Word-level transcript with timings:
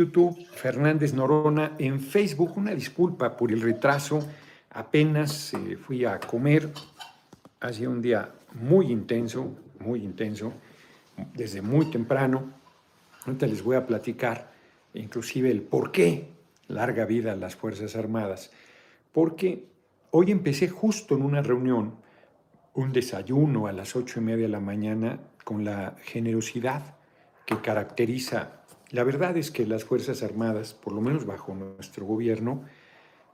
YouTube, 0.00 0.46
Fernández 0.54 1.12
Norona, 1.12 1.72
en 1.78 2.00
Facebook, 2.00 2.56
una 2.56 2.74
disculpa 2.74 3.36
por 3.36 3.52
el 3.52 3.60
retraso, 3.60 4.26
apenas 4.70 5.52
eh, 5.52 5.76
fui 5.76 6.06
a 6.06 6.18
comer, 6.18 6.72
ha 7.60 7.68
un 7.86 8.00
día 8.00 8.32
muy 8.54 8.90
intenso, 8.90 9.54
muy 9.78 10.02
intenso, 10.02 10.54
desde 11.34 11.60
muy 11.60 11.90
temprano, 11.90 12.50
ahorita 13.26 13.46
les 13.46 13.62
voy 13.62 13.76
a 13.76 13.86
platicar 13.86 14.50
inclusive 14.94 15.50
el 15.50 15.60
por 15.60 15.92
qué 15.92 16.30
larga 16.68 17.04
vida 17.04 17.32
a 17.32 17.36
las 17.36 17.54
Fuerzas 17.54 17.94
Armadas, 17.94 18.50
porque 19.12 19.66
hoy 20.12 20.30
empecé 20.30 20.70
justo 20.70 21.14
en 21.14 21.22
una 21.22 21.42
reunión, 21.42 21.96
un 22.72 22.90
desayuno 22.92 23.66
a 23.66 23.72
las 23.72 23.94
ocho 23.96 24.18
y 24.20 24.22
media 24.22 24.46
de 24.46 24.52
la 24.52 24.60
mañana 24.60 25.20
con 25.44 25.62
la 25.62 25.94
generosidad 26.04 26.96
que 27.44 27.60
caracteriza 27.60 28.59
la 28.90 29.04
verdad 29.04 29.36
es 29.36 29.50
que 29.50 29.66
las 29.66 29.84
Fuerzas 29.84 30.22
Armadas, 30.22 30.74
por 30.74 30.92
lo 30.92 31.00
menos 31.00 31.24
bajo 31.24 31.54
nuestro 31.54 32.06
gobierno, 32.06 32.64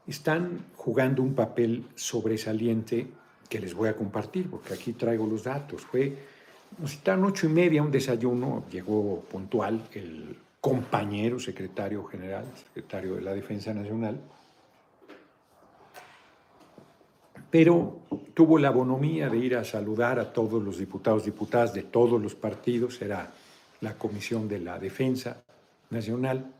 están 0.06 0.66
jugando 0.76 1.22
un 1.22 1.34
papel 1.34 1.84
sobresaliente 1.94 3.08
que 3.48 3.60
les 3.60 3.74
voy 3.74 3.88
a 3.88 3.96
compartir, 3.96 4.50
porque 4.50 4.74
aquí 4.74 4.92
traigo 4.92 5.26
los 5.26 5.44
datos. 5.44 5.82
Fue, 5.82 6.16
nos 6.78 7.00
ocho 7.06 7.46
y 7.46 7.50
media 7.50 7.82
un 7.82 7.90
desayuno, 7.90 8.64
llegó 8.70 9.20
puntual 9.20 9.82
el 9.92 10.36
compañero 10.60 11.38
secretario 11.38 12.04
general, 12.04 12.44
secretario 12.54 13.14
de 13.14 13.22
la 13.22 13.32
Defensa 13.32 13.72
Nacional, 13.72 14.20
pero 17.50 18.00
tuvo 18.34 18.58
la 18.58 18.70
bonomía 18.70 19.30
de 19.30 19.38
ir 19.38 19.56
a 19.56 19.64
saludar 19.64 20.18
a 20.18 20.32
todos 20.32 20.62
los 20.62 20.78
diputados, 20.78 21.24
diputadas 21.24 21.72
de 21.72 21.84
todos 21.84 22.20
los 22.20 22.34
partidos, 22.34 23.00
era 23.00 23.32
la 23.86 23.96
Comisión 23.96 24.48
de 24.48 24.58
la 24.58 24.80
Defensa 24.80 25.44
Nacional, 25.90 26.52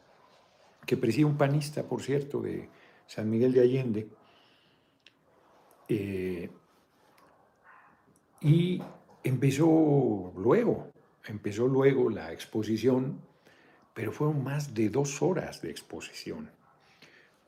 que 0.86 0.96
preside 0.96 1.24
un 1.24 1.36
panista, 1.36 1.82
por 1.82 2.00
cierto, 2.00 2.40
de 2.40 2.68
San 3.04 3.28
Miguel 3.28 3.52
de 3.52 3.60
Allende, 3.60 4.08
eh, 5.88 6.48
y 8.42 8.80
empezó 9.24 10.32
luego, 10.36 10.92
empezó 11.26 11.66
luego 11.66 12.08
la 12.10 12.32
exposición, 12.32 13.20
pero 13.92 14.12
fueron 14.12 14.44
más 14.44 14.72
de 14.72 14.88
dos 14.88 15.20
horas 15.20 15.60
de 15.62 15.70
exposición. 15.70 16.48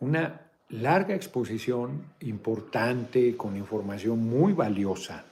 Una 0.00 0.50
larga 0.70 1.14
exposición 1.14 2.14
importante, 2.20 3.36
con 3.36 3.56
información 3.56 4.18
muy 4.18 4.54
valiosa 4.54 5.24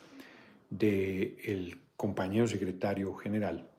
del 0.71 1.81
compañero 1.97 2.47
secretario 2.47 3.13
general 3.17 3.71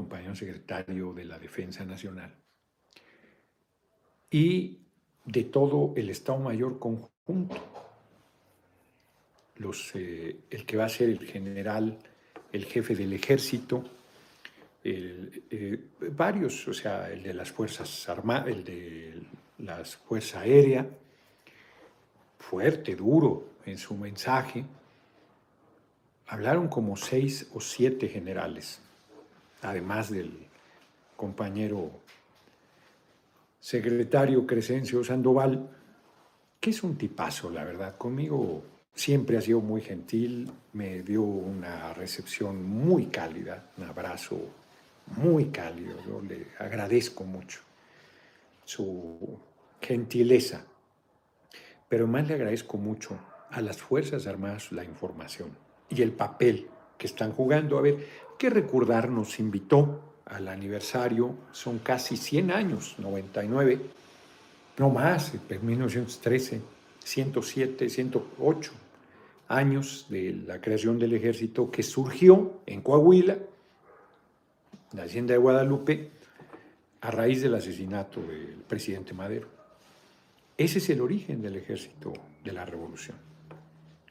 compañero 0.00 0.34
secretario 0.34 1.12
de 1.12 1.24
la 1.24 1.38
Defensa 1.38 1.84
Nacional, 1.84 2.34
y 4.30 4.78
de 5.24 5.44
todo 5.44 5.92
el 5.96 6.08
Estado 6.08 6.38
Mayor 6.38 6.78
conjunto, 6.78 7.56
los, 9.56 9.94
eh, 9.94 10.40
el 10.48 10.64
que 10.64 10.76
va 10.76 10.86
a 10.86 10.88
ser 10.88 11.10
el 11.10 11.26
general, 11.26 11.98
el 12.50 12.64
jefe 12.64 12.94
del 12.94 13.12
ejército, 13.12 13.84
eh, 14.82 15.90
varios, 16.12 16.66
o 16.66 16.72
sea, 16.72 17.10
el 17.10 17.22
de 17.22 17.34
las 17.34 17.50
Fuerzas 17.50 18.08
Armadas, 18.08 18.48
el 18.48 18.64
de 18.64 19.22
las 19.58 19.96
Fuerzas 19.96 20.42
Aéreas, 20.42 20.86
fuerte, 22.38 22.96
duro 22.96 23.50
en 23.66 23.76
su 23.76 23.94
mensaje. 23.94 24.64
Hablaron 26.28 26.68
como 26.68 26.96
seis 26.96 27.50
o 27.52 27.60
siete 27.60 28.08
generales 28.08 28.80
además 29.62 30.10
del 30.10 30.46
compañero 31.16 31.90
secretario 33.58 34.46
Crescencio 34.46 35.04
Sandoval, 35.04 35.68
que 36.58 36.70
es 36.70 36.82
un 36.82 36.96
tipazo, 36.96 37.50
la 37.50 37.64
verdad. 37.64 37.96
Conmigo 37.96 38.62
siempre 38.94 39.36
ha 39.36 39.40
sido 39.40 39.60
muy 39.60 39.82
gentil, 39.82 40.50
me 40.72 41.02
dio 41.02 41.22
una 41.22 41.92
recepción 41.94 42.64
muy 42.64 43.06
cálida, 43.06 43.70
un 43.76 43.84
abrazo 43.84 44.38
muy 45.16 45.46
cálido. 45.46 45.96
Yo 46.06 46.20
le 46.20 46.48
agradezco 46.58 47.24
mucho 47.24 47.60
su 48.64 49.38
gentileza, 49.80 50.64
pero 51.88 52.06
más 52.06 52.28
le 52.28 52.34
agradezco 52.34 52.76
mucho 52.76 53.18
a 53.50 53.60
las 53.60 53.78
Fuerzas 53.78 54.26
Armadas 54.26 54.70
la 54.72 54.84
información 54.84 55.50
y 55.88 56.02
el 56.02 56.12
papel 56.12 56.68
que 57.00 57.06
están 57.06 57.32
jugando. 57.32 57.78
A 57.78 57.80
ver, 57.80 57.96
¿qué 58.38 58.50
recordar 58.50 59.08
nos 59.08 59.40
invitó 59.40 60.02
al 60.26 60.46
aniversario, 60.46 61.34
son 61.50 61.78
casi 61.80 62.16
100 62.16 62.52
años, 62.52 62.94
99, 62.98 63.80
no 64.76 64.90
más, 64.90 65.32
en 65.48 65.66
1913, 65.66 66.60
107, 67.02 67.88
108 67.88 68.72
años 69.48 70.06
de 70.08 70.32
la 70.46 70.60
creación 70.60 70.98
del 70.98 71.14
ejército 71.14 71.70
que 71.70 71.82
surgió 71.82 72.60
en 72.66 72.82
Coahuila, 72.82 73.38
la 74.92 75.02
hacienda 75.04 75.32
de 75.32 75.38
Guadalupe, 75.38 76.10
a 77.00 77.10
raíz 77.10 77.42
del 77.42 77.54
asesinato 77.54 78.20
del 78.20 78.62
presidente 78.68 79.14
Madero. 79.14 79.48
Ese 80.56 80.78
es 80.78 80.90
el 80.90 81.00
origen 81.00 81.40
del 81.40 81.56
ejército 81.56 82.12
de 82.44 82.52
la 82.52 82.64
revolución, 82.66 83.16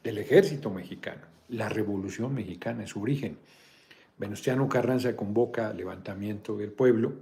del 0.03 0.17
ejército 0.17 0.69
mexicano 0.71 1.38
la 1.49 1.69
Revolución 1.69 2.33
Mexicana, 2.33 2.83
es 2.83 2.91
su 2.91 3.01
origen. 3.01 3.37
Venustiano 4.17 4.67
Carranza 4.67 5.15
convoca 5.15 5.73
levantamiento 5.73 6.57
del 6.57 6.71
pueblo 6.71 7.13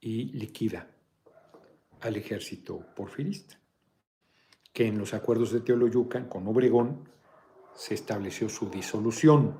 y 0.00 0.24
liquida 0.32 0.86
al 2.00 2.16
ejército 2.16 2.78
porfirista, 2.94 3.58
que 4.72 4.86
en 4.86 4.98
los 4.98 5.14
acuerdos 5.14 5.52
de 5.52 5.60
Teoloyucan 5.60 6.28
con 6.28 6.46
Obregón 6.46 7.08
se 7.74 7.94
estableció 7.94 8.48
su 8.48 8.70
disolución. 8.70 9.56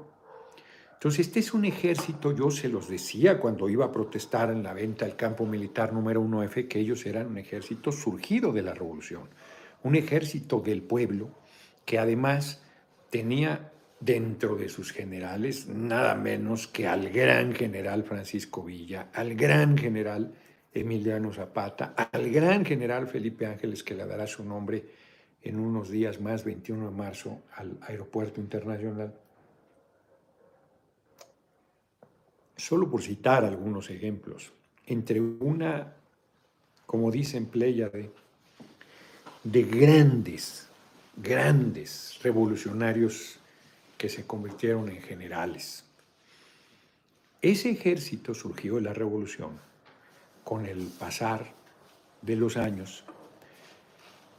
Entonces, 0.93 1.29
este 1.29 1.41
es 1.41 1.55
un 1.55 1.65
ejército, 1.65 2.33
yo 2.33 2.51
se 2.51 2.69
los 2.69 2.89
decía 2.89 3.41
cuando 3.41 3.69
iba 3.71 3.87
a 3.87 3.93
protestar 3.93 4.51
en 4.51 4.63
la 4.63 4.75
venta 4.75 5.07
del 5.07 5.17
campo 5.17 5.47
militar 5.47 5.93
número 5.93 6.23
1F, 6.23 6.69
que 6.69 6.81
ellos 6.81 7.07
eran 7.07 7.29
un 7.29 7.39
ejército 7.39 7.91
surgido 7.91 8.53
de 8.53 8.63
la 8.63 8.75
revolución, 8.75 9.31
un 9.83 9.97
ejército 9.97 10.61
del 10.61 10.83
pueblo 10.83 11.31
que 11.87 11.99
además 11.99 12.63
tenía 13.11 13.73
dentro 14.01 14.57
de 14.57 14.69
sus 14.69 14.93
generales 14.93 15.69
nada 15.69 16.15
menos 16.15 16.67
que 16.67 16.89
al 16.89 17.11
gran 17.11 17.53
general 17.53 18.05
Francisco 18.05 18.65
Villa, 18.65 19.11
al 19.13 19.35
gran 19.35 19.77
general 19.77 20.33
Emiliano 20.73 21.33
Zapata, 21.33 21.95
al 22.13 22.31
gran 22.31 22.65
general 22.65 23.09
Felipe 23.09 23.45
Ángeles, 23.45 23.83
que 23.83 23.95
le 23.95 24.07
dará 24.07 24.27
su 24.27 24.45
nombre 24.45 24.85
en 25.43 25.59
unos 25.59 25.91
días 25.91 26.21
más, 26.21 26.45
21 26.45 26.91
de 26.91 26.97
marzo, 26.97 27.43
al 27.57 27.77
aeropuerto 27.83 28.41
internacional. 28.41 29.13
Solo 32.57 32.91
por 32.91 33.03
citar 33.03 33.45
algunos 33.45 33.91
ejemplos, 33.91 34.53
entre 34.87 35.21
una, 35.21 35.95
como 36.87 37.11
dicen 37.11 37.47
Pléyade, 37.47 38.11
de 39.43 39.63
grandes 39.63 40.70
grandes 41.23 42.19
revolucionarios 42.23 43.39
que 43.99 44.09
se 44.09 44.27
convirtieron 44.27 44.89
en 44.89 45.03
generales. 45.03 45.85
Ese 47.43 47.71
ejército 47.71 48.35
surgió 48.35 48.77
de 48.77 48.83
la 48.83 48.93
revolución 48.93 49.59
con 50.45 50.67
el 50.67 50.87
pasar 50.99 51.53
de 52.23 52.37
los 52.37 52.57
años. 52.57 53.05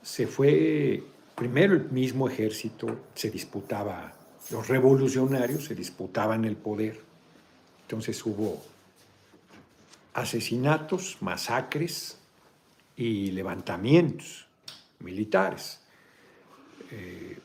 Se 0.04 0.28
fue, 0.28 1.04
primero 1.36 1.74
el 1.74 1.90
mismo 1.92 2.28
ejército 2.28 3.06
se 3.16 3.30
disputaba, 3.30 4.14
los 4.50 4.68
revolucionarios 4.68 5.66
se 5.66 5.76
disputaban 5.76 6.46
el 6.46 6.56
poder. 6.56 7.00
Entonces 7.84 8.24
hubo 8.26 8.62
asesinatos, 10.14 11.18
masacres 11.22 12.18
y 12.96 13.32
levantamientos 13.32 14.48
militares. 15.00 15.81
Eh, 16.92 17.38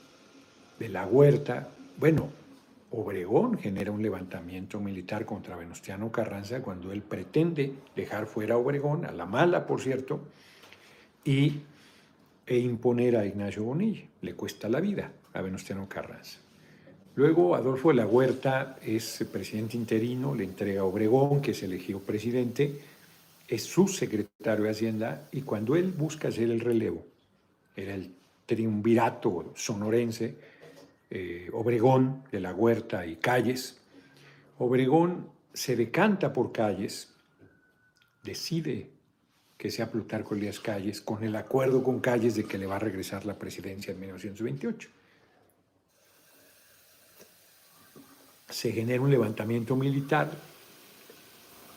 de 0.79 0.89
la 0.89 1.07
Huerta, 1.07 1.69
bueno, 1.97 2.29
Obregón 2.91 3.59
genera 3.59 3.91
un 3.91 4.03
levantamiento 4.03 4.79
militar 4.81 5.25
contra 5.25 5.57
Venustiano 5.57 6.13
Carranza 6.13 6.61
cuando 6.61 6.93
él 6.93 7.03
pretende 7.03 7.73
dejar 7.95 8.27
fuera 8.27 8.55
a 8.55 8.59
Obregón, 8.59 9.05
a 9.05 9.13
la 9.13 9.27
mala, 9.27 9.67
por 9.67 9.81
cierto, 9.81 10.21
y, 11.25 11.61
e 12.47 12.59
imponer 12.59 13.17
a 13.17 13.27
Ignacio 13.27 13.65
Bonilla. 13.65 14.05
Le 14.23 14.35
cuesta 14.35 14.69
la 14.69 14.81
vida 14.81 15.11
a 15.33 15.41
Venustiano 15.41 15.89
Carranza. 15.89 16.39
Luego 17.17 17.55
Adolfo 17.57 17.89
de 17.89 17.95
la 17.95 18.07
Huerta 18.07 18.77
es 18.83 19.25
presidente 19.33 19.77
interino, 19.77 20.35
le 20.35 20.45
entrega 20.45 20.83
a 20.83 20.85
Obregón, 20.85 21.41
que 21.41 21.53
es 21.53 21.63
elegido 21.63 22.01
presidente, 22.01 22.79
es 23.49 23.63
su 23.63 23.89
secretario 23.89 24.65
de 24.65 24.71
Hacienda, 24.71 25.29
y 25.33 25.43
cuando 25.43 25.77
él 25.77 25.93
busca 25.93 26.29
hacer 26.29 26.51
el 26.51 26.61
relevo, 26.61 27.07
era 27.75 27.95
el 27.95 28.11
triunvirato 28.47 29.53
sonorense, 29.55 30.37
eh, 31.11 31.51
Obregón, 31.53 32.25
de 32.31 32.41
la 32.41 32.55
Huerta 32.55 33.05
y 33.07 33.17
Calles. 33.17 33.79
Obregón 34.59 35.29
se 35.53 35.77
decanta 35.77 36.33
por 36.33 36.53
Calles, 36.53 37.13
decide 38.23 38.91
que 39.59 39.71
sea 39.71 39.91
Plutarco 39.91 40.35
Elías 40.35 40.61
Calles 40.61 41.01
con 41.01 41.25
el 41.25 41.35
acuerdo 41.35 41.83
con 41.83 42.01
Calles 42.01 42.35
de 42.37 42.45
que 42.45 42.59
le 42.59 42.67
va 42.67 42.77
a 42.77 42.81
regresar 42.81 43.25
la 43.25 43.39
presidencia 43.39 43.93
en 43.93 44.01
1928. 44.01 44.89
Se 48.49 48.73
genera 48.73 49.01
un 49.01 49.11
levantamiento 49.11 49.75
militar 49.77 50.31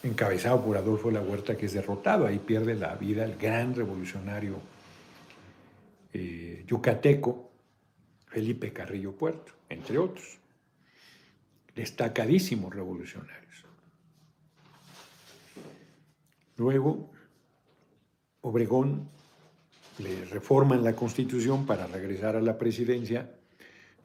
encabezado 0.04 0.64
por 0.64 0.78
Adolfo 0.78 1.10
La 1.12 1.22
Huerta, 1.22 1.58
que 1.58 1.66
es 1.66 1.74
derrotado. 1.74 2.28
Ahí 2.28 2.40
pierde 2.40 2.76
la 2.76 2.96
vida 2.96 3.26
el 3.26 3.38
gran 3.38 3.76
revolucionario 3.76 4.60
eh, 6.14 6.64
yucateco 6.68 7.52
Felipe 8.28 8.72
Carrillo 8.72 9.16
Puerto, 9.16 9.54
entre 9.70 9.98
otros. 9.98 10.38
Destacadísimos 11.76 12.74
revolucionarios. 12.74 13.66
Luego, 16.58 17.10
Obregón 18.42 19.10
le 19.98 20.26
reforman 20.26 20.84
la 20.84 20.96
constitución 20.96 21.66
para 21.66 21.88
regresar 21.88 22.36
a 22.36 22.42
la 22.42 22.58
presidencia 22.58 23.30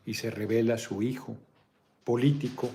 y 0.04 0.14
se 0.14 0.30
revela 0.30 0.78
su 0.78 1.02
hijo 1.02 1.36
político, 2.04 2.70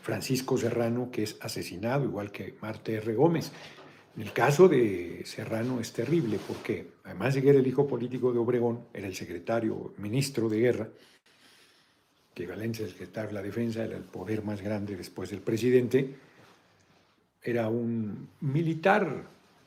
Francisco 0.00 0.58
Serrano, 0.58 1.10
que 1.10 1.22
es 1.22 1.36
asesinado, 1.40 2.04
igual 2.04 2.30
que 2.32 2.56
Marte 2.60 2.94
R. 2.94 3.14
Gómez. 3.14 3.52
El 4.16 4.32
caso 4.32 4.68
de 4.68 5.22
Serrano 5.24 5.80
es 5.80 5.92
terrible 5.92 6.38
porque, 6.46 6.92
además 7.04 7.34
de 7.34 7.42
que 7.42 7.48
era 7.48 7.58
el 7.58 7.66
hijo 7.66 7.86
político 7.86 8.30
de 8.32 8.38
Obregón, 8.38 8.86
era 8.92 9.06
el 9.06 9.14
secretario, 9.14 9.94
ministro 9.96 10.50
de 10.50 10.60
guerra, 10.60 10.88
que 12.34 12.46
Valencia, 12.46 12.84
el 12.84 12.90
secretario 12.90 13.28
de 13.28 13.34
la 13.34 13.42
defensa, 13.42 13.84
era 13.84 13.96
el 13.96 14.04
poder 14.04 14.42
más 14.42 14.60
grande 14.60 14.96
después 14.96 15.30
del 15.30 15.40
presidente, 15.40 16.14
era 17.42 17.68
un 17.68 18.28
militar 18.40 19.24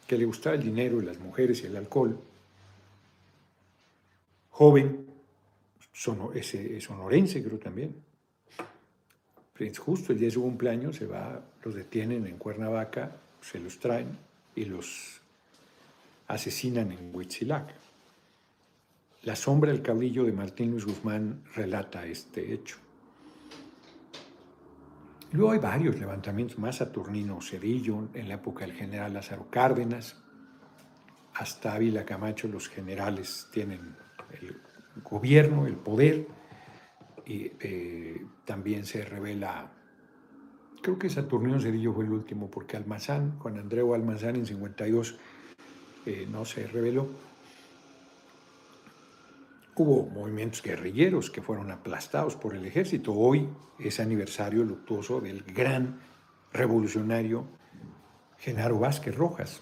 que 0.08 0.18
le 0.18 0.26
gustaba 0.26 0.56
el 0.56 0.64
dinero 0.64 1.02
y 1.02 1.06
las 1.06 1.20
mujeres 1.20 1.64
y 1.64 1.66
el 1.66 1.76
alcohol, 1.76 2.20
joven, 4.52 5.08
sonorense 5.92 7.44
creo 7.44 7.58
también. 7.58 7.96
Justo 9.78 10.12
el 10.12 10.20
día 10.20 10.28
de 10.28 10.34
su 10.34 10.42
cumpleaños 10.42 10.98
se 10.98 11.08
va, 11.08 11.42
los 11.64 11.74
detienen 11.74 12.28
en 12.28 12.38
Cuernavaca, 12.38 13.16
se 13.42 13.60
los 13.60 13.80
traen 13.80 14.18
y 14.56 14.66
los 14.66 15.22
asesinan 16.28 16.92
en 16.92 17.16
Huitzilac. 17.16 17.74
La 19.24 19.36
sombra 19.36 19.72
del 19.72 19.82
caudillo 19.82 20.24
de 20.24 20.32
Martín 20.32 20.72
Luis 20.72 20.86
Guzmán 20.86 21.44
relata 21.56 22.06
este 22.06 22.54
hecho. 22.54 22.78
Luego 25.32 25.52
hay 25.52 25.60
varios 25.60 26.00
levantamientos 26.00 26.58
más, 26.60 26.78
Saturnino 26.78 27.42
Cedillo, 27.42 28.08
en 28.14 28.30
la 28.30 28.36
época 28.36 28.66
del 28.66 28.76
general 28.76 29.14
Lázaro 29.14 29.50
Cárdenas, 29.50 30.16
hasta 31.34 31.74
Ávila 31.74 32.06
Camacho 32.06 32.48
los 32.48 32.70
generales 32.70 33.50
tienen 33.52 33.98
el 34.32 34.56
gobierno, 35.04 35.68
el 35.68 35.76
poder, 35.76 36.28
y 37.26 37.52
eh, 37.60 38.26
también 38.46 38.86
se 38.86 39.04
revela, 39.04 39.72
creo 40.86 41.00
que 41.00 41.10
Saturnino 41.10 41.60
Cedillo 41.60 41.94
fue 41.94 42.06
el 42.06 42.12
último, 42.12 42.52
porque 42.52 42.78
Almazán, 42.78 43.40
Juan 43.40 43.58
Andreu 43.58 43.96
Almazán 43.96 44.36
en 44.36 44.46
52 44.46 45.16
eh, 46.06 46.28
no 46.30 46.46
se 46.46 46.68
reveló, 46.68 47.10
Hubo 49.78 50.06
movimientos 50.06 50.62
guerrilleros 50.62 51.32
que 51.32 51.42
fueron 51.42 51.70
aplastados 51.70 52.36
por 52.38 52.56
el 52.56 52.66
ejército. 52.66 53.14
Hoy 53.14 53.50
es 53.78 54.00
aniversario 54.00 54.64
luctuoso 54.64 55.20
del 55.20 55.44
gran 55.44 56.00
revolucionario 56.54 57.46
Genaro 58.38 58.80
Vázquez 58.80 59.16
Rojas. 59.16 59.62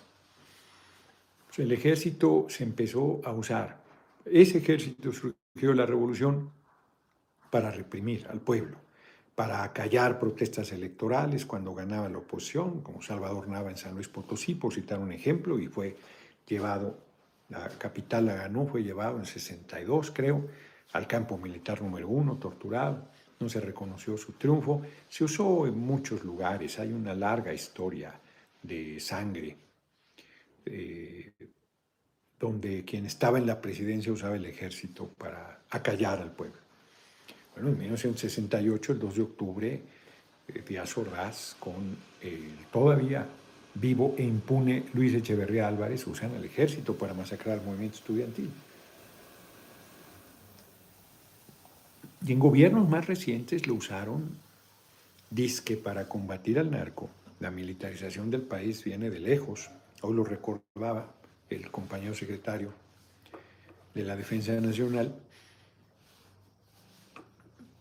El 1.57 1.71
ejército 1.71 2.45
se 2.49 2.63
empezó 2.63 3.21
a 3.23 3.31
usar. 3.31 3.81
Ese 4.25 4.59
ejército 4.59 5.11
surgió 5.11 5.73
la 5.73 5.87
revolución 5.87 6.51
para 7.49 7.71
reprimir 7.71 8.27
al 8.29 8.39
pueblo, 8.39 8.77
para 9.35 9.63
acallar 9.63 10.19
protestas 10.19 10.71
electorales 10.71 11.45
cuando 11.45 11.73
ganaba 11.73 12.09
la 12.09 12.19
oposición, 12.19 12.81
como 12.81 13.01
Salvador 13.01 13.47
Nava 13.47 13.69
en 13.69 13.77
San 13.77 13.95
Luis 13.95 14.07
Potosí, 14.07 14.55
por 14.55 14.73
citar 14.73 14.99
un 14.99 15.11
ejemplo, 15.11 15.59
y 15.59 15.67
fue 15.67 15.95
llevado 16.45 16.97
la 17.49 17.69
capital 17.69 18.25
la 18.25 18.35
ganó, 18.35 18.65
fue 18.65 18.83
llevado 18.83 19.19
en 19.19 19.25
62, 19.25 20.11
creo, 20.11 20.47
al 20.93 21.07
campo 21.07 21.37
militar 21.37 21.81
número 21.81 22.07
uno, 22.07 22.37
torturado. 22.37 23.09
No 23.39 23.49
se 23.49 23.59
reconoció 23.59 24.17
su 24.17 24.33
triunfo. 24.33 24.81
Se 25.07 25.23
usó 25.23 25.67
en 25.67 25.77
muchos 25.77 26.23
lugares. 26.23 26.79
Hay 26.79 26.93
una 26.93 27.13
larga 27.13 27.53
historia 27.53 28.19
de 28.61 28.99
sangre, 28.99 29.57
eh, 30.65 31.33
donde 32.39 32.83
quien 32.85 33.05
estaba 33.05 33.37
en 33.37 33.45
la 33.45 33.59
presidencia 33.59 34.11
usaba 34.11 34.35
el 34.35 34.45
ejército 34.45 35.09
para 35.13 35.63
acallar 35.69 36.21
al 36.21 36.31
pueblo. 36.31 36.62
Bueno, 37.55 37.69
en 37.69 37.79
1968, 37.79 38.93
el 38.93 38.99
2 38.99 39.15
de 39.15 39.21
octubre, 39.21 39.81
eh, 40.47 40.63
Díaz 40.67 40.97
Ordaz, 40.97 41.55
con 41.59 41.95
el 42.21 42.65
todavía 42.71 43.27
vivo 43.75 44.15
e 44.17 44.23
impune 44.23 44.85
Luis 44.93 45.13
Echeverría 45.13 45.67
Álvarez 45.67 46.05
usan 46.07 46.35
al 46.35 46.45
ejército 46.45 46.95
para 46.95 47.13
masacrar 47.13 47.59
al 47.59 47.65
movimiento 47.65 47.97
estudiantil. 47.97 48.49
Y 52.25 52.31
en 52.31 52.39
gobiernos 52.39 52.87
más 52.87 53.05
recientes 53.07 53.67
lo 53.67 53.75
usaron, 53.75 54.37
disque 55.29 55.75
para 55.75 56.07
combatir 56.07 56.57
al 56.59 56.71
narco. 56.71 57.09
La 57.39 57.51
militarización 57.51 58.31
del 58.31 58.43
país 58.43 58.83
viene 58.83 59.09
de 59.09 59.19
lejos. 59.19 59.69
Hoy 60.01 60.13
lo 60.15 60.23
recordaba 60.23 61.11
el 61.49 61.69
compañero 61.69 62.13
secretario 62.13 62.71
de 63.93 64.03
la 64.03 64.15
Defensa 64.15 64.53
Nacional, 64.53 65.13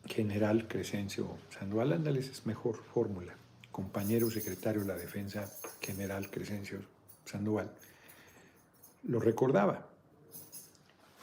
general 0.06 0.68
Crescencio 0.68 1.38
Sandoval. 1.50 1.92
Ándales, 1.92 2.28
es 2.28 2.46
mejor 2.46 2.76
fórmula 2.76 3.34
compañero 3.72 4.30
secretario 4.30 4.82
de 4.82 4.86
la 4.86 4.96
Defensa 4.96 5.50
General 5.80 6.30
Crescencio 6.30 6.80
Sandoval, 7.24 7.72
lo 9.04 9.18
recordaba, 9.18 9.88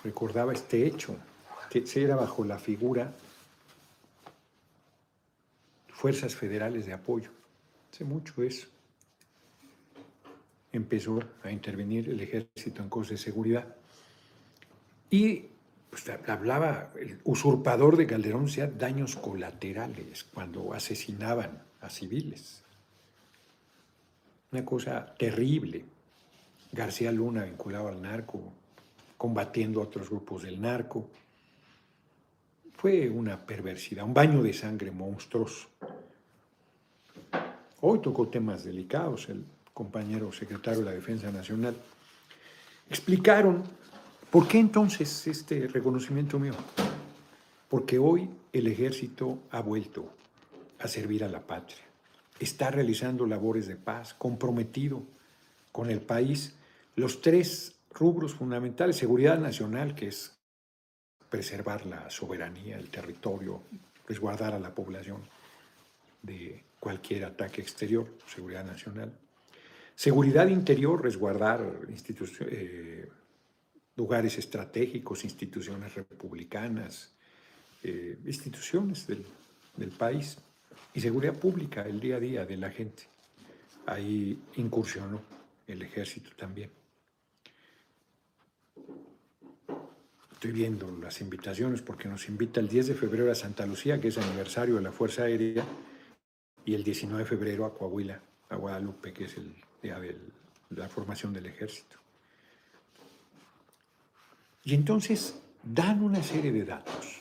recordaba 0.04 0.52
este 0.52 0.86
hecho, 0.86 1.16
que 1.70 1.86
se 1.86 2.04
era 2.04 2.16
bajo 2.16 2.44
la 2.44 2.58
figura 2.58 3.14
fuerzas 5.90 6.36
federales 6.36 6.88
de 6.88 6.94
apoyo. 6.94 7.30
Hace 7.94 8.04
mucho 8.04 8.42
eso. 8.42 8.68
Empezó 10.72 11.20
a 11.44 11.52
intervenir 11.52 12.10
el 12.10 12.20
ejército 12.22 12.82
en 12.82 12.90
cosas 12.90 13.12
de 13.12 13.18
seguridad. 13.18 13.75
Y 15.12 15.46
pues, 15.89 16.10
hablaba, 16.27 16.91
el 17.00 17.19
usurpador 17.24 17.98
de 17.98 18.05
Calderón 18.05 18.48
sea 18.48 18.67
daños 18.67 19.15
colaterales 19.15 20.24
cuando 20.24 20.74
asesinaban 20.74 21.63
a 21.81 21.89
civiles. 21.89 22.63
Una 24.51 24.65
cosa 24.65 25.13
terrible. 25.17 25.86
García 26.72 27.12
Luna 27.12 27.43
vinculado 27.43 27.88
al 27.88 28.01
narco, 28.01 28.41
combatiendo 29.17 29.79
a 29.79 29.84
otros 29.84 30.10
grupos 30.10 30.43
del 30.43 30.62
narco. 30.62 31.10
Fue 32.74 33.10
una 33.10 33.43
perversidad, 33.46 34.05
un 34.05 34.13
baño 34.13 34.43
de 34.43 34.53
sangre 34.53 34.91
monstruoso. 34.91 35.67
Hoy 37.81 38.00
tocó 38.00 38.27
temas 38.27 38.63
delicados 38.63 39.29
el 39.29 39.43
compañero 39.74 40.31
secretario 40.31 40.79
de 40.79 40.86
la 40.86 40.91
Defensa 40.91 41.31
Nacional. 41.31 41.75
Explicaron 42.89 43.63
por 44.31 44.48
qué 44.48 44.59
entonces 44.59 45.27
este 45.27 45.67
reconocimiento 45.67 46.39
mío. 46.39 46.53
Porque 47.67 48.00
hoy 48.00 48.29
el 48.51 48.67
ejército 48.67 49.39
ha 49.51 49.62
vuelto 49.62 50.12
a 50.79 50.88
servir 50.88 51.24
a 51.24 51.27
la 51.27 51.41
patria. 51.41 51.83
Está 52.39 52.71
realizando 52.71 53.25
labores 53.25 53.67
de 53.67 53.75
paz, 53.75 54.13
comprometido 54.13 55.03
con 55.71 55.89
el 55.89 56.01
país. 56.01 56.55
Los 56.95 57.21
tres 57.21 57.75
rubros 57.93 58.33
fundamentales, 58.33 58.95
seguridad 58.95 59.38
nacional, 59.39 59.93
que 59.93 60.07
es 60.07 60.36
preservar 61.29 61.86
la 61.86 62.09
soberanía, 62.09 62.77
el 62.77 62.89
territorio, 62.89 63.62
resguardar 64.07 64.53
a 64.53 64.59
la 64.59 64.74
población 64.74 65.21
de 66.21 66.63
cualquier 66.79 67.25
ataque 67.25 67.62
exterior, 67.62 68.07
seguridad 68.25 68.65
nacional. 68.65 69.12
Seguridad 69.95 70.48
interior, 70.48 71.03
resguardar 71.03 71.62
eh, 72.39 73.09
lugares 74.00 74.38
estratégicos, 74.38 75.25
instituciones 75.25 75.94
republicanas, 75.94 77.13
eh, 77.84 78.18
instituciones 78.25 79.06
del, 79.06 79.25
del 79.75 79.89
país 79.91 80.38
y 80.94 81.01
seguridad 81.01 81.34
pública, 81.34 81.84
el 81.84 82.00
día 82.00 82.15
a 82.15 82.20
día 82.22 82.46
de 82.46 82.56
la 82.56 82.72
gente. 82.72 83.03
Ahí 83.86 84.41
incursionó 84.56 85.22
el 85.68 85.82
ejército 85.82 86.29
también. 86.38 86.72
Estoy 90.32 90.53
viendo 90.53 90.89
las 91.01 91.20
invitaciones 91.20 91.82
porque 91.82 92.08
nos 92.08 92.29
invita 92.29 92.62
el 92.62 92.70
10 92.70 92.88
de 92.88 92.94
febrero 92.96 93.29
a 93.29 93.36
Santa 93.36 93.65
Lucía, 93.65 94.00
que 94.00 94.08
es 94.08 94.18
aniversario 94.18 94.75
de 94.75 94.82
la 94.82 94.94
Fuerza 94.94 95.24
Aérea, 95.24 95.65
y 96.63 96.74
el 96.74 96.86
19 96.86 97.24
de 97.24 97.29
febrero 97.29 97.65
a 97.65 97.74
Coahuila, 97.74 98.22
a 98.48 98.56
Guadalupe, 98.56 99.12
que 99.12 99.25
es 99.25 99.36
el 99.36 99.53
día 99.84 100.00
del 100.00 100.32
la 100.70 100.88
formación 100.88 101.34
del 101.34 101.48
ejército. 101.48 101.98
Y 104.63 104.75
entonces 104.75 105.36
dan 105.63 106.04
una 106.04 106.22
serie 106.22 106.51
de 106.51 106.66
datos, 106.66 107.20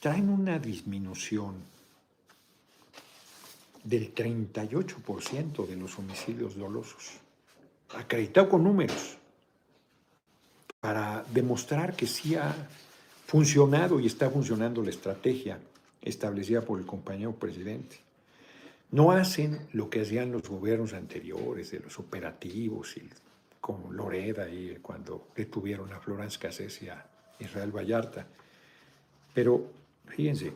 traen 0.00 0.28
una 0.28 0.58
disminución 0.58 1.54
del 3.84 4.14
38% 4.14 5.66
de 5.66 5.76
los 5.76 5.98
homicidios 5.98 6.56
dolosos, 6.56 7.12
acreditado 7.94 8.48
con 8.48 8.64
números, 8.64 9.16
para 10.80 11.24
demostrar 11.32 11.94
que 11.96 12.06
sí 12.06 12.34
ha 12.34 12.54
funcionado 13.26 13.98
y 13.98 14.06
está 14.06 14.30
funcionando 14.30 14.82
la 14.82 14.90
estrategia 14.90 15.58
establecida 16.02 16.62
por 16.62 16.78
el 16.78 16.86
compañero 16.86 17.34
presidente. 17.34 17.96
No 18.92 19.10
hacen 19.10 19.66
lo 19.72 19.90
que 19.90 20.02
hacían 20.02 20.30
los 20.30 20.48
gobiernos 20.48 20.92
anteriores, 20.92 21.72
de 21.72 21.80
los 21.80 21.98
operativos, 21.98 22.96
y 22.96 23.08
como 23.66 23.92
Loreda 23.92 24.48
y 24.48 24.78
cuando 24.80 25.26
detuvieron 25.34 25.92
a 25.92 25.98
Florence 25.98 26.38
Cassés 26.38 26.80
y 26.82 26.88
a 26.88 27.04
Israel 27.40 27.74
Vallarta. 27.74 28.24
Pero 29.34 29.72
fíjense, 30.06 30.52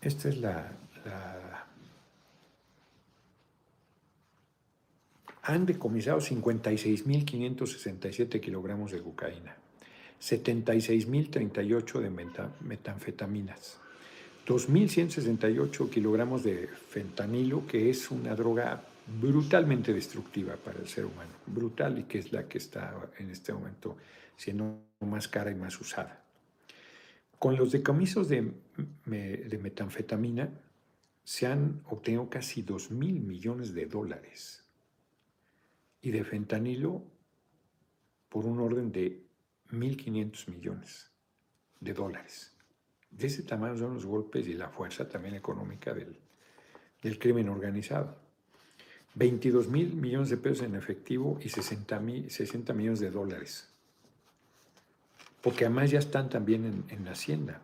esta 0.00 0.30
es 0.30 0.38
la, 0.38 0.72
la 1.04 1.66
han 5.42 5.66
decomisado 5.66 6.20
56.567 6.20 8.40
kilogramos 8.40 8.92
de 8.92 9.02
cocaína. 9.02 9.54
76.038 10.18 12.00
de 12.00 12.08
metanfetaminas, 12.60 13.78
2.168 14.46 15.90
kilogramos 15.90 16.44
de 16.44 16.68
fentanilo, 16.68 17.66
que 17.66 17.90
es 17.90 18.10
una 18.12 18.34
droga 18.36 18.80
brutalmente 19.20 19.92
destructiva 19.92 20.56
para 20.56 20.78
el 20.78 20.86
ser 20.86 21.04
humano, 21.04 21.32
brutal 21.46 21.98
y 21.98 22.04
que 22.04 22.18
es 22.18 22.32
la 22.32 22.48
que 22.48 22.58
está 22.58 22.94
en 23.18 23.30
este 23.30 23.52
momento 23.52 23.96
siendo 24.36 24.82
más 25.00 25.26
cara 25.26 25.50
y 25.50 25.54
más 25.54 25.80
usada. 25.80 26.22
Con 27.38 27.56
los 27.56 27.72
decomisos 27.72 28.28
de, 28.28 28.52
metanfetamina 29.04 30.48
se 31.24 31.46
han 31.46 31.82
obtenido 31.86 32.30
casi 32.30 32.62
2.000 32.62 33.20
millones 33.20 33.74
de 33.74 33.86
dólares 33.86 34.64
y 36.00 36.10
de 36.12 36.24
fentanilo 36.24 37.02
por 38.28 38.46
un 38.46 38.60
orden 38.60 38.92
de 38.92 39.26
1.500 39.70 40.48
millones 40.50 41.10
de 41.80 41.92
dólares. 41.92 42.55
De 43.16 43.28
ese 43.28 43.42
tamaño 43.42 43.78
son 43.78 43.94
los 43.94 44.04
golpes 44.04 44.46
y 44.46 44.54
la 44.54 44.68
fuerza 44.68 45.08
también 45.08 45.34
económica 45.34 45.94
del, 45.94 46.18
del 47.02 47.18
crimen 47.18 47.48
organizado. 47.48 48.16
22 49.14 49.68
mil 49.68 49.94
millones 49.94 50.28
de 50.28 50.36
pesos 50.36 50.66
en 50.66 50.74
efectivo 50.74 51.38
y 51.42 51.48
60, 51.48 52.02
60 52.28 52.72
millones 52.74 53.00
de 53.00 53.10
dólares. 53.10 53.68
Porque 55.40 55.64
además 55.64 55.90
ya 55.90 55.98
están 55.98 56.28
también 56.28 56.66
en, 56.66 56.84
en 56.90 57.04
la 57.06 57.12
hacienda. 57.12 57.62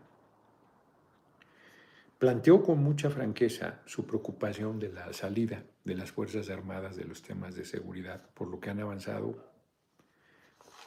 Planteó 2.18 2.62
con 2.62 2.78
mucha 2.82 3.11
franqueza 3.11 3.80
su 3.85 4.06
preocupación 4.06 4.78
de 4.78 4.90
la 4.90 5.12
salida 5.12 5.64
de 5.85 5.94
las 5.94 6.12
Fuerzas 6.12 6.49
Armadas 6.49 6.97
de 6.97 7.04
los 7.04 7.21
temas 7.21 7.56
de 7.56 7.66
seguridad, 7.66 8.30
por 8.32 8.49
lo 8.49 8.59
que 8.59 8.71
han 8.71 8.80
avanzado 8.80 9.52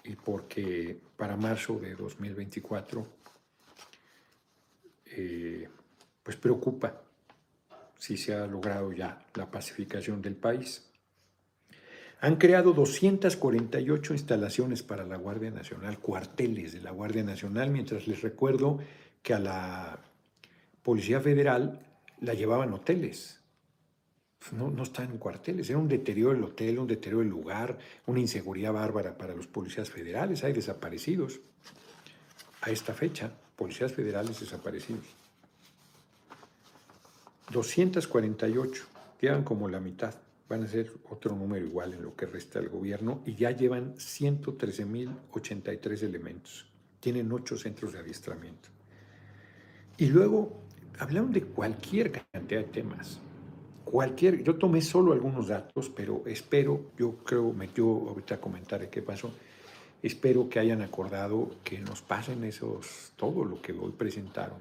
y 0.03 0.15
porque 0.15 0.99
para 1.17 1.35
marzo 1.35 1.77
de 1.79 1.95
2024 1.95 3.24
eh, 5.15 5.69
pues 6.23 6.37
preocupa 6.37 7.01
si 7.97 8.17
se 8.17 8.33
ha 8.33 8.45
logrado 8.45 8.91
ya 8.91 9.25
la 9.35 9.49
pacificación 9.49 10.21
del 10.21 10.35
país. 10.35 10.89
Han 12.21 12.37
creado 12.37 12.73
248 12.73 14.13
instalaciones 14.13 14.83
para 14.83 15.05
la 15.05 15.17
Guardia 15.17 15.51
Nacional, 15.51 15.99
cuarteles 15.99 16.73
de 16.73 16.81
la 16.81 16.91
Guardia 16.91 17.23
Nacional, 17.23 17.69
mientras 17.69 18.07
les 18.07 18.21
recuerdo 18.21 18.79
que 19.21 19.33
a 19.33 19.39
la 19.39 19.99
Policía 20.81 21.19
Federal 21.19 21.85
la 22.21 22.33
llevaban 22.33 22.73
hoteles 22.73 23.39
no, 24.51 24.69
no 24.69 24.83
están 24.83 25.11
en 25.11 25.17
cuarteles. 25.17 25.69
Era 25.69 25.79
un 25.79 25.87
deterioro 25.87 26.33
del 26.33 26.43
hotel, 26.43 26.79
un 26.79 26.87
deterioro 26.87 27.19
del 27.19 27.29
lugar, 27.29 27.77
una 28.05 28.19
inseguridad 28.19 28.73
bárbara 28.73 29.17
para 29.17 29.33
los 29.33 29.47
policías 29.47 29.89
federales. 29.89 30.43
Hay 30.43 30.53
desaparecidos. 30.53 31.39
A 32.61 32.71
esta 32.71 32.93
fecha, 32.93 33.31
policías 33.55 33.93
federales 33.93 34.39
desaparecidos. 34.39 35.05
248, 37.51 38.83
quedan 39.19 39.43
como 39.43 39.69
la 39.69 39.79
mitad. 39.79 40.15
Van 40.47 40.63
a 40.63 40.67
ser 40.67 40.91
otro 41.09 41.35
número 41.35 41.65
igual 41.65 41.93
en 41.93 42.03
lo 42.03 42.15
que 42.15 42.27
resta 42.27 42.59
del 42.59 42.69
gobierno 42.69 43.21
y 43.25 43.33
ya 43.35 43.49
llevan 43.51 43.95
113.083 43.95 46.03
elementos. 46.03 46.67
Tienen 46.99 47.31
ocho 47.31 47.57
centros 47.57 47.93
de 47.93 47.99
adiestramiento. 47.99 48.69
Y 49.97 50.07
luego 50.07 50.61
hablaron 50.99 51.31
de 51.31 51.43
cualquier 51.43 52.11
cantidad 52.11 52.59
de 52.61 52.67
temas 52.67 53.19
cualquier, 53.85 54.43
yo 54.43 54.55
tomé 54.55 54.81
solo 54.81 55.13
algunos 55.13 55.47
datos, 55.47 55.89
pero 55.89 56.23
espero, 56.25 56.91
yo 56.97 57.17
creo, 57.23 57.53
metió 57.53 57.85
ahorita 57.85 58.41
comentaré 58.41 58.89
qué 58.89 59.01
pasó, 59.01 59.31
espero 60.01 60.49
que 60.49 60.59
hayan 60.59 60.81
acordado 60.81 61.55
que 61.63 61.79
nos 61.79 62.01
pasen 62.01 62.43
esos, 62.43 63.13
todo 63.15 63.43
lo 63.43 63.61
que 63.61 63.73
hoy 63.73 63.91
presentaron, 63.91 64.59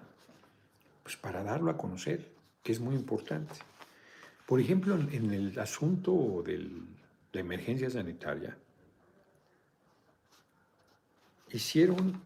pues 1.03 1.17
para 1.17 1.43
darlo 1.43 1.71
a 1.71 1.77
conocer, 1.77 2.31
que 2.63 2.73
es 2.73 2.81
muy 2.81 2.95
importante. 2.95 3.55
Por 4.47 4.61
ejemplo, 4.61 4.95
en, 4.95 5.33
el 5.33 5.59
asunto 5.59 6.43
de 6.45 6.67
la 7.33 7.41
emergencia 7.41 7.91
sanitaria, 7.91 8.57
hicieron 11.51 12.23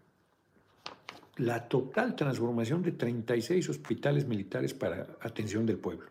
la 1.36 1.68
total 1.68 2.16
transformación 2.16 2.82
de 2.82 2.92
36 2.92 3.68
hospitales 3.68 4.26
militares 4.26 4.74
para 4.74 5.06
atención 5.20 5.66
del 5.66 5.78
pueblo. 5.78 6.08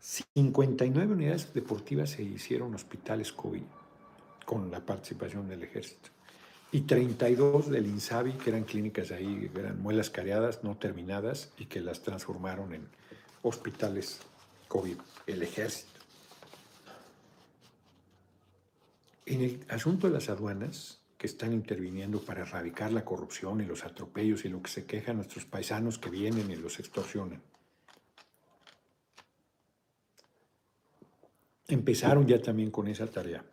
59 0.00 1.12
unidades 1.12 1.52
deportivas 1.54 2.10
se 2.10 2.22
hicieron 2.22 2.74
hospitales 2.74 3.32
COVID 3.32 3.62
con 4.44 4.70
la 4.70 4.80
participación 4.80 5.48
del 5.48 5.62
ejército. 5.62 6.10
Y 6.70 6.82
32 6.82 7.70
del 7.70 7.86
INSABI, 7.86 8.32
que 8.32 8.50
eran 8.50 8.64
clínicas 8.64 9.10
ahí, 9.10 9.50
eran 9.54 9.80
muelas 9.82 10.08
careadas, 10.08 10.64
no 10.64 10.76
terminadas, 10.76 11.50
y 11.58 11.66
que 11.66 11.80
las 11.80 12.00
transformaron 12.02 12.72
en 12.72 12.88
hospitales 13.42 14.20
COVID, 14.68 14.96
el 15.26 15.42
ejército. 15.42 16.00
En 19.26 19.42
el 19.42 19.64
asunto 19.68 20.08
de 20.08 20.14
las 20.14 20.30
aduanas, 20.30 21.02
que 21.22 21.26
están 21.28 21.52
interviniendo 21.52 22.20
para 22.20 22.42
erradicar 22.42 22.92
la 22.92 23.04
corrupción 23.04 23.60
y 23.60 23.64
los 23.64 23.84
atropellos 23.84 24.44
y 24.44 24.48
lo 24.48 24.60
que 24.60 24.70
se 24.70 24.86
quejan 24.86 25.16
nuestros 25.16 25.44
paisanos 25.44 25.96
que 25.96 26.10
vienen 26.10 26.50
y 26.50 26.56
los 26.56 26.80
extorsionan, 26.80 27.40
empezaron 31.68 32.26
ya 32.26 32.42
también 32.42 32.72
con 32.72 32.88
esa 32.88 33.06
tarea. 33.06 33.44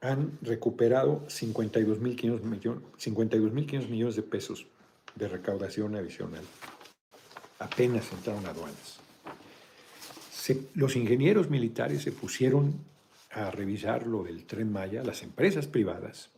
Han 0.00 0.38
recuperado 0.42 1.26
52.500 1.26 2.42
millones, 3.88 4.16
de 4.16 4.22
pesos 4.22 4.66
de 5.14 5.28
recaudación 5.28 5.96
adicional. 5.96 6.44
Apenas 7.58 8.10
entraron 8.12 8.46
aduanas. 8.46 9.00
los 10.74 10.96
ingenieros 10.96 11.50
militares 11.50 12.02
se 12.02 12.12
pusieron 12.12 12.82
a 13.30 13.50
revisar 13.50 14.06
lo 14.06 14.24
del 14.24 14.46
tren 14.46 14.72
Maya, 14.72 15.04
las 15.04 15.22
empresas 15.22 15.66
privadas, 15.66 16.30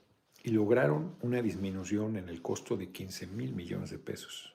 y 0.45 0.50
lograron 0.50 1.14
una 1.23 1.40
disminución 1.40 2.16
en 2.16 2.28
el 2.28 2.42
costo 2.42 2.76
de 2.76 2.90
15 2.90 3.28
mil 3.28 3.54
millones 3.54 3.90
de 3.90 3.99
pesos. 3.99 4.54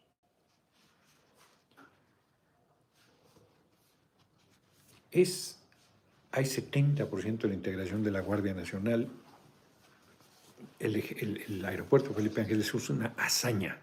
Es 5.12 5.57
hay 6.32 6.44
70% 6.44 7.38
de 7.40 7.48
la 7.48 7.54
integración 7.54 8.04
de 8.04 8.12
la 8.12 8.22
Guardia 8.22 8.54
Nacional. 8.54 9.10
El, 10.80 11.66
aeropuerto 11.66 12.14
Felipe 12.14 12.42
Ángeles 12.42 12.74
es 12.74 12.90
una 12.90 13.14
hazaña, 13.18 13.80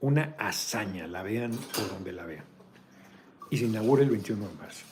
una 0.00 0.34
hazaña, 0.38 1.06
la 1.06 1.22
vean 1.22 1.52
por 1.52 1.88
donde 1.88 2.12
la 2.12 2.26
vean. 2.26 2.44
Y 3.50 3.58
se 3.58 3.66
inaugura 3.66 4.02
el 4.02 4.10
21 4.10 4.48
de 4.48 4.54
marzo. 4.54 4.84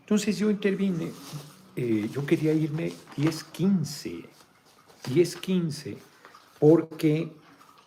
Entonces 0.00 0.36
yo 0.38 0.50
intervine, 0.50 1.10
eh, 1.74 2.08
yo 2.12 2.24
quería 2.26 2.52
irme 2.52 2.92
10-15, 3.16 4.26
10-15, 5.04 5.96
porque 6.60 7.32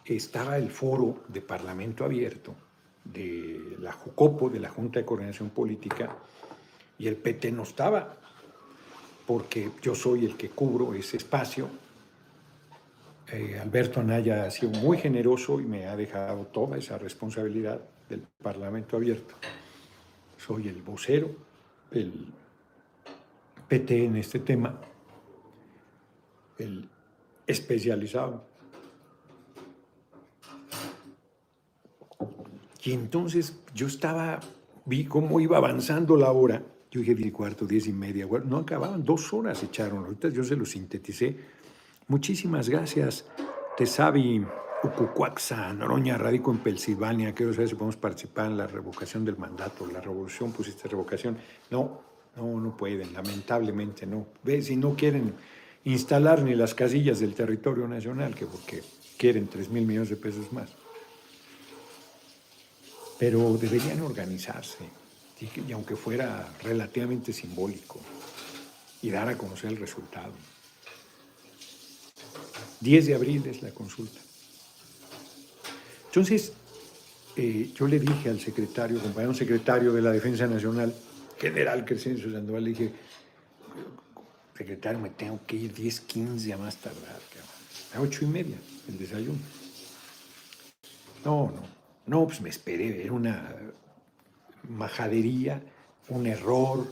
estaba 0.05 0.57
el 0.57 0.69
foro 0.69 1.23
de 1.27 1.41
Parlamento 1.41 2.03
Abierto 2.03 2.55
de 3.03 3.77
la 3.79 3.91
JUCOPO, 3.91 4.49
de 4.49 4.59
la 4.59 4.69
Junta 4.69 4.99
de 4.99 5.05
Coordinación 5.05 5.49
Política, 5.49 6.15
y 6.99 7.07
el 7.07 7.15
PT 7.15 7.51
no 7.51 7.63
estaba, 7.63 8.17
porque 9.25 9.71
yo 9.81 9.95
soy 9.95 10.25
el 10.25 10.37
que 10.37 10.49
cubro 10.49 10.93
ese 10.93 11.17
espacio 11.17 11.69
eh, 13.31 13.59
Alberto 13.61 13.99
Anaya 13.99 14.45
ha 14.45 14.51
sido 14.51 14.71
muy 14.71 14.97
generoso 14.97 15.59
y 15.61 15.65
me 15.65 15.85
ha 15.85 15.95
dejado 15.95 16.45
toda 16.45 16.77
esa 16.77 16.97
responsabilidad 16.97 17.79
del 18.09 18.21
Parlamento 18.41 18.97
abierto. 18.97 19.35
Soy 20.37 20.67
el 20.67 20.81
vocero 20.81 21.29
del 21.91 22.33
PT 23.67 24.05
en 24.05 24.15
este 24.15 24.39
tema, 24.39 24.79
el 26.57 26.89
especializado. 27.45 28.43
Y 32.83 32.93
entonces 32.93 33.59
yo 33.75 33.85
estaba, 33.85 34.39
vi 34.85 35.05
cómo 35.05 35.39
iba 35.39 35.57
avanzando 35.57 36.15
la 36.15 36.31
hora. 36.31 36.63
Yo 36.91 37.01
dije 37.01 37.13
diez 37.15 37.27
y 37.27 37.31
cuarto, 37.31 37.65
diez 37.65 37.87
y 37.87 37.93
media. 37.93 38.27
no 38.45 38.57
acababan, 38.57 39.03
dos 39.03 39.31
horas 39.33 39.61
echaron. 39.63 40.05
Ahorita 40.05 40.29
yo 40.29 40.43
se 40.43 40.55
lo 40.55 40.65
sinteticé. 40.65 41.37
Muchísimas 42.07 42.67
gracias, 42.67 43.25
Tesavi 43.77 44.43
Ucucuaxa, 44.83 45.73
Noroña, 45.73 46.17
radico 46.17 46.51
en 46.51 46.59
Pensilvania. 46.59 47.33
Quiero 47.35 47.53
saber 47.53 47.69
si 47.69 47.75
podemos 47.75 47.97
participar 47.97 48.47
en 48.47 48.57
la 48.57 48.65
revocación 48.65 49.25
del 49.25 49.37
mandato. 49.37 49.85
La 49.85 50.01
revolución, 50.01 50.51
pusiste 50.51 50.87
revocación. 50.87 51.37
No, 51.69 52.01
no, 52.37 52.59
no 52.59 52.77
pueden, 52.77 53.13
lamentablemente 53.13 54.05
no. 54.05 54.27
Ve, 54.43 54.61
si 54.61 54.75
no 54.75 54.95
quieren 54.95 55.33
instalar 55.83 56.43
ni 56.43 56.55
las 56.55 56.73
casillas 56.73 57.19
del 57.19 57.35
territorio 57.35 57.87
nacional, 57.87 58.33
que 58.33 58.45
porque 58.45 58.81
quieren 59.17 59.47
3 59.47 59.69
mil 59.69 59.85
millones 59.85 60.09
de 60.09 60.15
pesos 60.15 60.51
más. 60.53 60.69
Pero 63.19 63.57
deberían 63.57 64.01
organizarse, 64.01 64.85
y 65.39 65.71
aunque 65.71 65.95
fuera 65.95 66.53
relativamente 66.63 67.31
simbólico, 67.33 67.99
y 69.01 69.09
dar 69.09 69.29
a 69.29 69.37
conocer 69.37 69.71
el 69.71 69.77
resultado. 69.77 70.33
10 72.81 73.07
de 73.07 73.15
abril 73.15 73.45
es 73.45 73.61
la 73.61 73.71
consulta. 73.71 74.19
Entonces, 76.05 76.53
eh, 77.35 77.71
yo 77.75 77.87
le 77.87 77.99
dije 77.99 78.29
al 78.29 78.39
secretario, 78.39 78.99
compañero 78.99 79.33
secretario 79.33 79.93
de 79.93 80.01
la 80.01 80.11
Defensa 80.11 80.47
Nacional, 80.47 80.93
general 81.39 81.85
Crescencio 81.85 82.31
Sandoval, 82.31 82.63
le 82.63 82.69
dije, 82.71 82.93
secretario, 84.57 84.99
me 84.99 85.09
tengo 85.11 85.39
que 85.45 85.55
ir 85.55 85.73
10, 85.73 86.01
15 86.01 86.53
a 86.53 86.57
más 86.57 86.77
tardar, 86.77 87.19
a 87.95 88.01
8 88.01 88.25
y 88.25 88.27
media 88.27 88.57
el 88.87 88.97
desayuno. 88.97 89.39
No, 91.23 91.51
no, 91.53 91.63
no, 92.07 92.27
pues 92.27 92.41
me 92.41 92.49
esperé, 92.49 93.03
era 93.03 93.13
una 93.13 93.55
majadería, 94.69 95.61
un 96.09 96.25
error, 96.25 96.87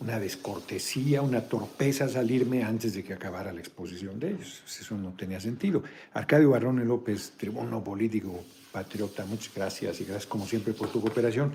una 0.00 0.18
descortesía, 0.18 1.22
una 1.22 1.42
torpeza 1.42 2.08
salirme 2.08 2.62
antes 2.62 2.94
de 2.94 3.04
que 3.04 3.12
acabara 3.12 3.52
la 3.52 3.60
exposición 3.60 4.18
de 4.18 4.30
ellos. 4.30 4.62
Eso 4.66 4.96
no 4.96 5.10
tenía 5.10 5.40
sentido. 5.40 5.82
Arcadio 6.14 6.50
Barrón 6.50 6.86
López, 6.86 7.32
tribuno 7.36 7.82
político, 7.82 8.44
patriota, 8.72 9.26
muchas 9.26 9.54
gracias 9.54 10.00
y 10.00 10.04
gracias 10.04 10.26
como 10.26 10.46
siempre 10.46 10.72
por 10.72 10.90
tu 10.90 11.00
cooperación. 11.00 11.52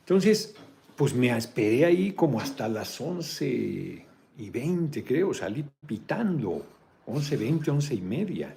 Entonces, 0.00 0.54
pues 0.96 1.14
me 1.14 1.36
esperé 1.36 1.84
ahí 1.84 2.12
como 2.12 2.40
hasta 2.40 2.68
las 2.68 3.00
11 3.00 4.06
y 4.38 4.50
20, 4.50 5.04
creo, 5.04 5.32
salí 5.32 5.64
pitando, 5.86 6.64
11, 7.06 7.36
20, 7.36 7.70
11 7.70 7.94
y 7.94 8.00
media, 8.00 8.54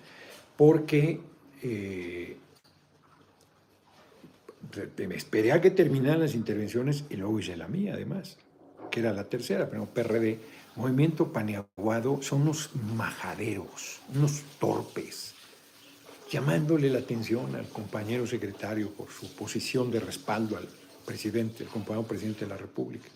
porque 0.58 1.20
eh, 1.62 2.38
me 5.08 5.16
esperé 5.16 5.52
a 5.52 5.62
que 5.62 5.72
terminaran 5.72 6.22
las 6.22 6.36
intervenciones 6.36 7.06
y 7.10 7.16
luego 7.16 7.40
hice 7.40 7.58
la 7.58 7.68
mía, 7.68 7.94
además 7.94 8.38
que 8.92 9.00
era 9.00 9.14
la 9.14 9.24
tercera, 9.24 9.70
pero 9.70 9.86
PRD, 9.86 10.40
Movimiento 10.76 11.32
Paneaguado, 11.32 12.22
son 12.22 12.44
unos 12.44 12.70
majaderos, 12.96 14.02
unos 14.14 14.44
torpes, 14.60 15.34
llamándole 16.30 16.90
la 16.90 17.00
atención 17.00 17.56
al 17.56 17.68
compañero 17.70 18.28
secretario 18.28 18.92
por 18.92 19.10
su 19.10 19.34
posición 19.36 19.90
de 19.90 20.02
respaldo 20.02 20.58
al 20.58 20.68
presidente, 21.06 21.64
el 21.64 21.70
compañero 21.70 22.06
presidente 22.06 22.46
de 22.46 22.50
la 22.50 22.58
República, 22.58 23.10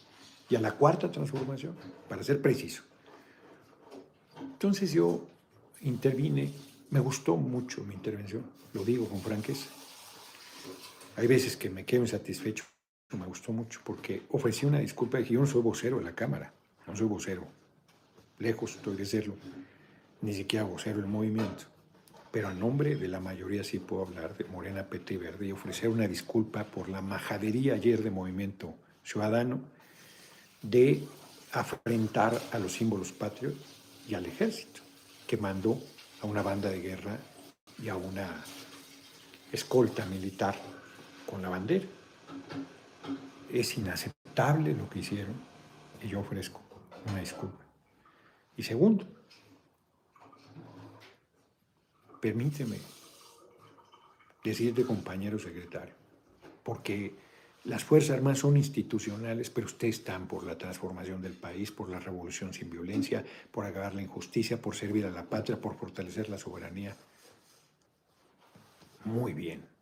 y 0.49 0.55
a 0.55 0.61
la 0.61 0.71
cuarta 0.71 1.11
transformación, 1.11 1.75
para 2.09 2.23
ser 2.23 2.41
preciso. 2.41 2.83
Entonces 4.41 4.91
yo 4.93 5.27
intervine, 5.81 6.51
me 6.89 6.99
gustó 6.99 7.35
mucho 7.35 7.83
mi 7.83 7.93
intervención, 7.93 8.43
lo 8.73 8.83
digo 8.83 9.07
con 9.07 9.21
franqueza. 9.21 9.67
Hay 11.15 11.27
veces 11.27 11.55
que 11.55 11.69
me 11.69 11.85
quedo 11.85 12.01
insatisfecho 12.01 12.65
me 13.17 13.25
gustó 13.25 13.51
mucho 13.51 13.79
porque 13.83 14.23
ofrecí 14.29 14.65
una 14.65 14.79
disculpa. 14.79 15.17
Dije, 15.17 15.33
yo 15.33 15.39
no 15.39 15.47
soy 15.47 15.61
vocero 15.61 15.97
de 15.97 16.05
la 16.05 16.13
Cámara, 16.13 16.53
no 16.87 16.95
soy 16.95 17.07
vocero. 17.07 17.47
Lejos 18.39 18.75
estoy 18.75 18.95
de 18.95 19.05
serlo. 19.05 19.35
Ni 20.21 20.33
siquiera 20.33 20.65
vocero 20.65 20.97
del 20.97 21.07
movimiento. 21.07 21.65
Pero 22.31 22.49
a 22.49 22.53
nombre 22.53 22.95
de 22.95 23.07
la 23.07 23.19
mayoría 23.19 23.63
sí 23.63 23.79
puedo 23.79 24.03
hablar 24.03 24.35
de 24.35 24.43
Morena, 24.45 24.83
PT 24.83 25.17
Verde 25.17 25.47
y 25.47 25.51
ofrecer 25.51 25.89
una 25.89 26.07
disculpa 26.07 26.65
por 26.65 26.89
la 26.89 27.01
majadería 27.01 27.75
ayer 27.75 28.03
de 28.03 28.11
Movimiento 28.11 28.75
Ciudadano 29.03 29.61
de 30.61 31.07
afrentar 31.51 32.41
a 32.51 32.59
los 32.59 32.73
símbolos 32.73 33.13
patrios 33.13 33.53
y 34.09 34.15
al 34.15 34.25
ejército, 34.25 34.81
que 35.25 35.37
mandó 35.37 35.79
a 36.21 36.25
una 36.25 36.41
banda 36.41 36.69
de 36.69 36.81
guerra 36.81 37.17
y 37.81 37.87
a 37.87 37.95
una 37.95 38.43
escolta 39.51 40.05
militar 40.05 40.55
con 41.35 41.41
la 41.41 41.49
bandera 41.49 41.85
es 43.51 43.77
inaceptable 43.77 44.73
lo 44.73 44.89
que 44.89 44.99
hicieron 44.99 45.35
y 46.01 46.07
yo 46.07 46.21
ofrezco 46.21 46.61
una 47.09 47.19
disculpa. 47.19 47.61
Y 48.55 48.63
segundo, 48.63 49.05
permíteme 52.21 52.77
decirte, 54.45 54.85
compañero 54.85 55.37
secretario, 55.37 55.93
porque 56.63 57.13
las 57.65 57.83
Fuerzas 57.83 58.11
Armadas 58.11 58.39
son 58.39 58.55
institucionales, 58.55 59.49
pero 59.49 59.67
ustedes 59.67 59.97
están 59.97 60.29
por 60.29 60.45
la 60.45 60.57
transformación 60.57 61.21
del 61.21 61.33
país, 61.33 61.69
por 61.69 61.89
la 61.89 61.99
revolución 61.99 62.53
sin 62.53 62.69
violencia, 62.69 63.25
por 63.51 63.65
acabar 63.65 63.93
la 63.93 64.01
injusticia, 64.01 64.61
por 64.61 64.73
servir 64.73 65.05
a 65.05 65.11
la 65.11 65.25
patria, 65.25 65.59
por 65.59 65.75
fortalecer 65.75 66.29
la 66.29 66.37
soberanía. 66.37 66.95
Muy 69.03 69.33
bien. 69.33 69.74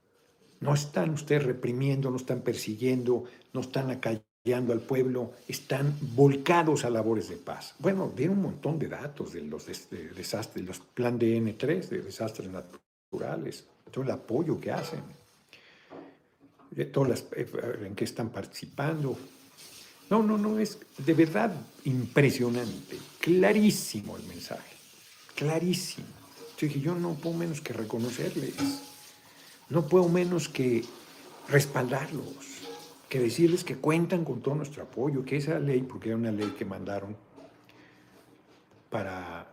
No 0.63 0.73
están 0.73 1.09
ustedes 1.09 1.43
reprimiendo, 1.43 2.09
no 2.09 2.15
están 2.15 2.39
persiguiendo, 2.39 3.25
no 3.51 3.59
están 3.59 3.91
acallando 3.91 4.71
al 4.71 4.79
pueblo, 4.79 5.33
están 5.45 5.93
volcados 6.15 6.85
a 6.85 6.89
labores 6.89 7.27
de 7.27 7.35
paz. 7.35 7.75
Bueno, 7.79 8.13
dieron 8.15 8.37
un 8.37 8.43
montón 8.43 8.79
de 8.79 8.87
datos 8.87 9.33
de 9.33 9.41
los 9.41 9.65
desastres, 9.65 10.65
de 10.65 10.73
plan 10.93 11.19
DN3, 11.19 11.89
de 11.89 12.01
desastres 12.01 12.49
naturales, 12.49 13.65
todo 13.91 14.05
el 14.05 14.11
apoyo 14.11 14.57
que 14.61 14.71
hacen, 14.71 15.01
de 16.71 16.85
todas 16.85 17.09
las 17.09 17.25
eh, 17.35 17.45
en 17.85 17.93
que 17.93 18.05
están 18.05 18.29
participando. 18.29 19.17
No, 20.09 20.23
no, 20.23 20.37
no, 20.37 20.59
es 20.59 20.79
de 20.97 21.13
verdad 21.13 21.53
impresionante, 21.83 22.99
clarísimo 23.19 24.15
el 24.15 24.23
mensaje, 24.23 24.77
clarísimo. 25.35 26.07
Dije, 26.57 26.79
yo 26.79 26.95
no 26.95 27.15
puedo 27.15 27.35
menos 27.35 27.59
que 27.59 27.73
reconocerles 27.73 28.53
no 29.73 29.87
puedo 29.87 30.07
menos 30.07 30.49
que 30.49 30.85
respaldarlos, 31.49 32.27
que 33.09 33.19
decirles 33.19 33.63
que 33.63 33.75
cuentan 33.75 34.23
con 34.23 34.41
todo 34.41 34.53
nuestro 34.53 34.83
apoyo, 34.83 35.25
que 35.25 35.37
esa 35.37 35.57
ley, 35.57 35.81
porque 35.81 36.09
era 36.09 36.17
una 36.17 36.31
ley 36.31 36.53
que 36.57 36.63
mandaron 36.63 37.17
para 38.91 39.47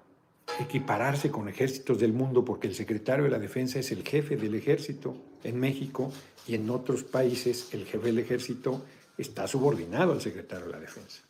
equipararse 0.58 1.30
con 1.30 1.48
ejércitos 1.48 1.98
del 1.98 2.12
mundo, 2.12 2.44
porque 2.44 2.66
el 2.66 2.74
secretario 2.74 3.24
de 3.24 3.30
la 3.30 3.38
Defensa 3.38 3.78
es 3.78 3.92
el 3.92 4.06
jefe 4.06 4.36
del 4.36 4.54
ejército 4.54 5.16
en 5.42 5.58
México 5.58 6.12
y 6.46 6.54
en 6.54 6.68
otros 6.68 7.02
países 7.02 7.68
el 7.72 7.86
jefe 7.86 8.08
del 8.08 8.18
ejército 8.18 8.84
está 9.16 9.48
subordinado 9.48 10.12
al 10.12 10.20
secretario 10.20 10.66
de 10.66 10.72
la 10.72 10.80
Defensa. 10.80 11.22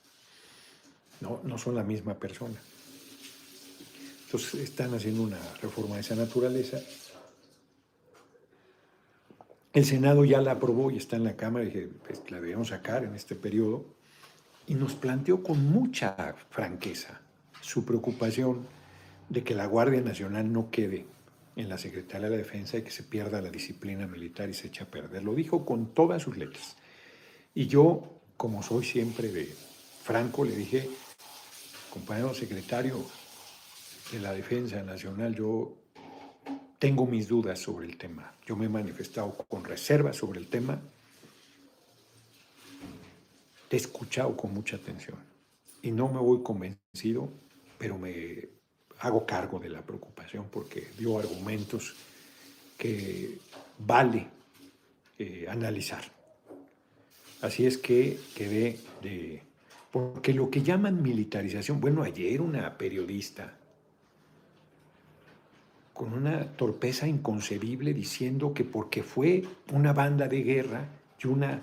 No, 1.20 1.40
no 1.44 1.58
son 1.58 1.76
la 1.76 1.84
misma 1.84 2.14
persona. 2.14 2.60
Entonces 4.24 4.54
están 4.54 4.92
haciendo 4.94 5.22
una 5.22 5.38
reforma 5.62 5.94
de 5.94 6.00
esa 6.00 6.16
naturaleza 6.16 6.80
el 9.72 9.84
Senado 9.84 10.24
ya 10.24 10.40
la 10.40 10.52
aprobó 10.52 10.90
y 10.90 10.96
está 10.96 11.16
en 11.16 11.24
la 11.24 11.36
Cámara, 11.36 11.64
dije, 11.64 11.88
pues, 12.06 12.22
la 12.30 12.40
debemos 12.40 12.68
sacar 12.68 13.04
en 13.04 13.14
este 13.14 13.36
periodo, 13.36 13.84
y 14.66 14.74
nos 14.74 14.94
planteó 14.94 15.42
con 15.42 15.64
mucha 15.64 16.34
franqueza 16.50 17.20
su 17.60 17.84
preocupación 17.84 18.66
de 19.28 19.42
que 19.42 19.54
la 19.54 19.66
Guardia 19.66 20.00
Nacional 20.00 20.52
no 20.52 20.70
quede 20.70 21.06
en 21.56 21.68
la 21.68 21.78
Secretaría 21.78 22.30
de 22.30 22.36
Defensa 22.36 22.78
y 22.78 22.82
que 22.82 22.90
se 22.90 23.02
pierda 23.02 23.42
la 23.42 23.50
disciplina 23.50 24.06
militar 24.06 24.48
y 24.48 24.54
se 24.54 24.68
eche 24.68 24.84
a 24.84 24.86
perder. 24.86 25.24
Lo 25.24 25.34
dijo 25.34 25.64
con 25.64 25.92
todas 25.92 26.22
sus 26.22 26.36
letras. 26.36 26.76
Y 27.54 27.66
yo, 27.66 28.20
como 28.36 28.62
soy 28.62 28.84
siempre 28.84 29.32
de 29.32 29.52
franco, 30.02 30.44
le 30.44 30.54
dije, 30.54 30.88
compañero 31.92 32.32
secretario 32.34 33.04
de 34.12 34.20
la 34.20 34.32
Defensa 34.32 34.82
Nacional, 34.82 35.34
yo 35.34 35.79
tengo 36.80 37.06
mis 37.06 37.28
dudas 37.28 37.58
sobre 37.58 37.86
el 37.86 37.98
tema. 37.98 38.32
Yo 38.46 38.56
me 38.56 38.64
he 38.64 38.68
manifestado 38.68 39.32
con 39.32 39.62
reservas 39.62 40.16
sobre 40.16 40.40
el 40.40 40.46
tema. 40.46 40.80
Te 43.68 43.76
he 43.76 43.78
escuchado 43.78 44.34
con 44.34 44.54
mucha 44.54 44.76
atención 44.76 45.18
y 45.82 45.92
no 45.92 46.08
me 46.08 46.18
voy 46.18 46.42
convencido, 46.42 47.28
pero 47.78 47.98
me 47.98 48.48
hago 49.00 49.26
cargo 49.26 49.60
de 49.60 49.68
la 49.68 49.82
preocupación 49.82 50.46
porque 50.50 50.88
dio 50.98 51.18
argumentos 51.18 51.94
que 52.78 53.38
vale 53.78 54.26
eh, 55.18 55.46
analizar. 55.50 56.02
Así 57.42 57.66
es 57.66 57.76
que 57.76 58.18
quedé 58.34 58.78
de... 59.02 59.42
Porque 59.90 60.32
lo 60.32 60.48
que 60.48 60.62
llaman 60.62 61.02
militarización, 61.02 61.78
bueno, 61.78 62.02
ayer 62.02 62.40
una 62.40 62.78
periodista 62.78 63.59
con 66.00 66.14
una 66.14 66.46
torpeza 66.46 67.06
inconcebible 67.06 67.92
diciendo 67.92 68.54
que 68.54 68.64
porque 68.64 69.02
fue 69.02 69.42
una 69.70 69.92
banda 69.92 70.28
de 70.28 70.42
guerra 70.42 70.88
y 71.22 71.26
una 71.26 71.60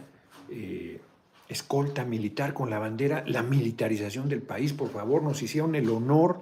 eh, 0.52 1.02
escolta 1.50 2.06
militar 2.06 2.54
con 2.54 2.70
la 2.70 2.78
bandera, 2.78 3.24
la 3.26 3.42
militarización 3.42 4.30
del 4.30 4.44
país, 4.44 4.74
por 4.74 4.92
favor, 4.92 5.24
nos 5.24 5.42
hicieron 5.42 5.74
el 5.74 5.90
honor 5.90 6.42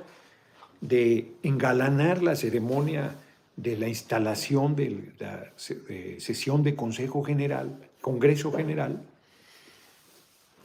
de 0.82 1.36
engalanar 1.42 2.22
la 2.22 2.36
ceremonia 2.36 3.16
de 3.56 3.78
la 3.78 3.88
instalación 3.88 4.76
de 4.76 5.14
la 5.18 5.54
sesión 5.56 6.64
de 6.64 6.76
Consejo 6.76 7.24
General, 7.24 7.80
Congreso 8.02 8.52
General, 8.52 9.04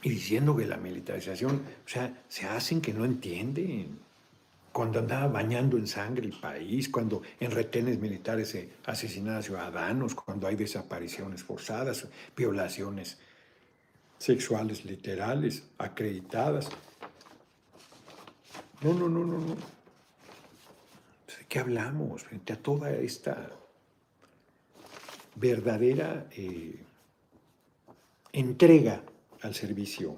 y 0.03 0.09
diciendo 0.09 0.53
que 0.53 0.65
la 0.65 0.75
militarización, 0.75 1.61
o 1.85 1.89
sea, 1.89 2.13
se 2.27 2.45
hacen 2.45 2.81
que 2.81 2.91
no 2.91 3.05
entienden 3.05 3.99
cuando 4.71 4.99
andaba 4.99 5.27
bañando 5.27 5.77
en 5.77 5.87
sangre 5.87 6.25
el 6.25 6.39
país, 6.39 6.87
cuando 6.89 7.21
en 7.39 7.51
retenes 7.51 7.99
militares 7.99 8.49
se 8.49 8.69
asesinaban 8.85 9.43
ciudadanos, 9.43 10.15
cuando 10.15 10.47
hay 10.47 10.55
desapariciones 10.55 11.43
forzadas, 11.43 12.07
violaciones 12.35 13.17
sexuales 14.17 14.85
literales, 14.85 15.63
acreditadas. 15.77 16.69
No, 18.81 18.93
no, 18.93 19.09
no, 19.09 19.25
no, 19.25 19.39
no. 19.39 19.55
¿De 19.55 21.45
qué 21.49 21.59
hablamos 21.59 22.23
frente 22.23 22.53
a 22.53 22.57
toda 22.57 22.91
esta 22.91 23.49
verdadera 25.35 26.27
eh, 26.31 26.81
entrega 28.31 29.03
al 29.41 29.53
servicio 29.53 30.15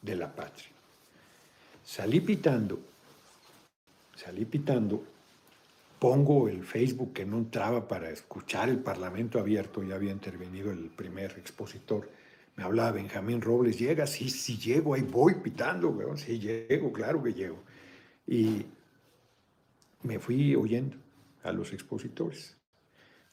de 0.00 0.16
la 0.16 0.34
patria? 0.34 0.70
Salí 1.84 2.20
pitando 2.20 2.89
salí 4.20 4.44
pitando, 4.44 5.02
pongo 5.98 6.48
el 6.48 6.62
Facebook 6.64 7.12
que 7.14 7.24
no 7.24 7.38
entraba 7.38 7.88
para 7.88 8.10
escuchar 8.10 8.68
el 8.68 8.80
Parlamento 8.80 9.38
abierto, 9.38 9.82
ya 9.82 9.94
había 9.94 10.12
intervenido 10.12 10.70
el 10.70 10.90
primer 10.90 11.32
expositor, 11.38 12.10
me 12.56 12.64
hablaba 12.64 12.92
Benjamín 12.92 13.40
Robles, 13.40 13.78
llega, 13.78 14.06
sí, 14.06 14.28
sí 14.28 14.58
llego, 14.58 14.94
ahí 14.94 15.02
voy 15.02 15.36
pitando, 15.36 15.88
weón, 15.88 16.18
sí 16.18 16.38
llego, 16.38 16.92
claro 16.92 17.22
que 17.22 17.32
llego. 17.32 17.62
Y 18.26 18.66
me 20.02 20.18
fui 20.18 20.54
oyendo 20.54 20.98
a 21.42 21.52
los 21.52 21.72
expositores. 21.72 22.56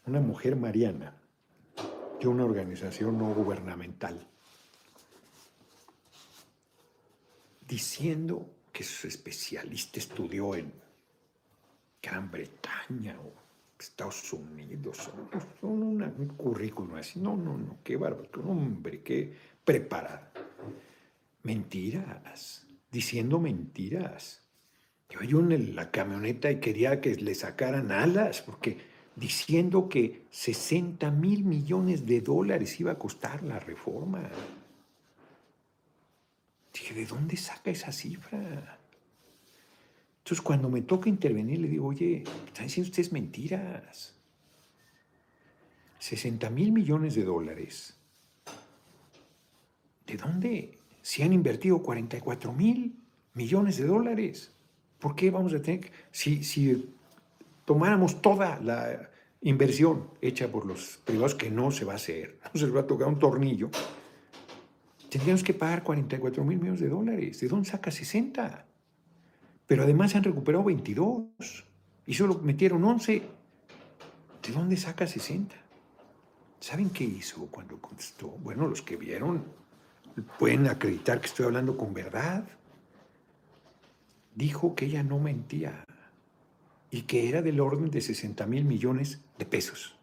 Una 0.05 0.21
mujer 0.21 0.55
mariana 0.55 1.13
de 2.21 2.27
una 2.27 2.45
organización 2.45 3.17
no 3.17 3.33
gubernamental, 3.33 4.25
diciendo 7.67 8.49
que 8.77 8.83
su 8.83 9.07
especialista 9.07 9.97
estudió 9.97 10.53
en 10.53 10.71
Gran 11.99 12.29
Bretaña 12.29 13.19
o 13.19 13.33
Estados 13.79 14.31
Unidos, 14.33 15.09
son, 15.61 15.73
un 15.73 16.27
currículum 16.37 16.93
así. 16.93 17.19
No, 17.19 17.35
no, 17.35 17.57
no, 17.57 17.79
qué 17.83 17.97
bárbaro, 17.97 18.43
hombre, 18.47 19.01
qué 19.01 19.33
preparado. 19.65 20.27
Mentiras, 21.41 22.67
diciendo 22.91 23.39
mentiras. 23.39 24.43
Yo 25.09 25.39
en 25.39 25.75
la 25.75 25.89
camioneta 25.89 26.51
y 26.51 26.59
quería 26.59 27.01
que 27.01 27.15
le 27.15 27.33
sacaran 27.33 27.91
alas, 27.91 28.43
porque 28.43 28.77
diciendo 29.15 29.89
que 29.89 30.27
60 30.29 31.09
mil 31.09 31.45
millones 31.45 32.05
de 32.05 32.21
dólares 32.21 32.79
iba 32.79 32.91
a 32.91 32.99
costar 32.99 33.41
la 33.41 33.57
reforma. 33.57 34.29
Dije, 36.79 36.93
¿de 36.93 37.05
dónde 37.05 37.35
saca 37.37 37.71
esa 37.71 37.91
cifra? 37.91 38.77
Entonces, 40.19 40.41
cuando 40.41 40.69
me 40.69 40.81
toca 40.81 41.09
intervenir, 41.09 41.59
le 41.59 41.67
digo, 41.67 41.87
oye, 41.87 42.23
están 42.45 42.67
diciendo 42.67 42.89
ustedes 42.89 43.11
mentiras. 43.11 44.13
60 45.99 46.49
mil 46.51 46.71
millones 46.71 47.15
de 47.15 47.23
dólares. 47.23 47.97
¿De 50.05 50.17
dónde? 50.17 50.77
Si 51.01 51.23
han 51.23 51.33
invertido 51.33 51.81
44 51.81 52.53
mil 52.53 52.95
millones 53.33 53.77
de 53.77 53.85
dólares. 53.85 54.51
¿Por 54.99 55.15
qué 55.15 55.31
vamos 55.31 55.53
a 55.53 55.61
tener 55.61 55.91
si, 56.11 56.43
si 56.43 56.93
tomáramos 57.65 58.21
toda 58.21 58.59
la 58.59 59.09
inversión 59.41 60.09
hecha 60.21 60.51
por 60.51 60.65
los 60.65 60.97
privados, 61.05 61.35
que 61.35 61.49
no 61.49 61.71
se 61.71 61.85
va 61.85 61.93
a 61.93 61.97
hacer, 61.97 62.39
no 62.53 62.59
se 62.59 62.65
les 62.65 62.75
va 62.75 62.81
a 62.81 62.87
tocar 62.87 63.07
un 63.07 63.19
tornillo, 63.19 63.69
tendríamos 65.17 65.43
que 65.43 65.55
pagar 65.55 65.81
44 65.81 66.43
mil 66.43 66.59
millones 66.59 66.79
de 66.79 66.89
dólares. 66.89 67.39
¿De 67.39 67.47
dónde 67.47 67.67
saca 67.67 67.89
60? 67.89 68.65
Pero 69.65 69.81
además 69.81 70.11
se 70.11 70.19
han 70.19 70.23
recuperado 70.23 70.63
22 70.63 71.65
y 72.05 72.13
solo 72.13 72.35
metieron 72.43 72.83
11. 72.83 73.23
¿De 74.43 74.53
dónde 74.53 74.77
saca 74.77 75.07
60? 75.07 75.55
¿Saben 76.59 76.91
qué 76.91 77.03
hizo 77.03 77.47
cuando 77.47 77.81
contestó? 77.81 78.27
Bueno, 78.27 78.67
los 78.67 78.83
que 78.83 78.95
vieron 78.95 79.43
pueden 80.37 80.67
acreditar 80.67 81.19
que 81.19 81.25
estoy 81.25 81.47
hablando 81.47 81.77
con 81.77 81.95
verdad. 81.95 82.45
Dijo 84.35 84.75
que 84.75 84.85
ella 84.85 85.01
no 85.01 85.17
mentía 85.17 85.83
y 86.91 87.01
que 87.01 87.27
era 87.27 87.41
del 87.41 87.59
orden 87.59 87.89
de 87.89 88.01
60 88.01 88.45
mil 88.45 88.65
millones 88.65 89.21
de 89.39 89.45
pesos. 89.45 89.97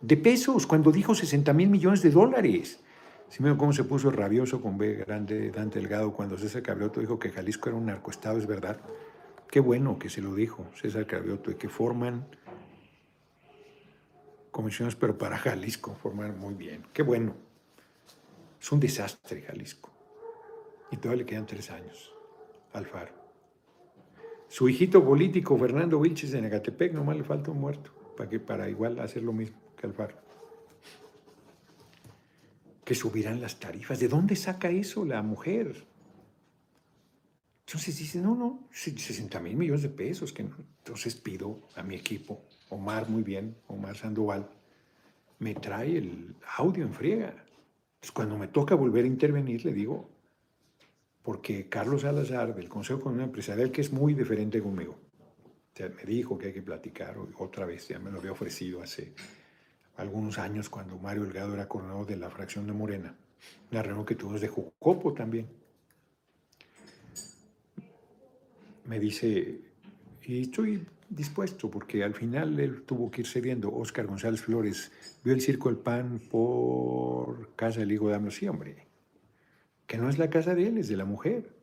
De 0.00 0.16
pesos, 0.16 0.68
cuando 0.68 0.92
dijo 0.92 1.16
60 1.16 1.52
mil 1.52 1.68
millones 1.68 2.00
de 2.02 2.10
dólares. 2.12 2.78
Si 3.28 3.42
me 3.42 3.56
cómo 3.56 3.72
se 3.72 3.84
puso 3.84 4.10
rabioso 4.10 4.60
con 4.60 4.78
B 4.78 4.94
grande 4.94 5.50
Dante 5.50 5.80
Delgado 5.80 6.12
cuando 6.12 6.38
César 6.38 6.62
Cabrioto 6.62 7.00
dijo 7.00 7.18
que 7.18 7.30
Jalisco 7.30 7.68
era 7.68 7.78
un 7.78 7.86
narcoestado, 7.86 8.38
es 8.38 8.46
verdad. 8.46 8.78
Qué 9.50 9.60
bueno 9.60 9.98
que 9.98 10.08
se 10.08 10.20
lo 10.20 10.34
dijo 10.34 10.66
César 10.74 11.06
Cabrioto 11.06 11.50
y 11.50 11.56
que 11.56 11.68
forman 11.68 12.26
comisiones, 14.50 14.94
pero 14.94 15.18
para 15.18 15.36
Jalisco, 15.36 15.96
forman 15.96 16.38
muy 16.38 16.54
bien. 16.54 16.84
Qué 16.92 17.02
bueno. 17.02 17.34
Es 18.60 18.70
un 18.70 18.78
desastre 18.78 19.42
Jalisco. 19.42 19.90
Y 20.90 20.96
todavía 20.96 21.24
le 21.24 21.26
quedan 21.26 21.46
tres 21.46 21.70
años. 21.70 22.14
Alfaro. 22.72 23.12
Su 24.48 24.68
hijito 24.68 25.04
político, 25.04 25.58
Fernando 25.58 25.98
Vilches 25.98 26.30
de 26.30 26.40
Negatepec, 26.40 26.92
nomás 26.92 27.16
le 27.16 27.24
falta 27.24 27.50
un 27.50 27.60
muerto, 27.60 27.90
para, 28.16 28.28
que, 28.28 28.38
para 28.38 28.68
igual 28.68 29.00
hacer 29.00 29.22
lo 29.22 29.32
mismo 29.32 29.58
que 29.76 29.86
Alfaro 29.86 30.23
que 32.84 32.94
subirán 32.94 33.40
las 33.40 33.58
tarifas. 33.58 33.98
¿De 33.98 34.08
dónde 34.08 34.36
saca 34.36 34.70
eso 34.70 35.04
la 35.04 35.22
mujer? 35.22 35.86
Entonces 37.66 37.98
dice, 37.98 38.20
no, 38.20 38.34
no, 38.34 38.68
60 38.70 39.40
mil 39.40 39.56
millones 39.56 39.82
de 39.82 39.88
pesos. 39.88 40.32
Que 40.32 40.42
Entonces 40.42 41.14
pido 41.14 41.68
a 41.76 41.82
mi 41.82 41.94
equipo, 41.94 42.42
Omar 42.68 43.08
muy 43.08 43.22
bien, 43.22 43.56
Omar 43.68 43.96
Sandoval, 43.96 44.50
me 45.38 45.54
trae 45.54 45.98
el 45.98 46.34
audio 46.58 46.84
en 46.84 46.92
friega. 46.92 47.30
Entonces 47.30 48.12
cuando 48.12 48.36
me 48.36 48.48
toca 48.48 48.74
volver 48.74 49.04
a 49.04 49.08
intervenir, 49.08 49.64
le 49.64 49.72
digo, 49.72 50.10
porque 51.22 51.68
Carlos 51.70 52.02
Salazar 52.02 52.54
del 52.54 52.68
Consejo 52.68 53.00
Económico 53.00 53.24
Empresarial, 53.24 53.72
que 53.72 53.80
es 53.80 53.92
muy 53.92 54.12
diferente 54.12 54.60
conmigo, 54.60 54.98
me 55.78 56.04
dijo 56.04 56.36
que 56.36 56.48
hay 56.48 56.52
que 56.52 56.62
platicar 56.62 57.16
otra 57.38 57.64
vez, 57.64 57.88
ya 57.88 57.98
me 57.98 58.10
lo 58.10 58.18
había 58.18 58.32
ofrecido 58.32 58.82
hace 58.82 59.14
algunos 59.96 60.38
años 60.38 60.68
cuando 60.68 60.98
Mario 60.98 61.24
Delgado 61.24 61.54
era 61.54 61.68
coronado 61.68 62.04
de 62.04 62.16
la 62.16 62.30
fracción 62.30 62.66
de 62.66 62.72
Morena, 62.72 63.14
la 63.70 63.82
reunión 63.82 64.04
que 64.04 64.14
tuvimos 64.14 64.40
de 64.40 64.48
Jucopo 64.48 65.12
también. 65.12 65.48
Me 68.86 68.98
dice, 68.98 69.60
y 70.24 70.42
estoy 70.42 70.86
dispuesto, 71.08 71.70
porque 71.70 72.02
al 72.02 72.14
final 72.14 72.58
él 72.58 72.82
tuvo 72.82 73.10
que 73.10 73.22
ir 73.22 73.26
cediendo. 73.26 73.72
Oscar 73.72 74.06
González 74.06 74.42
Flores 74.42 74.92
vio 75.22 75.34
el 75.34 75.40
Circo 75.40 75.68
del 75.68 75.78
Pan 75.78 76.20
por 76.30 77.54
casa 77.54 77.80
del 77.80 77.92
hijo 77.92 78.08
de 78.08 78.14
Amos. 78.14 78.34
Sí, 78.34 78.48
hombre, 78.48 78.86
que 79.86 79.96
no 79.96 80.08
es 80.08 80.18
la 80.18 80.28
casa 80.28 80.54
de 80.54 80.68
él, 80.68 80.78
es 80.78 80.88
de 80.88 80.96
la 80.96 81.04
mujer. 81.04 81.54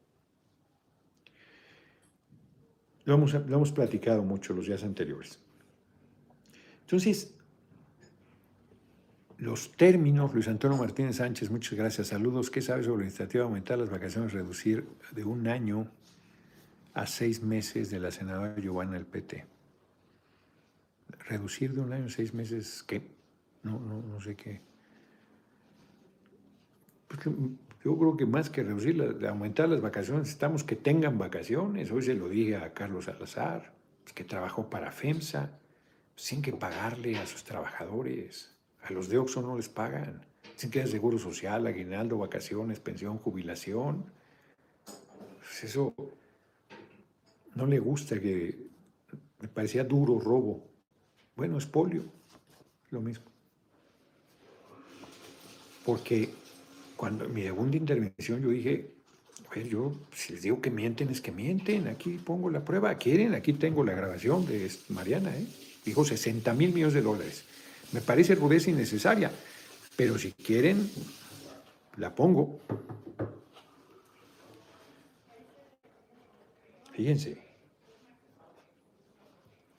Lo 3.04 3.16
hemos, 3.16 3.34
lo 3.34 3.56
hemos 3.56 3.72
platicado 3.72 4.24
mucho 4.24 4.54
los 4.54 4.68
días 4.68 4.84
anteriores. 4.84 5.40
Entonces, 6.82 7.36
los 9.42 9.72
términos, 9.72 10.36
Luis 10.36 10.48
Antonio 10.48 10.78
Martínez 10.78 11.16
Sánchez, 11.16 11.50
muchas 11.50 11.74
gracias, 11.74 12.10
saludos. 12.10 12.52
¿Qué 12.52 12.62
sabes 12.62 12.86
sobre 12.86 13.00
la 13.00 13.04
iniciativa 13.06 13.42
de 13.42 13.48
aumentar 13.48 13.80
las 13.80 13.90
vacaciones, 13.90 14.34
reducir 14.34 14.88
de 15.14 15.24
un 15.24 15.48
año 15.48 15.90
a 16.94 17.08
seis 17.08 17.42
meses 17.42 17.90
de 17.90 18.00
la 18.00 18.12
senadora 18.12 18.56
Giovanna 18.60 18.94
del 18.94 19.08
PT? 19.08 19.48
¿Reducir 21.28 21.74
de 21.74 21.82
un 21.82 21.92
año 21.92 22.06
a 22.06 22.10
seis 22.10 22.36
meses 22.36 22.84
qué? 22.84 23.02
No, 23.64 23.80
no, 23.80 24.22
sé 24.22 24.36
qué. 24.36 24.62
Yo 27.84 27.98
creo 27.98 28.16
que 28.16 28.28
más 28.28 28.52
que 28.52 28.62
reducir, 28.62 29.26
aumentar 29.28 29.70
las 29.70 29.82
vacaciones, 29.82 30.22
necesitamos 30.22 30.64
que 30.64 30.76
tengan 30.76 31.18
vacaciones. 31.18 31.92
Hoy 31.92 32.04
se 32.04 32.14
lo 32.14 32.30
dije 32.30 32.58
a 32.58 32.76
Carlos 32.76 33.06
Salazar, 33.06 33.74
pues, 34.04 34.14
que 34.14 34.24
trabajó 34.24 34.70
para 34.70 34.92
FEMSA, 34.92 35.58
sin 36.16 36.44
que 36.44 36.54
pagarle 36.54 37.18
a 37.18 37.26
sus 37.26 37.44
trabajadores. 37.44 38.61
A 38.84 38.92
los 38.92 39.10
de 39.10 39.18
Oxxo 39.18 39.42
no 39.42 39.56
les 39.56 39.70
pagan. 39.70 40.26
Sin 40.56 40.70
que 40.70 40.86
seguro 40.88 41.18
social, 41.18 41.66
aguinaldo, 41.68 42.18
vacaciones, 42.18 42.80
pensión, 42.80 43.18
jubilación. 43.18 44.06
Pues 45.40 45.64
eso 45.64 45.94
no 47.56 47.66
le 47.66 47.80
gusta 47.80 48.20
que 48.20 48.58
me 49.40 49.48
parecía 49.48 49.84
duro 49.84 50.20
robo. 50.20 50.68
Bueno, 51.36 51.58
es 51.58 51.66
polio, 51.66 52.04
lo 52.92 53.02
mismo. 53.02 53.26
Porque 55.86 56.30
cuando 56.96 57.28
mi 57.28 57.42
segunda 57.42 57.78
intervención 57.78 58.42
yo 58.42 58.50
dije, 58.50 58.94
yo 59.70 59.94
si 60.14 60.34
les 60.34 60.44
digo 60.44 60.62
que 60.62 60.70
mienten 60.70 61.10
es 61.10 61.20
que 61.20 61.32
mienten, 61.32 61.88
aquí 61.88 62.12
pongo 62.24 62.50
la 62.50 62.64
prueba, 62.64 62.96
quieren, 62.96 63.34
aquí 63.34 63.54
tengo 63.54 63.84
la 63.84 63.94
grabación 63.94 64.46
de 64.46 64.72
Mariana, 64.90 65.36
¿eh? 65.36 65.46
dijo 65.84 66.06
60 66.06 66.54
mil 66.54 66.74
millones 66.74 66.94
de 66.94 67.02
dólares. 67.02 67.46
Me 67.92 68.02
parece 68.02 68.36
rudeza 68.36 68.70
innecesaria, 68.70 69.32
pero 69.96 70.18
si 70.18 70.32
quieren, 70.32 70.90
la 71.98 72.16
pongo. 72.16 72.60
Fíjense, 76.94 77.38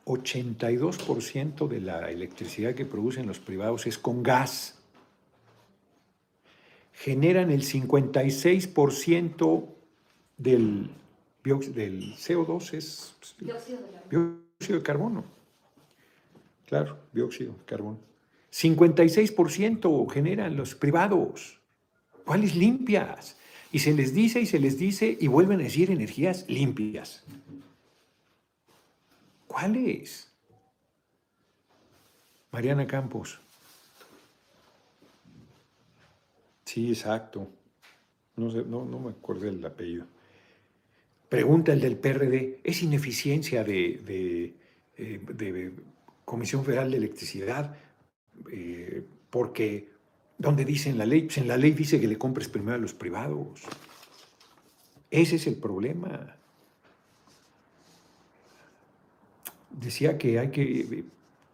82% 0.04 1.68
de 1.68 1.80
la 1.80 2.10
electricidad 2.10 2.74
que 2.74 2.84
producen 2.84 3.26
los 3.26 3.38
privados 3.38 3.86
es 3.86 3.96
con 3.98 4.22
gas. 4.22 4.78
Generan 6.92 7.50
el 7.50 7.62
56% 7.62 9.66
del, 10.36 10.90
del 11.42 12.14
CO2, 12.16 12.74
es 12.74 13.14
dióxido 13.40 14.78
de 14.78 14.82
carbono. 14.82 15.41
Claro, 16.72 16.96
dióxido 17.12 17.52
de 17.52 17.64
carbono. 17.66 18.00
56% 18.50 20.10
generan 20.10 20.56
los 20.56 20.74
privados. 20.74 21.60
¿Cuáles 22.24 22.56
limpias? 22.56 23.36
Y 23.72 23.80
se 23.80 23.92
les 23.92 24.14
dice 24.14 24.40
y 24.40 24.46
se 24.46 24.58
les 24.58 24.78
dice 24.78 25.18
y 25.20 25.26
vuelven 25.26 25.60
a 25.60 25.64
decir 25.64 25.90
energías 25.90 26.48
limpias. 26.48 27.24
¿Cuáles? 29.46 30.32
Mariana 32.52 32.86
Campos. 32.86 33.38
Sí, 36.64 36.88
exacto. 36.88 37.50
No, 38.36 38.48
no, 38.48 38.98
me 38.98 39.10
acordé 39.10 39.50
del 39.50 39.66
apellido. 39.66 40.06
Pregunta 41.28 41.74
el 41.74 41.82
del 41.82 41.98
PRD. 41.98 42.60
¿Es 42.64 42.82
ineficiencia 42.82 43.62
de, 43.62 44.54
eh, 44.96 45.20
Comisión 46.24 46.64
Federal 46.64 46.90
de 46.90 46.96
Electricidad? 46.96 47.76
Eh, 48.50 49.04
porque, 49.30 49.90
¿dónde 50.38 50.64
dice 50.64 50.90
en 50.90 50.98
la 50.98 51.06
ley? 51.06 51.22
Pues 51.22 51.38
en 51.38 51.48
la 51.48 51.56
ley 51.56 51.72
dice 51.72 52.00
que 52.00 52.06
le 52.06 52.18
compres 52.18 52.48
primero 52.48 52.76
a 52.76 52.80
los 52.80 52.94
privados. 52.94 53.62
Ese 55.10 55.36
es 55.36 55.46
el 55.46 55.56
problema. 55.56 56.36
decía 59.72 60.18
que 60.18 60.38
hay 60.38 60.50
que, 60.50 61.04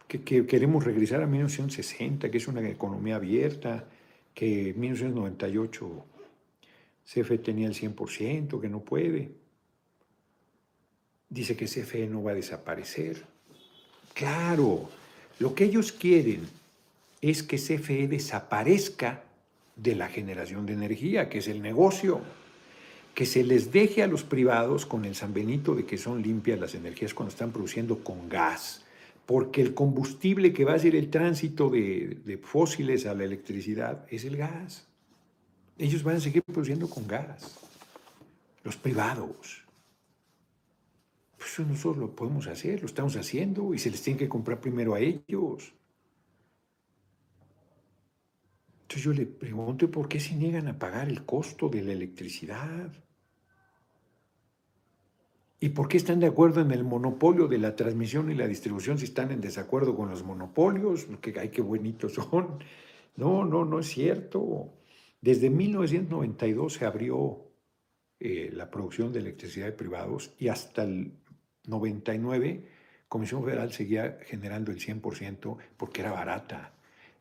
que, 0.07 0.45
queremos 0.45 0.83
regresar 0.83 1.21
a 1.21 1.27
1960, 1.27 2.29
que 2.29 2.37
es 2.37 2.47
una 2.47 2.67
economía 2.67 3.15
abierta, 3.15 3.85
que 4.33 4.69
en 4.69 4.79
1998 4.79 6.05
CFE 7.05 7.37
tenía 7.39 7.67
el 7.67 7.73
100%, 7.73 8.59
que 8.59 8.69
no 8.69 8.81
puede. 8.81 9.31
Dice 11.29 11.55
que 11.55 11.65
CFE 11.65 12.07
no 12.07 12.23
va 12.23 12.31
a 12.31 12.35
desaparecer. 12.35 13.25
Claro, 14.19 14.89
lo 15.39 15.55
que 15.55 15.63
ellos 15.63 15.93
quieren 15.93 16.45
es 17.21 17.41
que 17.41 17.55
CFE 17.55 18.09
desaparezca 18.09 19.23
de 19.77 19.95
la 19.95 20.09
generación 20.09 20.65
de 20.65 20.73
energía, 20.73 21.29
que 21.29 21.37
es 21.37 21.47
el 21.47 21.61
negocio 21.61 22.19
que 23.15 23.25
se 23.25 23.45
les 23.45 23.71
deje 23.71 24.03
a 24.03 24.07
los 24.07 24.25
privados 24.25 24.85
con 24.85 25.05
el 25.05 25.15
San 25.15 25.33
Benito 25.33 25.73
de 25.73 25.85
que 25.85 25.97
son 25.97 26.21
limpias 26.21 26.59
las 26.59 26.75
energías 26.75 27.13
cuando 27.13 27.31
están 27.31 27.53
produciendo 27.53 28.03
con 28.03 28.27
gas, 28.27 28.83
porque 29.25 29.61
el 29.61 29.73
combustible 29.73 30.51
que 30.51 30.65
va 30.65 30.73
a 30.73 30.79
ser 30.79 30.97
el 30.97 31.09
tránsito 31.09 31.69
de, 31.69 32.37
fósiles 32.43 33.05
a 33.05 33.13
la 33.13 33.23
electricidad 33.23 34.05
es 34.09 34.25
el 34.25 34.35
gas. 34.35 34.85
Ellos 35.77 36.03
van 36.03 36.17
a 36.17 36.19
seguir 36.19 36.43
produciendo 36.43 36.89
con 36.89 37.07
gas, 37.07 37.57
los 38.65 38.75
privados. 38.75 39.63
Pues 41.39 41.65
nosotros 41.65 41.97
lo 41.97 42.15
podemos 42.15 42.47
hacer, 42.47 42.81
lo 42.81 42.87
estamos 42.87 43.15
haciendo 43.15 43.73
y 43.73 43.79
se 43.79 43.89
les 43.89 44.01
tiene 44.01 44.19
que 44.19 44.27
comprar 44.27 44.59
primero 44.59 44.93
a 44.93 44.99
ellos. 44.99 45.73
Entonces 48.81 49.03
yo 49.03 49.13
le 49.13 49.25
pregunto, 49.25 49.89
¿por 49.89 50.09
qué 50.09 50.19
se 50.19 50.35
niegan 50.35 50.67
a 50.67 50.77
pagar 50.77 51.07
el 51.07 51.23
costo 51.25 51.69
de 51.69 51.81
la 51.81 51.93
electricidad? 51.93 52.91
¿Y 55.61 55.69
por 55.69 55.87
qué 55.87 55.97
están 55.97 56.19
de 56.19 56.27
acuerdo 56.27 56.59
en 56.59 56.71
el 56.71 56.83
monopolio 56.83 57.47
de 57.47 57.57
la 57.57 57.75
transmisión 57.75 58.29
y 58.29 58.35
la 58.35 58.47
distribución 58.47 58.97
si 58.97 59.05
están 59.05 59.31
en 59.31 59.39
desacuerdo 59.39 59.95
con 59.95 60.09
los 60.09 60.23
monopolios? 60.23 61.07
Que, 61.21 61.39
ay, 61.39 61.49
qué 61.49 61.61
bonitos 61.61 62.13
son. 62.13 62.59
No, 63.15 63.45
no, 63.45 63.63
no 63.63 63.79
es 63.79 63.87
cierto. 63.87 64.73
Desde 65.21 65.49
1992 65.49 66.73
se 66.73 66.85
abrió 66.85 67.49
eh, 68.19 68.49
la 68.51 68.69
producción 68.69 69.13
de 69.13 69.19
electricidad 69.19 69.67
de 69.67 69.71
privados 69.71 70.33
y 70.37 70.49
hasta 70.49 70.83
el 70.83 71.18
99 71.69 72.63
Comisión 73.09 73.43
Federal 73.43 73.73
seguía 73.73 74.19
generando 74.25 74.71
el 74.71 74.77
100% 74.77 75.57
porque 75.77 76.01
era 76.01 76.11
barata 76.11 76.73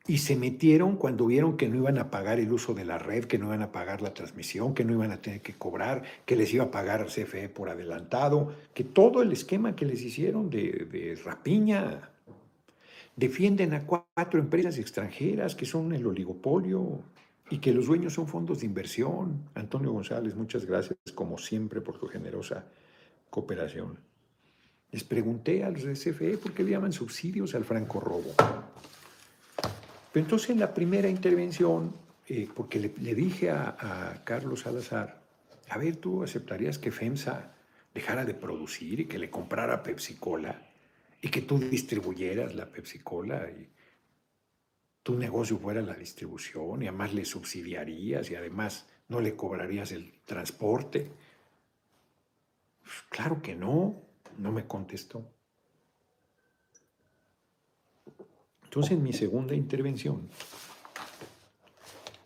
y 0.08 0.18
se 0.18 0.36
metieron 0.36 0.96
cuando 0.96 1.26
vieron 1.26 1.56
que 1.58 1.68
no 1.68 1.76
iban 1.76 1.98
a 1.98 2.10
pagar 2.10 2.40
el 2.40 2.50
uso 2.50 2.72
de 2.72 2.84
la 2.84 2.98
red, 2.98 3.24
que 3.24 3.38
no 3.38 3.46
iban 3.46 3.60
a 3.60 3.72
pagar 3.72 4.00
la 4.00 4.14
transmisión, 4.14 4.72
que 4.72 4.82
no 4.82 4.94
iban 4.94 5.12
a 5.12 5.20
tener 5.20 5.42
que 5.42 5.52
cobrar, 5.52 6.02
que 6.24 6.34
les 6.34 6.52
iba 6.54 6.64
a 6.64 6.70
pagar 6.70 7.06
CFE 7.06 7.50
por 7.50 7.68
adelantado, 7.68 8.54
que 8.72 8.84
todo 8.84 9.20
el 9.22 9.32
esquema 9.32 9.76
que 9.76 9.84
les 9.84 10.00
hicieron 10.02 10.48
de, 10.48 11.18
rapiña. 11.22 12.10
Defienden 13.16 13.74
a 13.74 13.84
cuatro 13.84 14.40
empresas 14.40 14.78
extranjeras 14.78 15.54
que 15.54 15.66
son 15.66 15.92
el 15.92 16.06
oligopolio 16.06 17.02
y 17.50 17.58
que 17.58 17.74
los 17.74 17.86
dueños 17.86 18.14
son 18.14 18.28
fondos 18.28 18.60
de 18.60 18.66
inversión. 18.66 19.50
Antonio 19.54 19.92
González, 19.92 20.34
muchas 20.34 20.64
gracias 20.64 20.98
como 21.14 21.36
siempre 21.36 21.82
por 21.82 21.98
tu 21.98 22.06
generosa 22.06 22.64
cooperación. 23.28 24.07
Les 24.90 25.04
pregunté 25.04 25.64
a 25.64 25.70
los 25.70 25.82
de 25.82 25.92
CFE 25.92 26.38
por 26.38 26.52
qué 26.52 26.64
le 26.64 26.70
llaman 26.70 26.92
subsidios 26.92 27.54
al 27.54 27.64
franco 27.64 28.00
robo. 28.00 28.34
Pero 30.12 30.24
entonces 30.24 30.50
en 30.50 30.60
la 30.60 30.72
primera 30.72 31.08
intervención, 31.08 31.94
eh, 32.26 32.48
porque 32.54 32.78
le, 32.80 33.14
dije 33.14 33.50
a, 33.50 34.22
Carlos 34.24 34.60
Salazar, 34.60 35.22
a 35.68 35.78
ver, 35.78 35.96
¿tú 35.96 36.22
aceptarías 36.22 36.78
que 36.78 36.90
FEMSA 36.90 37.54
dejara 37.94 38.24
de 38.24 38.34
producir 38.34 39.00
y 39.00 39.04
que 39.04 39.18
le 39.18 39.28
comprara 39.28 39.82
Pepsi 39.82 40.14
Cola 40.14 40.62
y 41.20 41.28
que 41.28 41.42
tú 41.42 41.58
distribuyeras 41.58 42.54
la 42.54 42.66
Pepsi 42.66 43.00
Cola 43.00 43.50
y 43.50 43.68
tu 45.02 45.16
negocio 45.16 45.58
fuera 45.58 45.82
la 45.82 45.94
distribución 45.94 46.82
y 46.82 46.86
además 46.86 47.12
le 47.12 47.24
subsidiarías 47.24 48.30
y 48.30 48.34
además 48.36 48.86
no 49.08 49.20
le 49.20 49.36
cobrarías 49.36 49.92
el 49.92 50.20
transporte? 50.24 51.10
Pues 52.82 52.94
claro 53.10 53.42
que 53.42 53.54
no, 53.54 54.07
no 54.38 54.52
me 54.52 54.64
contestó. 54.64 55.24
Entonces, 58.64 58.92
en 58.92 59.02
mi 59.02 59.12
segunda 59.12 59.54
intervención, 59.54 60.28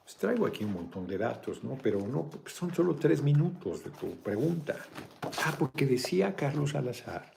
pues, 0.02 0.16
traigo 0.16 0.46
aquí 0.46 0.64
un 0.64 0.72
montón 0.72 1.06
de 1.06 1.18
datos, 1.18 1.62
¿no? 1.62 1.78
Pero 1.82 2.06
no, 2.06 2.30
son 2.46 2.74
solo 2.74 2.94
tres 2.94 3.22
minutos 3.22 3.84
de 3.84 3.90
tu 3.90 4.16
pregunta. 4.16 4.76
Ah, 5.44 5.54
porque 5.58 5.86
decía 5.86 6.34
Carlos 6.34 6.70
Salazar 6.70 7.32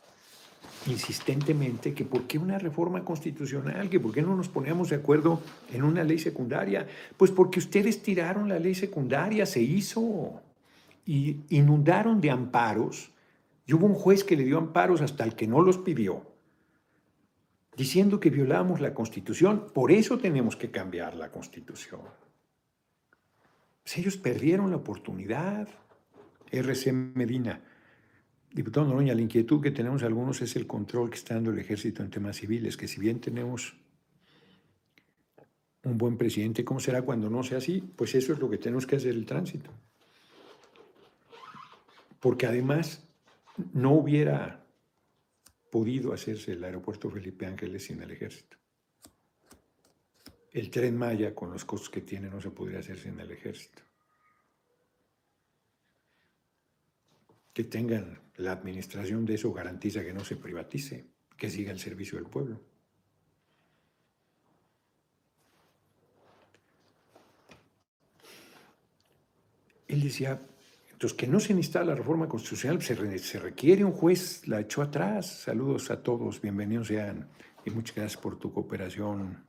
insistentemente 0.88 1.94
que 1.94 2.06
por 2.06 2.24
qué 2.28 2.38
una 2.38 2.60
reforma 2.60 3.04
constitucional, 3.04 3.90
que 3.90 4.00
por 4.00 4.14
qué 4.14 4.22
no 4.22 4.36
nos 4.36 4.50
poníamos 4.50 4.90
de 4.90 4.98
acuerdo 4.98 5.42
en 5.74 5.84
una 5.84 6.04
ley 6.04 6.20
secundaria. 6.20 6.88
Pues 7.18 7.32
porque 7.32 7.60
ustedes 7.60 8.04
tiraron 8.04 8.50
la 8.50 8.60
ley 8.60 8.76
secundaria, 8.76 9.46
se 9.46 9.62
hizo, 9.62 10.42
y 11.06 11.38
inundaron 11.50 12.22
de 12.22 12.32
amparos, 12.32 13.12
y 13.66 13.74
hubo 13.74 13.86
un 13.86 13.96
juez 13.96 14.24
que 14.24 14.36
le 14.36 14.44
dio 14.44 14.58
amparos 14.58 15.02
hasta 15.02 15.24
el 15.24 15.36
que 15.36 15.48
no 15.48 15.62
los 15.62 15.78
pidió 15.78 16.36
diciendo 17.76 18.20
que 18.20 18.30
violamos 18.30 18.80
la 18.82 18.94
Constitución, 18.94 19.68
por 19.74 19.92
eso 19.92 20.18
tenemos 20.18 20.56
que 20.56 20.72
cambiar 20.72 21.16
la 21.16 21.32
Constitución. 21.32 22.02
Pues 23.84 23.98
ellos 23.98 24.18
perdieron 24.18 24.72
la 24.72 24.78
oportunidad. 24.78 25.68
RC 26.52 26.94
Medina, 26.94 27.62
diputado 28.52 28.88
Noroña, 28.88 29.14
la 29.14 29.22
inquietud 29.22 29.62
que 29.62 29.72
tenemos 29.72 30.04
algunos 30.04 30.42
es 30.42 30.56
el 30.56 30.68
control 30.68 31.10
que 31.10 31.18
está 31.18 31.34
dando 31.34 31.52
el 31.52 31.60
ejército 31.60 32.02
en 32.02 32.10
temas 32.10 32.38
civiles, 32.38 32.78
que 32.78 32.88
si 32.88 33.00
bien 33.00 33.20
tenemos 33.20 33.76
un 35.84 35.98
buen 35.98 36.18
presidente. 36.18 36.64
¿Cómo 36.64 36.80
será 36.80 37.02
cuando 37.02 37.30
no 37.30 37.44
sea 37.44 37.60
así? 37.60 37.82
Pues 37.96 38.16
eso 38.16 38.34
es 38.34 38.40
lo 38.40 38.50
que 38.50 38.58
tenemos 38.58 38.88
que 38.88 38.96
hacer 38.96 39.12
el 39.12 39.26
tránsito. 39.26 39.70
Porque 42.20 42.48
además 42.48 43.08
no 43.74 43.94
hubiera 43.94 44.66
podido 45.72 46.14
hacerse 46.14 46.54
el 46.54 46.64
aeropuerto 46.64 47.10
Felipe 47.10 47.46
Ángeles 47.46 47.86
sin 47.86 48.02
el 48.02 48.12
ejército. 48.12 48.58
El 50.52 50.70
tren 50.70 50.98
Maya, 50.98 51.36
con 51.36 51.52
los 51.52 51.66
costos 51.66 51.90
que 51.90 52.02
tiene, 52.02 52.30
no 52.30 52.40
se 52.40 52.50
podría 52.50 52.80
hacer 52.80 52.98
sin 52.98 53.20
el 53.20 53.32
ejército. 53.32 53.82
Que 57.54 57.66
tengan 57.66 58.22
la 58.38 58.54
administración 58.54 59.26
de 59.26 59.36
eso 59.36 59.52
garantiza 59.52 60.04
que 60.04 60.14
no 60.14 60.24
se 60.24 60.38
privatice, 60.38 61.06
que 61.38 61.50
siga 61.50 61.72
el 61.72 61.80
servicio 61.80 62.18
del 62.18 62.28
pueblo. 62.28 62.62
Él 69.88 70.02
decía, 70.02 70.42
entonces 70.96 71.18
que 71.18 71.28
no 71.28 71.42
se 71.42 71.54
necesita 71.54 71.84
la 71.84 71.94
reforma 71.94 72.30
constitucional, 72.30 72.82
se, 72.82 73.38
requiere 73.38 73.84
un 73.84 73.92
juez, 73.92 74.48
la 74.48 74.62
echó 74.62 74.82
atrás. 74.82 75.26
Saludos 75.26 75.92
a 75.92 76.02
todos, 76.02 76.40
bienvenidos 76.40 76.88
sean 76.88 77.28
y 77.66 77.70
muchas 77.70 77.98
gracias 77.98 78.22
por 78.22 78.40
tu 78.40 78.54
cooperación. 78.54 79.44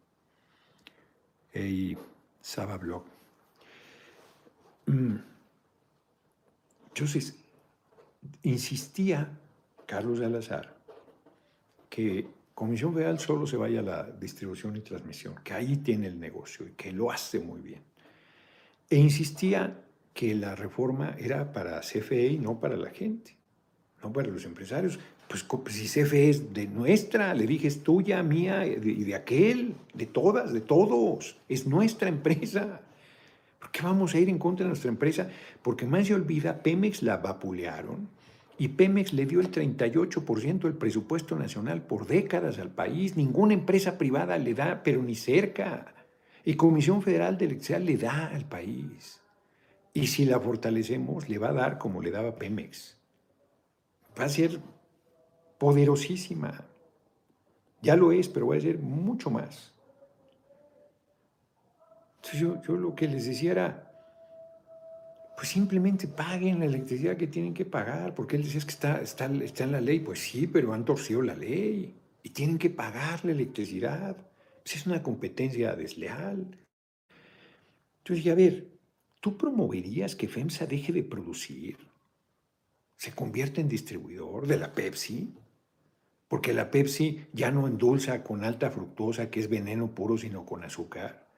Y 1.54 1.96
Saba 2.40 2.76
Blog. 2.78 3.04
Mm. 4.86 5.18
Entonces, 6.88 7.36
insistía 8.42 9.30
Carlos 9.86 10.18
de 10.18 10.26
Alazar 10.26 10.76
que 11.88 12.26
Comisión 12.54 12.92
Federal 12.92 13.20
solo 13.20 13.46
se 13.46 13.56
vaya 13.56 13.78
a 13.78 13.84
la 13.84 14.02
distribución 14.02 14.74
y 14.74 14.80
transmisión, 14.80 15.36
que 15.44 15.54
ahí 15.54 15.76
tiene 15.76 16.08
el 16.08 16.18
negocio 16.18 16.66
y 16.66 16.72
que 16.72 16.90
lo 16.90 17.12
hace 17.12 17.38
muy 17.38 17.60
bien. 17.60 17.84
E 18.90 18.96
insistía 18.96 19.85
que 20.16 20.34
la 20.34 20.56
reforma 20.56 21.14
era 21.18 21.52
para 21.52 21.78
CFE 21.80 22.26
y 22.28 22.38
no 22.38 22.58
para 22.58 22.76
la 22.76 22.88
gente, 22.88 23.36
no 24.02 24.10
para 24.12 24.28
los 24.28 24.46
empresarios. 24.46 24.98
Pues, 25.28 25.44
si 25.74 25.86
CFE 25.86 26.30
es 26.30 26.54
de 26.54 26.66
nuestra, 26.66 27.34
le 27.34 27.46
dije 27.46 27.68
es 27.68 27.82
tuya, 27.82 28.22
mía 28.22 28.66
y 28.66 29.04
de 29.04 29.14
aquel, 29.14 29.74
de 29.92 30.06
todas, 30.06 30.54
de 30.54 30.62
todos, 30.62 31.36
es 31.50 31.66
nuestra 31.66 32.08
empresa. 32.08 32.80
¿Por 33.60 33.70
qué 33.70 33.82
vamos 33.82 34.14
a 34.14 34.18
ir 34.18 34.30
en 34.30 34.38
contra 34.38 34.64
de 34.64 34.70
nuestra 34.70 34.90
empresa? 34.90 35.28
Porque 35.62 35.84
más 35.86 36.06
se 36.06 36.14
olvida, 36.14 36.62
Pemex 36.62 37.02
la 37.02 37.18
vapulearon 37.18 38.08
y 38.56 38.68
Pemex 38.68 39.12
le 39.12 39.26
dio 39.26 39.40
el 39.40 39.50
38% 39.50 40.60
del 40.60 40.74
presupuesto 40.74 41.36
nacional 41.36 41.82
por 41.82 42.06
décadas 42.06 42.58
al 42.58 42.70
país. 42.70 43.16
Ninguna 43.16 43.52
empresa 43.52 43.98
privada 43.98 44.38
le 44.38 44.54
da, 44.54 44.80
pero 44.82 45.02
ni 45.02 45.14
cerca. 45.14 45.92
Y 46.42 46.54
Comisión 46.54 47.02
Federal 47.02 47.36
de 47.36 47.44
Electricidad 47.44 47.80
le 47.80 47.98
da 47.98 48.28
al 48.28 48.46
país. 48.46 49.20
Y 49.96 50.08
si 50.08 50.26
la 50.26 50.38
fortalecemos, 50.38 51.26
le 51.30 51.38
va 51.38 51.48
a 51.48 51.52
dar 51.54 51.78
como 51.78 52.02
le 52.02 52.10
daba 52.10 52.36
Pemex. 52.36 52.98
Va 54.20 54.24
a 54.24 54.28
ser 54.28 54.60
poderosísima. 55.56 56.66
Ya 57.80 57.96
lo 57.96 58.12
es, 58.12 58.28
pero 58.28 58.48
va 58.48 58.56
a 58.56 58.60
ser 58.60 58.76
mucho 58.78 59.30
más. 59.30 59.72
Entonces 62.16 62.40
yo, 62.40 62.60
yo 62.60 62.76
lo 62.76 62.94
que 62.94 63.08
les 63.08 63.24
decía 63.24 63.52
era, 63.52 63.90
pues 65.34 65.48
simplemente 65.48 66.06
paguen 66.06 66.58
la 66.58 66.66
electricidad 66.66 67.16
que 67.16 67.26
tienen 67.26 67.54
que 67.54 67.64
pagar, 67.64 68.14
porque 68.14 68.36
él 68.36 68.42
decía 68.42 68.60
que 68.60 68.72
está, 68.72 69.00
está, 69.00 69.32
está 69.42 69.64
en 69.64 69.72
la 69.72 69.80
ley. 69.80 70.00
Pues 70.00 70.18
sí, 70.20 70.46
pero 70.46 70.74
han 70.74 70.84
torcido 70.84 71.22
la 71.22 71.34
ley 71.34 71.98
y 72.22 72.30
tienen 72.30 72.58
que 72.58 72.68
pagar 72.68 73.24
la 73.24 73.32
electricidad. 73.32 74.14
Pues 74.62 74.76
es 74.76 74.86
una 74.86 75.02
competencia 75.02 75.74
desleal. 75.74 76.58
Entonces, 78.04 78.30
a 78.30 78.34
ver, 78.34 78.75
¿Tú 79.20 79.36
promoverías 79.36 80.14
que 80.14 80.28
FEMSA 80.28 80.66
deje 80.66 80.92
de 80.92 81.02
producir? 81.02 81.78
¿Se 82.96 83.12
convierte 83.12 83.60
en 83.60 83.68
distribuidor 83.68 84.46
de 84.46 84.56
la 84.56 84.72
Pepsi? 84.72 85.34
Porque 86.28 86.52
la 86.52 86.70
Pepsi 86.70 87.26
ya 87.32 87.50
no 87.50 87.66
endulza 87.66 88.24
con 88.24 88.44
alta 88.44 88.70
fructosa, 88.70 89.30
que 89.30 89.40
es 89.40 89.48
veneno 89.48 89.94
puro, 89.94 90.18
sino 90.18 90.44
con 90.44 90.64
azúcar. 90.64 91.28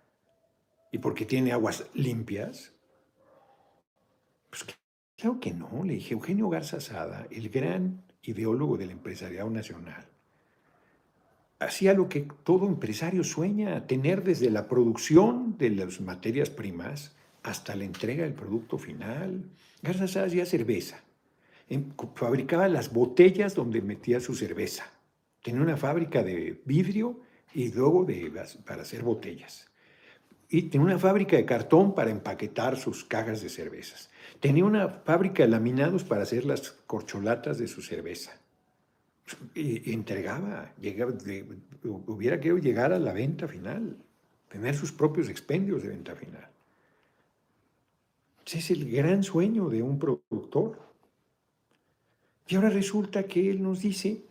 Y 0.92 0.98
porque 0.98 1.26
tiene 1.26 1.52
aguas 1.52 1.86
limpias. 1.94 2.72
Pues 4.48 4.64
claro 5.16 5.40
que 5.40 5.52
no, 5.52 5.84
le 5.84 5.94
dije 5.94 6.14
Eugenio 6.14 6.48
Garza 6.48 6.80
Sada, 6.80 7.26
el 7.30 7.50
gran 7.50 8.02
ideólogo 8.22 8.78
del 8.78 8.90
empresariado 8.90 9.50
nacional. 9.50 10.06
Hacía 11.60 11.92
lo 11.92 12.08
que 12.08 12.20
todo 12.44 12.66
empresario 12.66 13.24
sueña, 13.24 13.86
tener 13.86 14.22
desde 14.22 14.48
la 14.48 14.68
producción 14.68 15.58
de 15.58 15.70
las 15.70 16.00
materias 16.00 16.50
primas 16.50 17.16
hasta 17.48 17.74
la 17.74 17.84
entrega 17.84 18.24
del 18.24 18.34
producto 18.34 18.78
final. 18.78 19.42
Garza 19.82 20.24
hacía 20.24 20.44
cerveza. 20.44 21.00
Fabricaba 22.14 22.68
las 22.68 22.92
botellas 22.92 23.54
donde 23.54 23.80
metía 23.80 24.20
su 24.20 24.34
cerveza. 24.34 24.90
Tenía 25.42 25.62
una 25.62 25.76
fábrica 25.76 26.22
de 26.22 26.60
vidrio 26.64 27.20
y 27.54 27.72
luego 27.72 28.04
de, 28.04 28.30
para 28.66 28.82
hacer 28.82 29.02
botellas. 29.02 29.66
Y 30.50 30.62
tenía 30.62 30.86
una 30.86 30.98
fábrica 30.98 31.36
de 31.36 31.44
cartón 31.44 31.94
para 31.94 32.10
empaquetar 32.10 32.76
sus 32.76 33.04
cajas 33.04 33.42
de 33.42 33.48
cervezas. 33.48 34.10
Tenía 34.40 34.64
una 34.64 34.88
fábrica 34.88 35.42
de 35.42 35.50
laminados 35.50 36.04
para 36.04 36.22
hacer 36.22 36.44
las 36.44 36.70
corcholatas 36.86 37.58
de 37.58 37.68
su 37.68 37.82
cerveza. 37.82 38.32
Y, 39.54 39.92
entregaba, 39.92 40.72
llegaba, 40.80 41.12
hubiera 41.84 42.40
querido 42.40 42.58
llegar 42.58 42.92
a 42.92 42.98
la 42.98 43.12
venta 43.12 43.46
final, 43.46 43.96
tener 44.48 44.74
sus 44.74 44.90
propios 44.90 45.28
expendios 45.28 45.82
de 45.82 45.90
venta 45.90 46.14
final. 46.14 46.48
Ese 48.48 48.60
es 48.60 48.70
el 48.70 48.90
gran 48.90 49.22
sueño 49.22 49.68
de 49.68 49.82
un 49.82 49.98
productor. 49.98 50.80
Y 52.46 52.56
ahora 52.56 52.70
resulta 52.70 53.24
que 53.24 53.50
él 53.50 53.62
nos 53.62 53.82
dice 53.82 54.22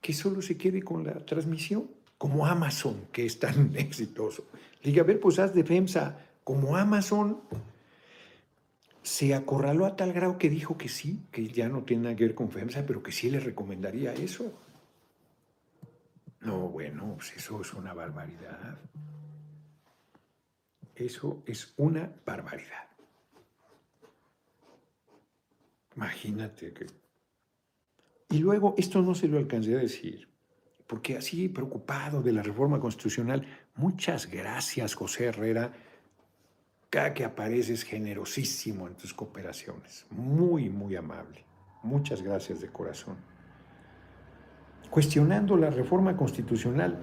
que 0.00 0.14
solo 0.14 0.40
se 0.40 0.56
quede 0.56 0.82
con 0.82 1.04
la 1.04 1.12
transmisión, 1.26 1.90
como 2.16 2.46
Amazon, 2.46 3.08
que 3.12 3.26
es 3.26 3.38
tan 3.38 3.76
exitoso. 3.76 4.46
Le 4.82 4.90
diga, 4.90 5.02
a 5.02 5.06
ver, 5.06 5.20
pues 5.20 5.38
haz 5.38 5.52
defensa, 5.52 6.18
como 6.44 6.78
Amazon 6.78 7.42
se 9.02 9.34
acorraló 9.34 9.84
a 9.84 9.96
tal 9.96 10.14
grado 10.14 10.38
que 10.38 10.48
dijo 10.48 10.78
que 10.78 10.88
sí, 10.88 11.26
que 11.30 11.46
ya 11.48 11.68
no 11.68 11.82
tiene 11.82 12.04
nada 12.04 12.16
que 12.16 12.24
ver 12.24 12.34
con 12.34 12.50
FEMSA, 12.50 12.86
pero 12.86 13.02
que 13.02 13.12
sí 13.12 13.28
le 13.28 13.40
recomendaría 13.40 14.14
eso. 14.14 14.50
No, 16.40 16.70
bueno, 16.70 17.16
pues 17.16 17.36
eso 17.36 17.60
es 17.60 17.74
una 17.74 17.92
barbaridad. 17.92 18.78
Eso 20.94 21.42
es 21.44 21.74
una 21.76 22.10
barbaridad. 22.24 22.95
Imagínate 25.96 26.72
que... 26.72 26.86
Y 28.28 28.38
luego, 28.38 28.74
esto 28.76 29.02
no 29.02 29.14
se 29.14 29.28
lo 29.28 29.38
alcancé 29.38 29.74
a 29.74 29.78
decir, 29.78 30.28
porque 30.86 31.16
así 31.16 31.48
preocupado 31.48 32.22
de 32.22 32.32
la 32.32 32.42
reforma 32.42 32.80
constitucional, 32.80 33.46
muchas 33.76 34.26
gracias, 34.30 34.94
José 34.94 35.26
Herrera, 35.26 35.72
cada 36.90 37.14
que 37.14 37.24
apareces 37.24 37.82
generosísimo 37.82 38.86
en 38.86 38.94
tus 38.94 39.14
cooperaciones, 39.14 40.06
muy, 40.10 40.68
muy 40.68 40.96
amable. 40.96 41.44
Muchas 41.82 42.22
gracias 42.22 42.60
de 42.60 42.68
corazón. 42.68 43.16
Cuestionando 44.90 45.56
la 45.56 45.70
reforma 45.70 46.16
constitucional, 46.16 47.02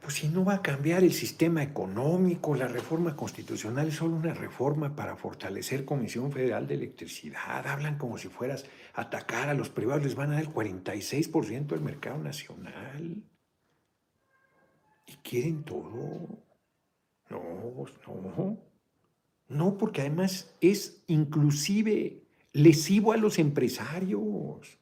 pues 0.00 0.14
si 0.14 0.28
no 0.28 0.44
va 0.44 0.54
a 0.54 0.62
cambiar 0.62 1.02
el 1.02 1.12
sistema 1.12 1.62
económico, 1.62 2.54
la 2.54 2.68
reforma 2.68 3.16
constitucional 3.16 3.88
es 3.88 3.96
solo 3.96 4.16
una 4.16 4.34
reforma 4.34 4.94
para 4.94 5.16
fortalecer 5.16 5.84
Comisión 5.84 6.30
Federal 6.30 6.66
de 6.66 6.74
Electricidad. 6.74 7.66
Hablan 7.66 7.98
como 7.98 8.18
si 8.18 8.28
fueras 8.28 8.66
atacar 8.94 9.48
a 9.48 9.54
los 9.54 9.68
privados, 9.68 10.04
les 10.04 10.14
van 10.14 10.30
a 10.30 10.34
dar 10.34 10.42
el 10.42 10.52
46% 10.52 11.66
del 11.66 11.80
mercado 11.80 12.18
nacional. 12.18 13.22
Y 15.06 15.12
quieren 15.22 15.64
todo. 15.64 16.38
No, 17.30 17.86
no. 18.06 18.58
No, 19.48 19.78
porque 19.78 20.02
además 20.02 20.54
es 20.60 21.02
inclusive 21.06 22.22
lesivo 22.52 23.12
a 23.12 23.16
los 23.16 23.38
empresarios. 23.38 24.78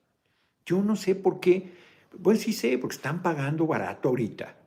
Yo 0.67 0.83
no 0.83 0.97
sé 0.97 1.15
por 1.15 1.41
qué. 1.41 1.73
Bueno, 2.19 2.41
sí 2.41 2.53
sé, 2.53 2.79
porque 2.79 2.97
están 2.97 3.23
pagando 3.23 3.67
barato 3.67 4.09
ahorita 4.09 4.64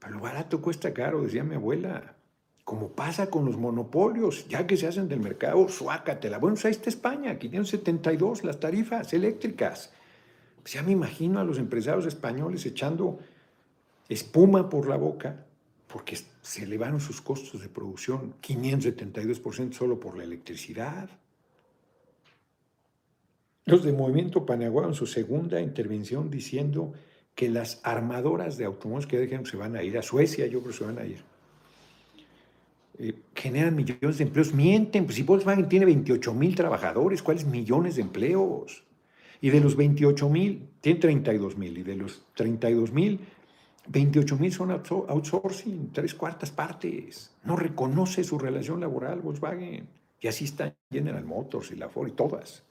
pero 0.00 0.14
lo 0.14 0.20
barato 0.20 0.60
cuesta 0.60 0.92
caro, 0.92 1.22
decía 1.22 1.44
mi 1.44 1.54
abuela. 1.54 2.16
Como 2.64 2.88
pasa 2.88 3.30
con 3.30 3.44
los 3.44 3.56
monopolios, 3.56 4.48
ya 4.48 4.66
que 4.66 4.76
se 4.76 4.86
hacen 4.86 5.08
del 5.08 5.20
mercado, 5.20 5.68
suácatela. 5.68 6.38
Bueno, 6.38 6.54
pues 6.54 6.64
ahí 6.64 6.72
está 6.72 6.88
España, 6.88 7.38
572 7.38 8.42
las 8.44 8.58
tarifas 8.58 9.12
eléctricas. 9.12 9.92
Pues 10.62 10.74
ya 10.74 10.82
me 10.82 10.92
imagino 10.92 11.38
a 11.38 11.44
los 11.44 11.58
empresarios 11.58 12.06
españoles 12.06 12.64
echando 12.66 13.18
espuma 14.08 14.68
por 14.68 14.88
la 14.88 14.96
boca 14.96 15.46
porque 15.86 16.16
se 16.42 16.62
elevaron 16.62 17.00
sus 17.00 17.20
costos 17.20 17.60
de 17.60 17.68
producción 17.68 18.34
572% 18.40 19.72
solo 19.72 19.98
por 19.98 20.16
la 20.16 20.24
electricidad. 20.24 21.10
Los 23.64 23.84
de 23.84 23.92
Movimiento 23.92 24.46
Panaguá 24.46 24.86
en 24.86 24.94
su 24.94 25.06
segunda 25.06 25.60
intervención 25.60 26.30
diciendo 26.30 26.92
que 27.34 27.48
las 27.48 27.80
armadoras 27.84 28.56
de 28.58 28.66
automóviles 28.66 29.06
que 29.06 29.18
dejen 29.18 29.46
se 29.46 29.56
van 29.56 29.76
a 29.76 29.82
ir 29.82 29.96
a 29.98 30.02
Suecia, 30.02 30.46
yo 30.46 30.60
creo 30.60 30.72
que 30.72 30.78
se 30.78 30.84
van 30.84 30.98
a 30.98 31.04
ir. 31.04 31.22
eh, 32.98 33.14
generan 33.34 33.74
millones 33.74 34.18
de 34.18 34.24
empleos. 34.24 34.52
Mienten, 34.52 35.04
pues 35.04 35.16
si 35.16 35.22
Volkswagen 35.22 35.68
tiene 35.68 35.86
28 35.86 36.34
mil 36.34 36.54
trabajadores, 36.54 37.22
¿cuáles 37.22 37.46
millones 37.46 37.96
de 37.96 38.02
empleos? 38.02 38.84
Y 39.40 39.48
de 39.50 39.60
los 39.60 39.74
28 39.74 40.28
mil, 40.28 40.68
tiene 40.82 41.00
32 41.00 41.56
mil, 41.56 41.78
y 41.78 41.82
de 41.82 41.96
los 41.96 42.22
32 42.34 42.92
mil, 42.92 43.20
28 43.88 44.36
mil 44.36 44.52
son 44.52 44.70
outsourcing, 44.70 45.90
tres 45.92 46.14
cuartas 46.14 46.50
partes. 46.50 47.32
No 47.44 47.56
reconoce 47.56 48.22
su 48.22 48.38
relación 48.38 48.80
laboral 48.80 49.20
Volkswagen. 49.20 49.88
Y 50.20 50.28
así 50.28 50.44
está 50.44 50.74
General 50.90 51.24
Motors 51.24 51.70
y 51.70 51.76
la 51.76 51.88
Ford 51.88 52.08
y 52.08 52.12
todas. 52.12 52.62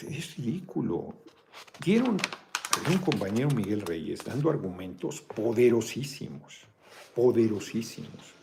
Es 0.00 0.36
ridículo. 0.36 1.14
Dieron 1.84 2.16
a 2.18 2.90
un 2.90 2.98
compañero 2.98 3.48
Miguel 3.50 3.82
Reyes 3.82 4.24
dando 4.24 4.50
argumentos 4.50 5.20
poderosísimos, 5.20 6.60
poderosísimos. 7.14 8.34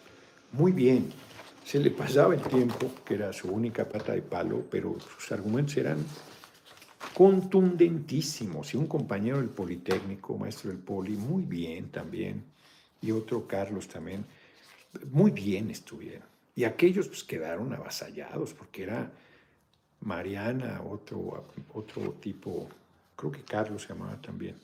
Muy 0.52 0.72
bien, 0.72 1.12
se 1.66 1.80
le 1.80 1.92
pasaba 1.92 2.36
el 2.36 2.42
tiempo, 2.42 2.92
que 3.04 3.16
era 3.16 3.34
su 3.34 3.50
única 3.50 3.90
pata 3.90 4.14
de 4.14 4.22
palo, 4.22 4.66
pero 4.70 4.98
sus 5.00 5.32
argumentos 5.32 5.76
eran 5.78 6.06
contundentísimos. 7.14 8.74
Y 8.74 8.78
un 8.78 8.88
compañero 8.88 9.38
del 9.38 9.50
Politécnico, 9.50 10.38
maestro 10.38 10.70
del 10.70 10.80
Poli, 10.80 11.16
muy 11.16 11.44
bien 11.44 11.90
también, 11.90 12.44
y 13.02 13.12
otro 13.12 13.48
Carlos 13.48 13.88
también, 13.88 14.26
muy 15.12 15.32
bien 15.32 15.72
estuvieron. 15.72 16.28
Y 16.56 16.64
aquellos 16.64 17.08
pues 17.08 17.24
quedaron 17.24 17.74
avasallados 17.74 18.54
porque 18.54 18.84
era 18.84 19.12
Mariana, 20.02 20.82
otro, 20.84 21.48
otro 21.74 22.14
tipo, 22.14 22.70
creo 23.16 23.32
que 23.32 23.44
Carlos 23.44 23.84
se 23.84 23.90
llamaba 23.90 24.22
también. 24.22 24.58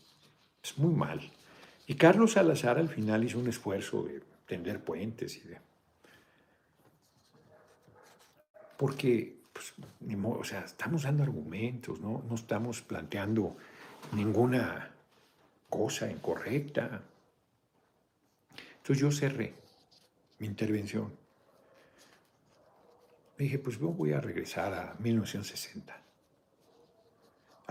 Es 0.64 0.78
muy 0.78 0.94
mal. 0.94 1.22
Y 1.88 1.96
Carlos 1.96 2.34
Salazar 2.34 2.78
al 2.78 2.90
final 2.90 3.24
hizo 3.24 3.40
un 3.40 3.48
esfuerzo 3.48 4.04
de 4.04 4.22
tender 4.46 4.84
puentes 4.84 5.36
y 5.38 5.42
de... 5.42 5.58
Porque, 8.78 9.36
pues, 9.54 9.74
o 10.24 10.44
sea, 10.44 10.62
estamos 10.62 11.04
dando 11.04 11.24
argumentos, 11.24 12.00
¿no? 12.00 12.24
No 12.28 12.36
estamos 12.36 12.82
planteando 12.82 13.56
ninguna 14.14 14.92
cosa 15.70 16.10
incorrecta. 16.10 17.02
Entonces 18.78 19.00
yo 19.00 19.12
cerré 19.12 19.54
mi 20.40 20.48
intervención 20.48 21.22
dije, 23.44 23.60
pues 23.60 23.80
voy 23.80 24.14
a 24.14 24.22
regresar 24.22 24.74
a 24.74 24.96
1960. 25.00 25.98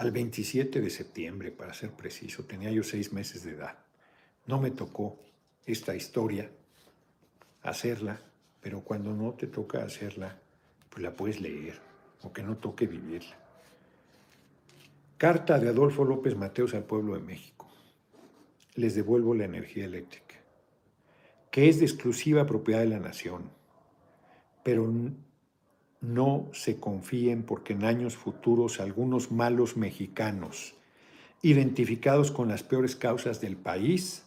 Al 0.01 0.13
27 0.13 0.81
de 0.81 0.89
septiembre, 0.89 1.51
para 1.51 1.75
ser 1.75 1.91
preciso, 1.91 2.47
tenía 2.47 2.71
yo 2.71 2.83
seis 2.83 3.13
meses 3.13 3.45
de 3.45 3.51
edad. 3.51 3.81
No 4.47 4.59
me 4.59 4.71
tocó 4.71 5.19
esta 5.67 5.95
historia 5.95 6.51
hacerla, 7.61 8.19
pero 8.63 8.81
cuando 8.81 9.13
no 9.13 9.35
te 9.35 9.47
toca 9.47 9.85
hacerla, 9.85 10.41
pues 10.89 11.03
la 11.03 11.13
puedes 11.15 11.43
leer, 11.43 11.79
o 12.23 12.33
que 12.33 12.43
no 12.43 12.57
toque 12.57 12.87
vivirla. 12.87 13.37
Carta 15.19 15.59
de 15.59 15.69
Adolfo 15.69 16.03
López 16.03 16.35
Mateos 16.35 16.73
al 16.73 16.85
pueblo 16.85 17.13
de 17.13 17.21
México. 17.21 17.69
Les 18.77 18.95
devuelvo 18.95 19.35
la 19.35 19.45
energía 19.45 19.85
eléctrica, 19.85 20.37
que 21.51 21.69
es 21.69 21.79
de 21.79 21.85
exclusiva 21.85 22.47
propiedad 22.47 22.81
de 22.81 22.87
la 22.87 23.01
nación, 23.01 23.51
pero 24.65 24.91
no 26.01 26.51
se 26.53 26.81
confíen 26.81 27.43
porque 27.43 27.75
en 27.75 27.85
años 27.85 28.17
futuros 28.17 28.81
algunos 28.81 29.31
malos 29.31 29.77
mexicanos, 29.77 30.75
identificados 31.43 32.31
con 32.31 32.49
las 32.49 32.63
peores 32.63 32.97
causas 32.97 33.41
del 33.41 33.57
país, 33.57 34.25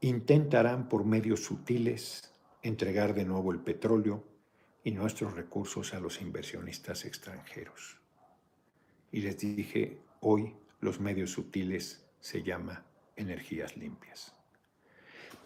intentarán 0.00 0.88
por 0.88 1.04
medios 1.04 1.44
sutiles 1.44 2.32
entregar 2.62 3.14
de 3.14 3.24
nuevo 3.24 3.52
el 3.52 3.60
petróleo 3.60 4.24
y 4.82 4.90
nuestros 4.90 5.34
recursos 5.34 5.94
a 5.94 6.00
los 6.00 6.20
inversionistas 6.20 7.04
extranjeros. 7.04 7.98
Y 9.12 9.20
les 9.20 9.38
dije, 9.38 9.98
hoy 10.20 10.54
los 10.80 11.00
medios 11.00 11.30
sutiles 11.30 12.04
se 12.20 12.42
llama 12.42 12.84
energías 13.16 13.76
limpias 13.76 14.35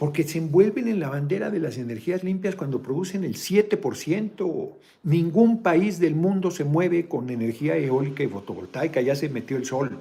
porque 0.01 0.25
se 0.25 0.39
envuelven 0.39 0.89
en 0.89 0.99
la 0.99 1.11
bandera 1.11 1.51
de 1.51 1.59
las 1.61 1.77
energías 1.77 2.25
limpias 2.25 2.57
cuando 2.57 2.81
producen 2.81 3.23
el 3.23 3.35
7%. 3.35 4.73
Ningún 5.03 5.63
país 5.63 5.99
del 5.99 6.15
mundo 6.15 6.51
se 6.51 6.65
mueve 6.65 7.07
con 7.07 7.29
energía 7.29 7.77
eólica 7.77 8.23
y 8.23 8.27
fotovoltaica, 8.27 9.03
ya 9.03 9.15
se 9.15 9.29
metió 9.29 9.59
el 9.59 9.67
sol. 9.67 9.99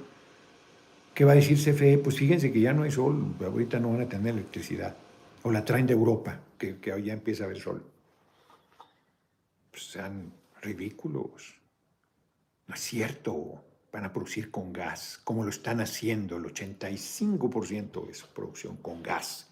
¿Qué 1.13 1.25
va 1.25 1.33
a 1.33 1.35
decir 1.35 1.57
CFE? 1.57 1.97
Pues 1.97 2.15
fíjense 2.15 2.49
que 2.49 2.61
ya 2.61 2.71
no 2.71 2.83
hay 2.83 2.91
sol, 2.91 3.35
ahorita 3.41 3.77
no 3.81 3.91
van 3.91 4.03
a 4.03 4.07
tener 4.07 4.35
electricidad. 4.35 4.95
O 5.43 5.51
la 5.51 5.65
traen 5.65 5.85
de 5.85 5.95
Europa, 5.95 6.39
que, 6.57 6.77
que 6.77 7.03
ya 7.03 7.11
empieza 7.11 7.43
a 7.43 7.47
haber 7.47 7.59
sol. 7.59 7.83
Pues 9.69 9.83
sean 9.83 10.31
ridículos. 10.61 11.55
No 12.67 12.73
es 12.73 12.79
cierto. 12.79 13.65
Van 13.91 14.05
a 14.05 14.13
producir 14.13 14.49
con 14.49 14.71
gas, 14.71 15.19
como 15.25 15.43
lo 15.43 15.49
están 15.49 15.81
haciendo, 15.81 16.37
el 16.37 16.45
85% 16.45 18.07
de 18.07 18.13
su 18.13 18.27
producción 18.27 18.77
con 18.77 19.03
gas 19.03 19.48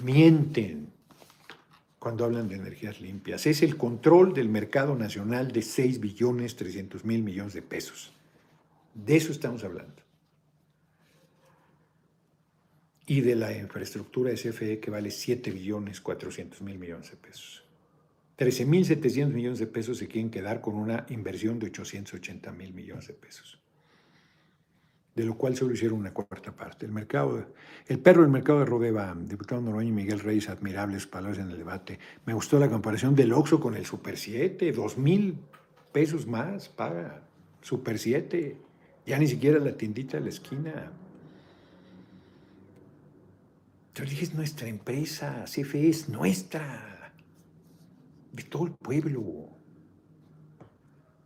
mienten 0.00 0.92
cuando 1.98 2.24
hablan 2.24 2.48
de 2.48 2.56
energías 2.56 3.00
limpias. 3.00 3.46
Es 3.46 3.62
el 3.62 3.76
control 3.76 4.34
del 4.34 4.48
mercado 4.48 4.94
nacional 4.94 5.52
de 5.52 5.62
6 5.62 6.00
billones 6.00 6.56
300 6.56 7.04
mil 7.04 7.22
millones 7.22 7.54
de 7.54 7.62
pesos. 7.62 8.12
De 8.94 9.16
eso 9.16 9.32
estamos 9.32 9.64
hablando. 9.64 10.02
Y 13.06 13.20
de 13.20 13.36
la 13.36 13.56
infraestructura 13.56 14.30
de 14.30 14.36
CFE 14.36 14.80
que 14.80 14.90
vale 14.90 15.10
7 15.10 15.50
billones 15.50 16.00
400 16.00 16.60
mil 16.62 16.78
millones 16.78 17.10
de 17.10 17.16
pesos. 17.16 17.64
13 18.36 18.66
mil 18.66 18.84
700 18.84 19.34
millones 19.34 19.58
de 19.58 19.66
pesos 19.66 19.98
se 19.98 20.08
quieren 20.08 20.30
quedar 20.30 20.60
con 20.60 20.74
una 20.74 21.06
inversión 21.10 21.58
de 21.58 21.66
880 21.66 22.52
mil 22.52 22.74
millones 22.74 23.06
de 23.06 23.14
pesos 23.14 23.63
de 25.14 25.24
lo 25.24 25.36
cual 25.36 25.56
solo 25.56 25.74
hicieron 25.74 25.98
una 25.98 26.12
cuarta 26.12 26.52
parte. 26.52 26.86
El, 26.86 26.92
mercado, 26.92 27.46
el 27.86 27.98
perro 28.00 28.22
del 28.22 28.30
mercado 28.30 28.60
de 28.60 28.64
Rodeva, 28.64 29.14
diputado 29.16 29.60
Noroña 29.60 29.88
y 29.88 29.92
Miguel 29.92 30.20
Reyes, 30.20 30.48
admirables 30.48 31.06
palabras 31.06 31.38
en 31.38 31.50
el 31.50 31.58
debate. 31.58 31.98
Me 32.26 32.34
gustó 32.34 32.58
la 32.58 32.68
comparación 32.68 33.14
del 33.14 33.32
Oxxo 33.32 33.60
con 33.60 33.76
el 33.76 33.86
Super 33.86 34.18
7, 34.18 34.72
dos 34.72 34.98
mil 34.98 35.38
pesos 35.92 36.26
más 36.26 36.68
paga 36.68 37.22
Super 37.60 37.98
7, 37.98 38.56
ya 39.06 39.18
ni 39.18 39.28
siquiera 39.28 39.58
la 39.60 39.76
tiendita 39.76 40.18
de 40.18 40.24
la 40.24 40.30
esquina. 40.30 40.92
Yo 43.94 44.04
dije, 44.04 44.24
es 44.24 44.34
nuestra 44.34 44.66
empresa, 44.66 45.44
CFE 45.44 45.88
es 45.88 46.08
nuestra, 46.08 47.12
de 48.32 48.42
todo 48.42 48.66
el 48.66 48.72
pueblo. 48.72 49.50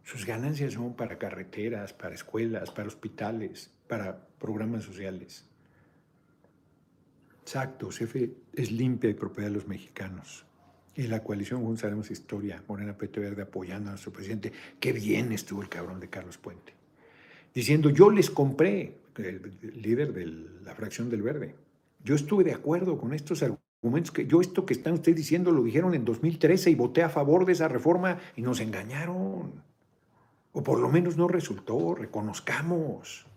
Sus 0.05 0.27
ganancias 0.27 0.75
son 0.75 0.95
para 0.95 1.19
carreteras, 1.19 1.95
para 1.95 2.15
escuelas, 2.15 2.71
para 2.71 2.89
hospitales, 2.89 3.73
para 3.89 4.29
programas 4.39 4.85
sociales. 4.85 5.45
Exacto, 7.43 7.89
CFE 7.89 8.31
es 8.55 8.71
limpia 8.71 9.09
y 9.09 9.15
propiedad 9.15 9.49
de 9.49 9.55
los 9.55 9.67
mexicanos. 9.67 10.45
Y 10.95 11.07
la 11.07 11.23
coalición 11.23 11.63
Juntos 11.63 11.85
Haremos 11.85 12.11
Historia, 12.11 12.63
Morena 12.69 12.99
PT 12.99 13.21
Verde 13.21 13.43
apoyando 13.43 13.89
a 13.89 13.93
nuestro 13.93 14.13
presidente. 14.13 14.53
Qué 14.79 14.93
bien 14.93 15.33
estuvo 15.33 15.63
el 15.63 15.69
cabrón 15.69 16.01
de 16.01 16.09
Carlos 16.09 16.37
Puente. 16.39 16.75
Diciendo, 17.55 17.89
yo 17.91 18.11
les 18.11 18.31
compré, 18.31 18.99
el 19.17 19.59
líder 19.81 20.13
de 20.13 20.27
la 20.27 20.75
fracción 20.75 21.09
del 21.09 21.23
Verde. 21.23 21.55
Yo 22.05 22.15
estuve 22.15 22.45
de 22.45 22.53
acuerdo 22.53 22.99
con 22.99 23.15
estos 23.15 23.43
argumentos 23.43 24.11
que 24.11 24.27
yo 24.27 24.41
esto 24.41 24.67
que 24.67 24.75
están 24.75 24.95
ustedes 24.95 25.17
diciendo 25.17 25.53
lo 25.53 25.63
dijeron 25.63 25.95
en 25.95 26.05
2013 26.05 26.71
y 26.71 26.75
voté 26.75 27.03
a 27.03 27.09
favor 27.09 27.47
de 27.47 27.53
esa 27.53 27.69
reforma 27.69 28.19
y 28.37 28.43
nos 28.43 28.61
engañaron. 28.61 29.63
O 30.53 30.63
por 30.63 30.81
lo 30.81 30.89
menos 30.89 31.17
no 31.17 31.29
resultó, 31.29 31.95
reconozcamos. 31.95 33.28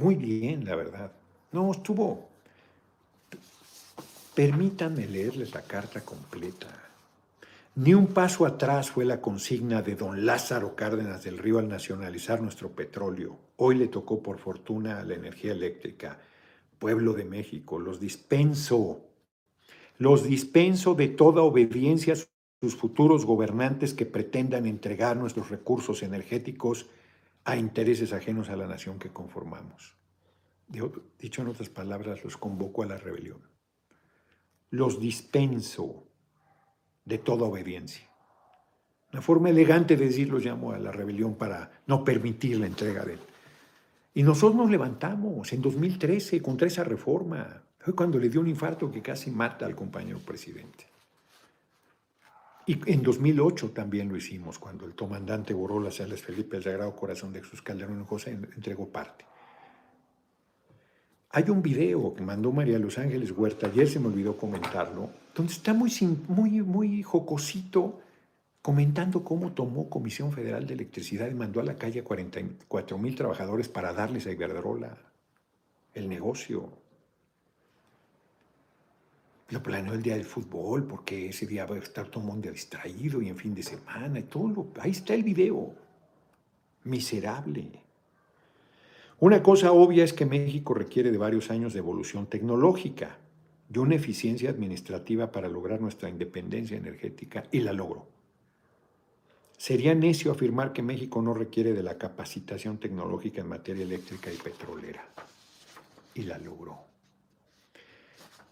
Muy 0.00 0.14
bien, 0.16 0.64
la 0.64 0.74
verdad. 0.74 1.12
No, 1.52 1.70
estuvo. 1.70 2.28
Permítanme 4.34 5.06
leerles 5.06 5.54
la 5.54 5.62
carta 5.62 6.00
completa. 6.00 6.66
Ni 7.76 7.94
un 7.94 8.08
paso 8.08 8.46
atrás 8.46 8.90
fue 8.90 9.04
la 9.04 9.20
consigna 9.20 9.82
de 9.82 9.94
don 9.94 10.26
Lázaro 10.26 10.74
Cárdenas 10.74 11.24
del 11.24 11.38
Río 11.38 11.58
al 11.58 11.68
nacionalizar 11.68 12.40
nuestro 12.40 12.70
petróleo. 12.70 13.38
Hoy 13.56 13.76
le 13.76 13.88
tocó 13.88 14.22
por 14.22 14.38
fortuna 14.38 14.98
a 14.98 15.04
la 15.04 15.14
energía 15.14 15.52
eléctrica. 15.52 16.18
Pueblo 16.78 17.12
de 17.12 17.24
México, 17.24 17.78
los 17.78 18.00
dispenso. 18.00 19.00
Los 19.98 20.24
dispenso 20.24 20.94
de 20.94 21.08
toda 21.08 21.42
obediencia 21.42 22.14
a 22.14 22.16
sus 22.60 22.76
futuros 22.76 23.24
gobernantes 23.24 23.94
que 23.94 24.06
pretendan 24.06 24.66
entregar 24.66 25.16
nuestros 25.16 25.50
recursos 25.50 26.02
energéticos 26.02 26.86
a 27.44 27.56
intereses 27.56 28.12
ajenos 28.12 28.48
a 28.48 28.56
la 28.56 28.66
nación 28.66 28.98
que 28.98 29.10
conformamos. 29.10 29.96
Dicho 31.18 31.42
en 31.42 31.48
otras 31.48 31.68
palabras, 31.68 32.24
los 32.24 32.36
convoco 32.36 32.82
a 32.82 32.86
la 32.86 32.96
rebelión. 32.96 33.42
Los 34.70 34.98
dispenso 34.98 36.04
de 37.04 37.18
toda 37.18 37.44
obediencia. 37.44 38.08
Una 39.12 39.22
forma 39.22 39.50
elegante 39.50 39.96
de 39.96 40.06
decirlo 40.06 40.38
llamo 40.38 40.72
a 40.72 40.78
la 40.78 40.90
rebelión 40.90 41.36
para 41.36 41.82
no 41.86 42.02
permitir 42.02 42.58
la 42.58 42.66
entrega 42.66 43.04
de 43.04 43.14
él. 43.14 43.20
Y 44.14 44.22
nosotros 44.22 44.56
nos 44.56 44.70
levantamos 44.70 45.52
en 45.52 45.60
2013 45.60 46.40
contra 46.40 46.66
esa 46.66 46.82
reforma. 46.82 47.62
Fue 47.78 47.94
cuando 47.94 48.18
le 48.18 48.28
dio 48.28 48.40
un 48.40 48.48
infarto 48.48 48.90
que 48.90 49.02
casi 49.02 49.30
mata 49.30 49.66
al 49.66 49.76
compañero 49.76 50.18
presidente. 50.20 50.93
Y 52.66 52.78
en 52.90 53.02
2008 53.02 53.70
también 53.70 54.08
lo 54.08 54.16
hicimos, 54.16 54.58
cuando 54.58 54.86
el 54.86 54.94
comandante 54.94 55.52
borró 55.52 55.80
las 55.80 56.00
alas 56.00 56.22
Felipe, 56.22 56.56
el 56.56 56.62
Sagrado 56.62 56.96
Corazón 56.96 57.32
de 57.32 57.42
Jesús 57.42 57.60
Calderón 57.60 58.04
José 58.04 58.30
entregó 58.30 58.88
parte. 58.88 59.26
Hay 61.30 61.50
un 61.50 61.62
video 61.62 62.14
que 62.14 62.22
mandó 62.22 62.52
María 62.52 62.78
Los 62.78 62.96
Ángeles 62.96 63.32
Huerta, 63.32 63.66
ayer 63.66 63.88
se 63.88 63.98
me 63.98 64.06
olvidó 64.06 64.36
comentarlo, 64.36 65.10
donde 65.34 65.52
está 65.52 65.74
muy, 65.74 65.90
muy, 66.28 66.62
muy 66.62 67.02
jocosito 67.02 68.00
comentando 68.62 69.24
cómo 69.24 69.52
tomó 69.52 69.90
Comisión 69.90 70.32
Federal 70.32 70.66
de 70.66 70.72
Electricidad 70.72 71.28
y 71.28 71.34
mandó 71.34 71.60
a 71.60 71.64
la 71.64 71.76
calle 71.76 72.00
a 72.00 72.04
44 72.04 72.96
mil 72.96 73.14
trabajadores 73.14 73.68
para 73.68 73.92
darles 73.92 74.26
a 74.26 74.30
Iberdrola 74.30 74.96
el 75.92 76.08
negocio. 76.08 76.83
Lo 79.50 79.62
planeó 79.62 79.92
el 79.92 80.02
día 80.02 80.14
del 80.14 80.24
fútbol, 80.24 80.86
porque 80.86 81.28
ese 81.28 81.46
día 81.46 81.66
va 81.66 81.76
a 81.76 81.78
estar 81.78 82.08
todo 82.08 82.20
el 82.20 82.26
mundo 82.26 82.50
distraído 82.50 83.20
y 83.20 83.28
en 83.28 83.36
fin 83.36 83.54
de 83.54 83.62
semana 83.62 84.18
y 84.18 84.24
todo. 84.24 84.68
ahí 84.80 84.92
está 84.92 85.14
el 85.14 85.22
video. 85.22 85.74
Miserable. 86.84 87.84
Una 89.20 89.42
cosa 89.42 89.72
obvia 89.72 90.04
es 90.04 90.12
que 90.12 90.26
México 90.26 90.74
requiere 90.74 91.10
de 91.10 91.18
varios 91.18 91.50
años 91.50 91.72
de 91.72 91.78
evolución 91.78 92.26
tecnológica, 92.26 93.18
de 93.68 93.80
una 93.80 93.94
eficiencia 93.94 94.50
administrativa 94.50 95.30
para 95.30 95.48
lograr 95.48 95.80
nuestra 95.80 96.08
independencia 96.08 96.76
energética 96.76 97.44
y 97.50 97.60
la 97.60 97.72
logró. 97.72 98.06
Sería 99.56 99.94
necio 99.94 100.32
afirmar 100.32 100.72
que 100.72 100.82
México 100.82 101.22
no 101.22 101.32
requiere 101.32 101.72
de 101.72 101.82
la 101.82 101.96
capacitación 101.96 102.78
tecnológica 102.78 103.40
en 103.40 103.48
materia 103.48 103.84
eléctrica 103.84 104.32
y 104.32 104.36
petrolera. 104.36 105.08
Y 106.14 106.22
la 106.22 106.38
logró. 106.38 106.93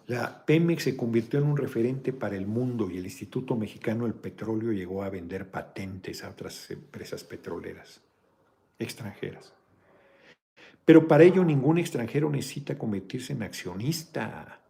La 0.06 0.44
Pemex 0.44 0.84
se 0.84 0.96
convirtió 0.96 1.38
en 1.38 1.46
un 1.46 1.56
referente 1.56 2.12
para 2.12 2.36
el 2.36 2.46
mundo 2.46 2.90
y 2.90 2.98
el 2.98 3.04
Instituto 3.04 3.56
Mexicano 3.56 4.04
del 4.04 4.14
Petróleo 4.14 4.72
llegó 4.72 5.02
a 5.02 5.10
vender 5.10 5.50
patentes 5.50 6.24
a 6.24 6.30
otras 6.30 6.70
empresas 6.70 7.22
petroleras 7.22 8.00
extranjeras. 8.78 9.52
Pero 10.84 11.06
para 11.06 11.24
ello 11.24 11.44
ningún 11.44 11.78
extranjero 11.78 12.28
necesita 12.28 12.76
convertirse 12.76 13.32
en 13.32 13.42
accionista. 13.42 14.60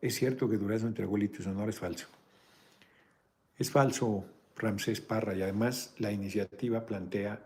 Es 0.00 0.16
cierto 0.16 0.48
que 0.48 0.58
Durazno 0.58 0.88
entregó 0.88 1.16
litio 1.16 1.42
sonoro, 1.42 1.70
es 1.70 1.78
falso. 1.78 2.08
Es 3.56 3.70
falso 3.70 4.24
Ramsés 4.56 5.00
Parra 5.00 5.34
y 5.34 5.42
además 5.42 5.94
la 5.98 6.12
iniciativa 6.12 6.84
plantea 6.84 7.40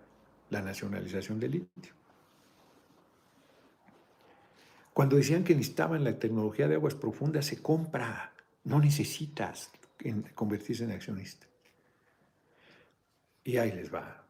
la 0.50 0.62
nacionalización 0.62 1.38
del 1.38 1.52
litio. 1.52 1.95
Cuando 4.96 5.16
decían 5.16 5.44
que 5.44 5.54
necesitaban 5.54 6.04
la 6.04 6.18
tecnología 6.18 6.68
de 6.68 6.76
aguas 6.76 6.94
profundas, 6.94 7.44
se 7.44 7.60
compra, 7.60 8.32
no 8.64 8.80
necesitas 8.80 9.70
convertirse 10.34 10.84
en 10.84 10.92
accionista. 10.92 11.46
Y 13.44 13.58
ahí 13.58 13.72
les 13.72 13.92
va. 13.92 14.24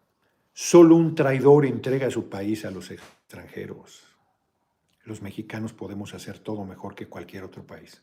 Solo 0.53 0.97
un 0.97 1.15
traidor 1.15 1.67
entrega 1.67 2.11
su 2.11 2.29
país 2.29 2.65
a 2.65 2.73
los 2.73 2.91
extranjeros. 2.91 4.09
Los 5.05 5.23
mexicanos 5.23 5.73
podemos 5.73 6.15
hacer 6.15 6.41
todo 6.41 6.65
mejor 6.65 6.97
que 6.97 7.07
cualquier 7.07 7.45
otro 7.45 7.65
país. 7.65 8.03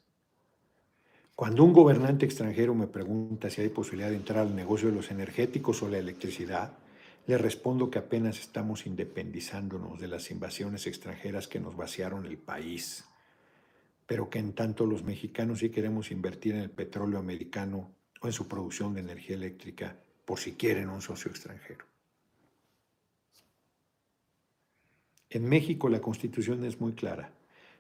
Cuando 1.36 1.66
un 1.66 1.74
gobernante 1.74 2.26
extranjero 2.26 2.74
me 2.74 2.88
pregunta 2.88 3.49
si 3.49 3.59
hay 3.59 3.68
posibilidad 3.68 4.09
de 4.09 4.16
entrar 4.16 4.39
al 4.39 4.55
negocio 4.55 4.88
de 4.88 4.95
los 4.95 5.11
energéticos 5.11 5.84
o 5.84 5.89
la 5.89 5.97
electricidad, 5.97 6.78
le 7.26 7.38
respondo 7.38 7.90
que 7.90 8.00
apenas 8.00 8.40
estamos 8.40 8.86
independizándonos 8.86 10.00
de 10.00 10.08
las 10.08 10.30
invasiones 10.30 10.88
extranjeras 10.88 11.48
que 11.48 11.60
nos 11.60 11.76
vaciaron 11.78 12.26
el 12.26 12.38
país, 12.38 13.06
pero 14.06 14.30
que 14.30 14.40
en 14.40 14.54
tanto 14.54 14.86
los 14.86 15.04
mexicanos 15.04 15.60
sí 15.60 15.70
queremos 15.70 16.12
invertir 16.12 16.56
en 16.56 16.62
el 16.62 16.70
petróleo 16.70 17.20
americano 17.20 17.92
o 18.20 18.28
en 18.28 18.34
su 18.34 18.48
producción 18.48 18.94
de 18.94 19.02
energía 19.02 19.38
eléctrica 19.38 19.98
por 20.26 20.40
si 20.40 20.54
quieren 20.54 20.90
un 20.90 21.02
socio 21.02 21.32
extranjero. 21.32 21.86
En 25.30 25.48
México 25.48 25.90
la 25.90 26.02
constitución 26.02 26.64
es 26.66 26.80
muy 26.80 26.94
clara. 26.94 27.32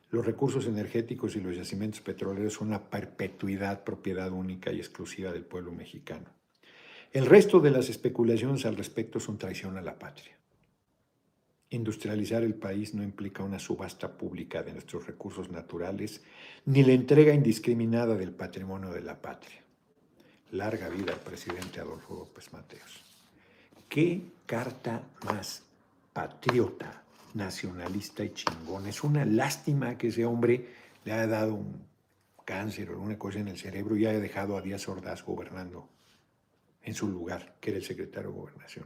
Los 0.09 0.25
recursos 0.25 0.67
energéticos 0.67 1.35
y 1.35 1.41
los 1.41 1.55
yacimientos 1.55 2.01
petroleros 2.01 2.53
son 2.53 2.69
una 2.69 2.89
perpetuidad, 2.89 3.83
propiedad 3.83 4.31
única 4.31 4.71
y 4.71 4.79
exclusiva 4.79 5.31
del 5.31 5.43
pueblo 5.43 5.71
mexicano. 5.71 6.42
El 7.13 7.25
resto 7.27 7.59
de 7.61 7.71
las 7.71 7.89
especulaciones 7.89 8.65
al 8.65 8.75
respecto 8.75 9.19
son 9.19 9.37
traición 9.37 9.77
a 9.77 9.81
la 9.81 9.97
patria. 9.97 10.35
Industrializar 11.69 12.43
el 12.43 12.55
país 12.55 12.93
no 12.93 13.03
implica 13.03 13.43
una 13.43 13.59
subasta 13.59 14.11
pública 14.17 14.61
de 14.63 14.73
nuestros 14.73 15.07
recursos 15.07 15.49
naturales 15.49 16.21
ni 16.65 16.83
la 16.83 16.93
entrega 16.93 17.33
indiscriminada 17.33 18.15
del 18.15 18.31
patrimonio 18.31 18.89
de 18.89 19.01
la 19.01 19.21
patria. 19.21 19.63
Larga 20.51 20.89
vida 20.89 21.13
al 21.13 21.19
presidente 21.19 21.79
Adolfo 21.79 22.15
López 22.15 22.51
Mateos. 22.51 23.03
¿Qué 23.87 24.33
carta 24.45 25.03
más 25.23 25.63
patriota 26.11 27.03
nacionalista 27.33 28.23
y 28.23 28.33
chingón. 28.33 28.87
Es 28.87 29.03
una 29.03 29.25
lástima 29.25 29.97
que 29.97 30.07
ese 30.07 30.25
hombre 30.25 30.69
le 31.03 31.11
haya 31.11 31.27
dado 31.27 31.55
un 31.55 31.85
cáncer 32.45 32.89
o 32.89 32.93
alguna 32.93 33.17
cosa 33.17 33.39
en 33.39 33.47
el 33.47 33.57
cerebro 33.57 33.97
y 33.97 34.05
haya 34.05 34.19
dejado 34.19 34.57
a 34.57 34.61
Díaz 34.61 34.87
Ordaz 34.87 35.23
gobernando 35.23 35.89
en 36.83 36.93
su 36.93 37.07
lugar, 37.07 37.55
que 37.59 37.71
era 37.71 37.79
el 37.79 37.85
secretario 37.85 38.29
de 38.29 38.37
Gobernación. 38.37 38.85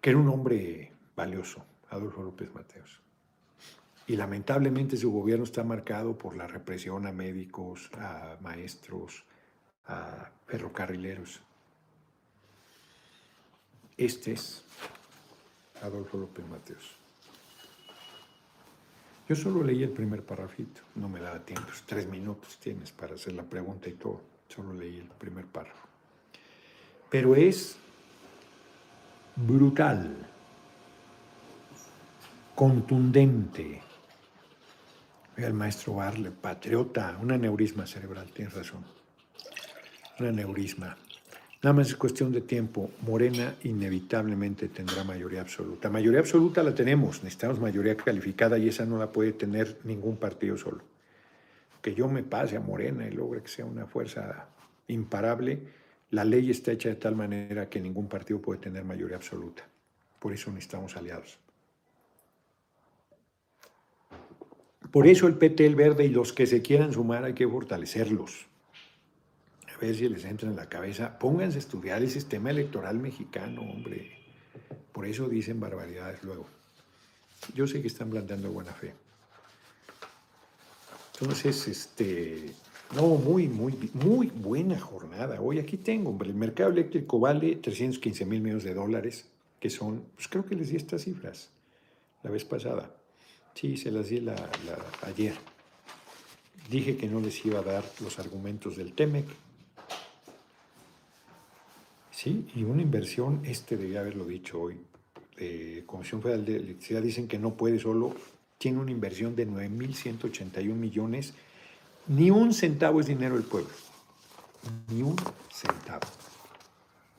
Que 0.00 0.10
era 0.10 0.18
un 0.18 0.28
hombre 0.28 0.92
valioso, 1.16 1.64
Adolfo 1.88 2.22
López 2.22 2.52
Mateos. 2.54 3.00
Y 4.06 4.16
lamentablemente 4.16 4.96
su 4.96 5.10
gobierno 5.10 5.44
está 5.44 5.62
marcado 5.64 6.16
por 6.16 6.36
la 6.36 6.46
represión 6.46 7.06
a 7.06 7.12
médicos, 7.12 7.90
a 7.94 8.36
maestros, 8.40 9.24
a 9.86 10.30
ferrocarrileros. 10.46 11.40
Este 13.96 14.32
es 14.32 14.64
Adolfo 15.82 16.18
López 16.18 16.46
Mateos. 16.46 16.96
Yo 19.28 19.36
solo 19.36 19.62
leí 19.62 19.84
el 19.84 19.92
primer 19.92 20.24
parrafito, 20.24 20.80
no 20.96 21.08
me 21.08 21.20
daba 21.20 21.38
tiempo, 21.44 21.70
tres 21.86 22.08
minutos 22.08 22.58
tienes 22.58 22.90
para 22.90 23.14
hacer 23.14 23.34
la 23.34 23.44
pregunta 23.44 23.88
y 23.88 23.92
todo, 23.92 24.20
solo 24.48 24.72
leí 24.72 24.98
el 24.98 25.06
primer 25.06 25.46
párrafo. 25.46 25.89
Pero 27.10 27.34
es 27.34 27.76
brutal, 29.34 30.14
contundente. 32.54 33.80
El 35.36 35.54
maestro 35.54 35.94
Barle, 35.94 36.30
patriota, 36.30 37.18
un 37.20 37.32
aneurisma 37.32 37.86
cerebral, 37.86 38.30
tienes 38.32 38.54
razón. 38.54 38.84
Un 40.20 40.26
aneurisma. 40.26 40.96
Nada 41.62 41.74
más 41.74 41.88
es 41.88 41.96
cuestión 41.96 42.30
de 42.32 42.42
tiempo. 42.42 42.90
Morena 43.02 43.54
inevitablemente 43.64 44.68
tendrá 44.68 45.02
mayoría 45.02 45.40
absoluta. 45.40 45.90
Mayoría 45.90 46.20
absoluta 46.20 46.62
la 46.62 46.74
tenemos, 46.74 47.22
necesitamos 47.22 47.58
mayoría 47.58 47.96
calificada 47.96 48.56
y 48.56 48.68
esa 48.68 48.84
no 48.86 48.98
la 48.98 49.10
puede 49.10 49.32
tener 49.32 49.78
ningún 49.84 50.16
partido 50.16 50.56
solo. 50.56 50.82
Que 51.82 51.94
yo 51.94 52.08
me 52.08 52.22
pase 52.22 52.56
a 52.56 52.60
Morena 52.60 53.06
y 53.06 53.10
logre 53.10 53.42
que 53.42 53.48
sea 53.48 53.64
una 53.64 53.86
fuerza 53.86 54.46
imparable, 54.88 55.60
la 56.10 56.24
ley 56.24 56.50
está 56.50 56.72
hecha 56.72 56.88
de 56.88 56.96
tal 56.96 57.16
manera 57.16 57.68
que 57.68 57.80
ningún 57.80 58.08
partido 58.08 58.40
puede 58.40 58.60
tener 58.60 58.84
mayoría 58.84 59.16
absoluta. 59.16 59.66
Por 60.18 60.32
eso 60.32 60.50
necesitamos 60.50 60.96
aliados. 60.96 61.38
Por 64.90 65.06
eso 65.06 65.26
el 65.26 65.34
PT, 65.34 65.66
el 65.66 65.76
Verde 65.76 66.04
y 66.04 66.08
los 66.08 66.32
que 66.32 66.46
se 66.46 66.62
quieran 66.62 66.92
sumar 66.92 67.24
hay 67.24 67.34
que 67.34 67.46
fortalecerlos 67.46 68.50
ver 69.80 69.96
si 69.96 70.08
les 70.08 70.24
entra 70.24 70.48
en 70.48 70.56
la 70.56 70.68
cabeza. 70.68 71.18
Pónganse 71.18 71.56
a 71.56 71.60
estudiar 71.60 72.02
el 72.02 72.10
sistema 72.10 72.50
electoral 72.50 72.98
mexicano, 72.98 73.62
hombre. 73.62 74.18
Por 74.92 75.06
eso 75.06 75.28
dicen 75.28 75.58
barbaridades 75.58 76.22
luego. 76.22 76.46
Yo 77.54 77.66
sé 77.66 77.80
que 77.80 77.88
están 77.88 78.10
planteando 78.10 78.50
buena 78.50 78.72
fe. 78.72 78.94
Entonces, 81.14 81.68
este, 81.68 82.52
no, 82.94 83.06
muy, 83.16 83.48
muy, 83.48 83.90
muy 83.94 84.26
buena 84.28 84.78
jornada. 84.78 85.40
Hoy 85.40 85.58
aquí 85.58 85.76
tengo, 85.76 86.10
hombre, 86.10 86.30
el 86.30 86.34
mercado 86.34 86.70
eléctrico 86.70 87.18
vale 87.20 87.56
315 87.56 88.24
mil 88.26 88.40
millones 88.40 88.64
de 88.64 88.74
dólares, 88.74 89.26
que 89.58 89.70
son, 89.70 90.04
pues 90.14 90.28
creo 90.28 90.44
que 90.44 90.54
les 90.54 90.70
di 90.70 90.76
estas 90.76 91.02
cifras 91.02 91.50
la 92.22 92.30
vez 92.30 92.44
pasada. 92.44 92.94
Sí, 93.54 93.76
se 93.76 93.90
las 93.90 94.08
di 94.08 94.20
la, 94.20 94.36
ayer. 95.02 95.34
Dije 96.68 96.96
que 96.96 97.08
no 97.08 97.20
les 97.20 97.44
iba 97.44 97.60
a 97.60 97.62
dar 97.62 97.84
los 98.00 98.18
argumentos 98.18 98.76
del 98.76 98.92
TEMEC, 98.92 99.26
Sí, 102.22 102.46
y 102.54 102.64
una 102.64 102.82
inversión, 102.82 103.40
este 103.46 103.78
debía 103.78 104.00
haberlo 104.00 104.26
dicho 104.26 104.60
hoy, 104.60 104.76
de 105.38 105.84
Comisión 105.86 106.20
Federal 106.20 106.44
de 106.44 106.56
Electricidad 106.56 107.00
dicen 107.00 107.26
que 107.26 107.38
no 107.38 107.54
puede 107.54 107.78
solo, 107.78 108.14
tiene 108.58 108.78
una 108.78 108.90
inversión 108.90 109.34
de 109.34 109.48
9.181 109.48 110.64
millones, 110.74 111.32
ni 112.10 112.28
un 112.28 112.52
centavo 112.52 112.98
es 112.98 113.06
dinero 113.06 113.36
del 113.36 113.44
pueblo, 113.44 113.70
ni 114.88 115.00
un 115.00 115.14
centavo, 115.48 116.08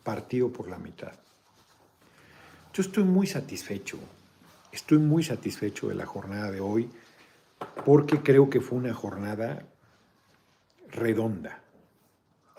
partido 0.04 0.52
por 0.52 0.70
la 0.70 0.78
mitad. 0.78 1.14
Yo 2.74 2.82
estoy 2.82 3.06
muy 3.06 3.26
satisfecho, 3.26 3.98
estoy 4.70 4.98
muy 4.98 5.24
satisfecho 5.24 5.88
de 5.88 5.96
la 5.96 6.06
jornada 6.06 6.52
de 6.52 6.60
hoy, 6.60 6.90
porque 7.86 8.20
creo 8.20 8.50
que 8.50 8.60
fue 8.60 8.80
una 8.80 8.94
jornada 8.94 9.66
redonda, 10.90 11.62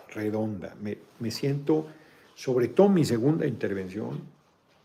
redonda. 0.09 0.74
Me, 0.80 0.97
me 1.18 1.30
siento, 1.30 1.87
sobre 2.35 2.68
todo 2.68 2.89
mi 2.89 3.05
segunda 3.05 3.47
intervención, 3.47 4.22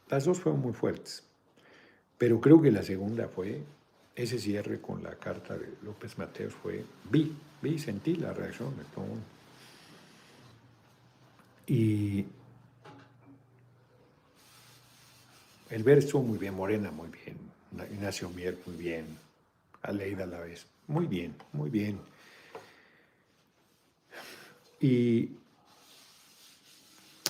las 0.09 0.25
dos 0.25 0.41
fueron 0.41 0.59
muy 0.59 0.73
fuertes, 0.73 1.23
pero 2.17 2.41
creo 2.41 2.61
que 2.61 2.71
la 2.71 2.83
segunda 2.83 3.29
fue, 3.29 3.63
ese 4.17 4.39
cierre 4.39 4.81
con 4.81 5.03
la 5.03 5.15
carta 5.15 5.55
de 5.57 5.73
López 5.83 6.17
Mateos 6.17 6.53
fue, 6.53 6.83
vi, 7.09 7.33
vi, 7.61 7.77
sentí 7.77 8.15
la 8.15 8.33
reacción 8.33 8.75
de 8.75 8.83
todo 8.85 9.05
mundo. 9.05 9.25
Y 11.67 12.25
el 15.69 15.83
ver 15.83 15.99
estuvo 15.99 16.23
muy 16.23 16.37
bien, 16.37 16.55
Morena 16.55 16.89
muy 16.89 17.09
bien, 17.09 17.37
Ignacio 17.93 18.29
Mier 18.29 18.57
muy 18.65 18.75
bien, 18.75 19.05
Aleida 19.83 20.23
a 20.23 20.27
la 20.27 20.39
vez, 20.39 20.65
muy 20.87 21.05
bien, 21.05 21.35
muy 21.53 21.69
bien. 21.69 21.99
Y 24.79 25.29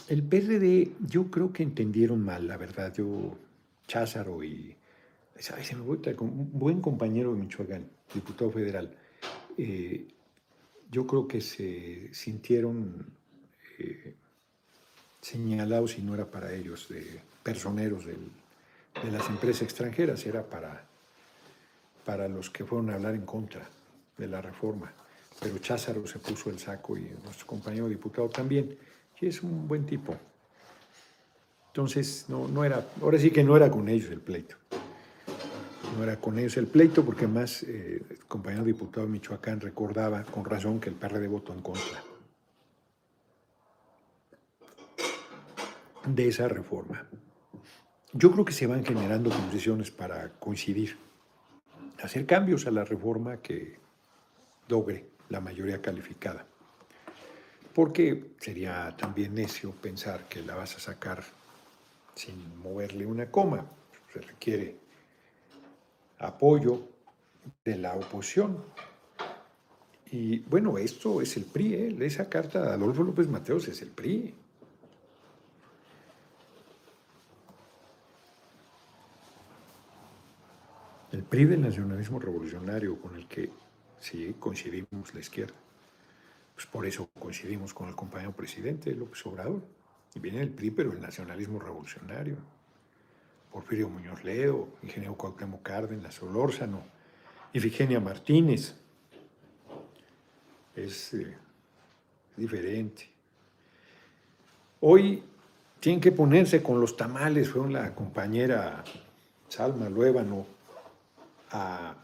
el 0.08 0.24
PRD, 0.24 0.92
yo 1.06 1.30
creo 1.30 1.52
que 1.52 1.64
entendieron 1.64 2.24
mal, 2.24 2.48
la 2.48 2.58
verdad. 2.58 2.94
Yo, 2.94 3.38
Cházaro 3.88 4.44
y. 4.44 4.76
Un 6.20 6.52
buen 6.60 6.82
compañero 6.82 7.34
de 7.34 7.40
Michoacán, 7.40 7.90
diputado 8.14 8.52
federal. 8.52 8.96
Eh, 9.58 10.08
yo 10.90 11.06
creo 11.06 11.28
que 11.28 11.42
se 11.42 12.14
sintieron 12.14 13.06
eh, 13.80 14.16
señalados 15.22 15.98
y 15.98 16.02
no 16.02 16.16
era 16.16 16.30
para 16.30 16.54
ellos, 16.54 16.88
de 16.90 17.22
personeros 17.44 18.06
de 18.06 18.18
las 19.12 19.28
empresas 19.30 19.64
extranjeras, 19.64 20.26
era 20.26 20.44
para, 20.44 20.86
para 22.06 22.28
los 22.28 22.50
que 22.50 22.66
fueron 22.66 22.90
a 22.90 22.96
hablar 22.96 23.16
en 23.16 23.26
contra 23.26 23.68
de 24.18 24.28
la 24.28 24.42
reforma. 24.42 24.92
Pero 25.40 25.58
Cházaro 25.60 26.08
se 26.08 26.20
puso 26.20 26.50
el 26.50 26.58
saco 26.58 26.98
y 26.98 27.12
nuestro 27.24 27.46
compañero 27.46 27.88
diputado 27.88 28.30
también 28.30 28.78
y 29.20 29.28
es 29.28 29.44
un 29.44 29.68
buen 29.68 29.86
tipo. 29.86 30.16
Entonces, 31.68 32.26
no, 32.28 32.48
no 32.48 32.64
era, 32.64 32.88
ahora 33.02 33.20
sí 33.20 33.30
que 33.30 33.44
no 33.44 33.56
era 33.56 33.70
con 33.70 33.88
ellos 33.88 34.10
el 34.12 34.22
pleito. 34.22 34.56
No 35.96 36.04
era 36.04 36.20
con 36.20 36.38
ellos 36.38 36.58
el 36.58 36.68
pleito 36.68 37.04
porque 37.04 37.28
más 37.28 37.64
eh, 37.64 38.04
el 38.10 38.26
compañero 38.26 38.64
diputado 38.64 39.06
de 39.06 39.12
Michoacán 39.12 39.62
recordaba 39.62 40.24
con 40.24 40.46
razón 40.46 40.80
que 40.80 40.90
el 40.90 40.96
PRD 40.96 41.28
votó 41.28 41.54
en 41.54 41.62
contra 41.62 42.04
de 46.06 46.28
esa 46.28 46.48
reforma. 46.48 47.08
Yo 48.14 48.32
creo 48.32 48.46
que 48.46 48.54
se 48.54 48.68
van 48.68 48.86
generando 48.86 49.30
condiciones 49.30 49.92
para 49.92 50.30
coincidir, 50.40 50.98
hacer 52.02 52.26
cambios 52.26 52.66
a 52.68 52.72
la 52.72 52.84
reforma 52.84 53.38
que 53.38 53.80
logre 54.68 55.08
la 55.30 55.42
mayoría 55.42 55.82
calificada 55.82 56.46
porque 57.78 58.32
sería 58.40 58.98
también 58.98 59.36
necio 59.36 59.72
pensar 59.72 60.28
que 60.28 60.42
la 60.42 60.56
vas 60.56 60.76
a 60.78 60.80
sacar 60.80 61.24
sin 62.16 62.58
moverle 62.58 63.06
una 63.06 63.30
coma. 63.30 63.68
Se 64.12 64.20
requiere 64.20 64.80
apoyo 66.20 66.84
de 67.64 67.78
la 67.78 67.96
oposición. 67.96 68.64
Y 70.12 70.40
bueno, 70.40 70.78
esto 70.78 71.22
es 71.22 71.36
el 71.38 71.46
PRI, 71.46 71.74
¿eh? 71.74 71.98
esa 72.02 72.30
carta 72.30 72.62
de 72.62 72.72
Adolfo 72.72 73.04
López 73.04 73.28
Mateos 73.28 73.68
es 73.68 73.82
el 73.82 73.90
PRI. 73.90 74.34
El 81.12 81.24
PRI 81.24 81.46
del 81.46 81.62
nacionalismo 81.62 82.20
revolucionario 82.20 83.00
con 83.02 83.16
el 83.16 83.28
que 83.28 83.50
sí 84.00 84.36
coincidimos 84.40 85.14
la 85.14 85.20
izquierda. 85.20 85.56
Pues 86.54 86.66
por 86.66 86.86
eso 86.86 87.10
coincidimos 87.20 87.74
con 87.74 87.90
el 87.90 87.96
compañero 87.96 88.32
presidente 88.32 88.94
López 88.94 89.26
Obrador. 89.26 89.62
Y 90.16 90.20
viene 90.20 90.42
el 90.42 90.50
PRI, 90.50 90.72
pero 90.72 90.92
el 90.92 91.02
nacionalismo 91.02 91.60
revolucionario. 91.60 92.38
Porfirio 93.58 93.90
Muñoz 93.90 94.24
Ledo, 94.24 94.68
ingeniero 94.84 95.18
Cuauhtémoc 95.18 95.64
Cárdenas, 95.64 96.14
Solórzano, 96.14 96.84
Ifigenia 97.54 98.00
Martínez. 98.00 98.76
Es 100.76 101.12
eh, 101.16 101.36
diferente. 102.36 103.10
Hoy 104.80 105.24
tienen 105.80 106.00
que 106.00 106.12
ponerse 106.12 106.62
con 106.62 106.80
los 106.80 106.96
tamales. 106.96 107.50
Fue 107.50 107.68
la 107.68 107.96
compañera 107.96 108.84
Salma 109.50 109.90
Luébano 109.90 110.46
a 111.50 111.96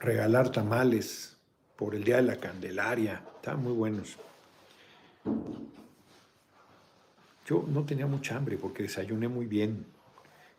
regalar 0.00 0.52
tamales 0.52 1.34
por 1.76 1.94
el 1.94 2.04
Día 2.04 2.16
de 2.16 2.24
la 2.24 2.36
Candelaria. 2.36 3.22
Estaban 3.36 3.62
muy 3.62 3.72
buenos. 3.72 4.18
Yo 7.44 7.64
no 7.68 7.84
tenía 7.84 8.06
mucha 8.06 8.36
hambre 8.36 8.56
porque 8.56 8.82
desayuné 8.82 9.28
muy 9.28 9.46
bien. 9.46 9.86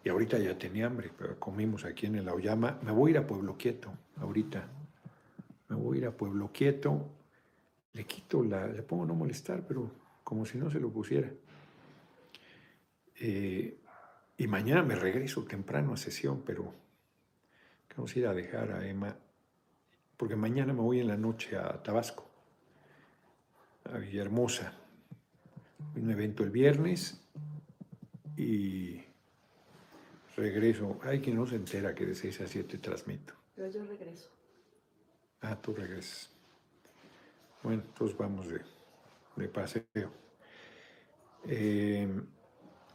Y 0.03 0.09
ahorita 0.09 0.37
ya 0.37 0.57
tenía 0.57 0.85
hambre, 0.85 1.11
pero 1.17 1.39
comimos 1.39 1.83
aquí 1.85 2.05
en 2.05 2.15
el 2.15 2.29
Aoyama. 2.29 2.79
Me 2.83 2.91
voy 2.91 3.09
a 3.09 3.11
ir 3.11 3.17
a 3.17 3.27
Pueblo 3.27 3.57
Quieto 3.57 3.91
ahorita. 4.17 4.67
Me 5.69 5.75
voy 5.75 5.97
a 5.97 6.01
ir 6.01 6.05
a 6.07 6.11
Pueblo 6.11 6.51
Quieto. 6.53 7.09
Le 7.93 8.05
quito 8.05 8.43
la, 8.43 8.67
le 8.67 8.83
pongo 8.83 9.05
no 9.05 9.15
molestar, 9.15 9.63
pero 9.67 9.89
como 10.23 10.45
si 10.45 10.57
no 10.57 10.69
se 10.69 10.79
lo 10.79 10.89
pusiera. 10.91 11.31
Eh, 13.19 13.77
y 14.37 14.47
mañana 14.47 14.83
me 14.83 14.95
regreso 14.95 15.43
temprano 15.43 15.93
a 15.93 15.97
sesión, 15.97 16.43
pero 16.45 16.71
vamos 17.95 18.15
a 18.15 18.19
ir 18.19 18.27
a 18.27 18.33
dejar 18.33 18.71
a 18.73 18.87
Emma 18.87 19.15
porque 20.17 20.35
mañana 20.35 20.73
me 20.73 20.81
voy 20.81 20.99
en 20.99 21.07
la 21.07 21.17
noche 21.17 21.57
a 21.57 21.81
Tabasco, 21.81 22.25
a 23.91 23.97
Villahermosa. 23.97 24.73
Un 25.95 26.11
evento 26.11 26.43
el 26.43 26.49
viernes 26.49 27.21
y 28.37 29.01
regreso. 30.35 30.99
Hay 31.03 31.21
quien 31.21 31.37
no 31.37 31.45
se 31.45 31.55
entera 31.55 31.93
que 31.95 32.05
de 32.05 32.15
6 32.15 32.41
a 32.41 32.47
7 32.47 32.77
transmito. 32.79 33.33
Pero 33.55 33.69
yo 33.69 33.85
regreso. 33.85 34.29
Ah, 35.41 35.59
tú 35.61 35.73
regresas. 35.73 36.29
Bueno, 37.63 37.83
entonces 37.87 38.17
vamos 38.17 38.47
de, 38.47 39.47
paseo. 39.47 40.11
Eh, 41.47 42.07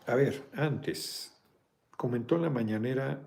a 0.06 0.14
ver, 0.14 0.42
antes, 0.52 1.32
comentó 1.96 2.36
en 2.36 2.42
la 2.42 2.50
mañanera 2.50 3.20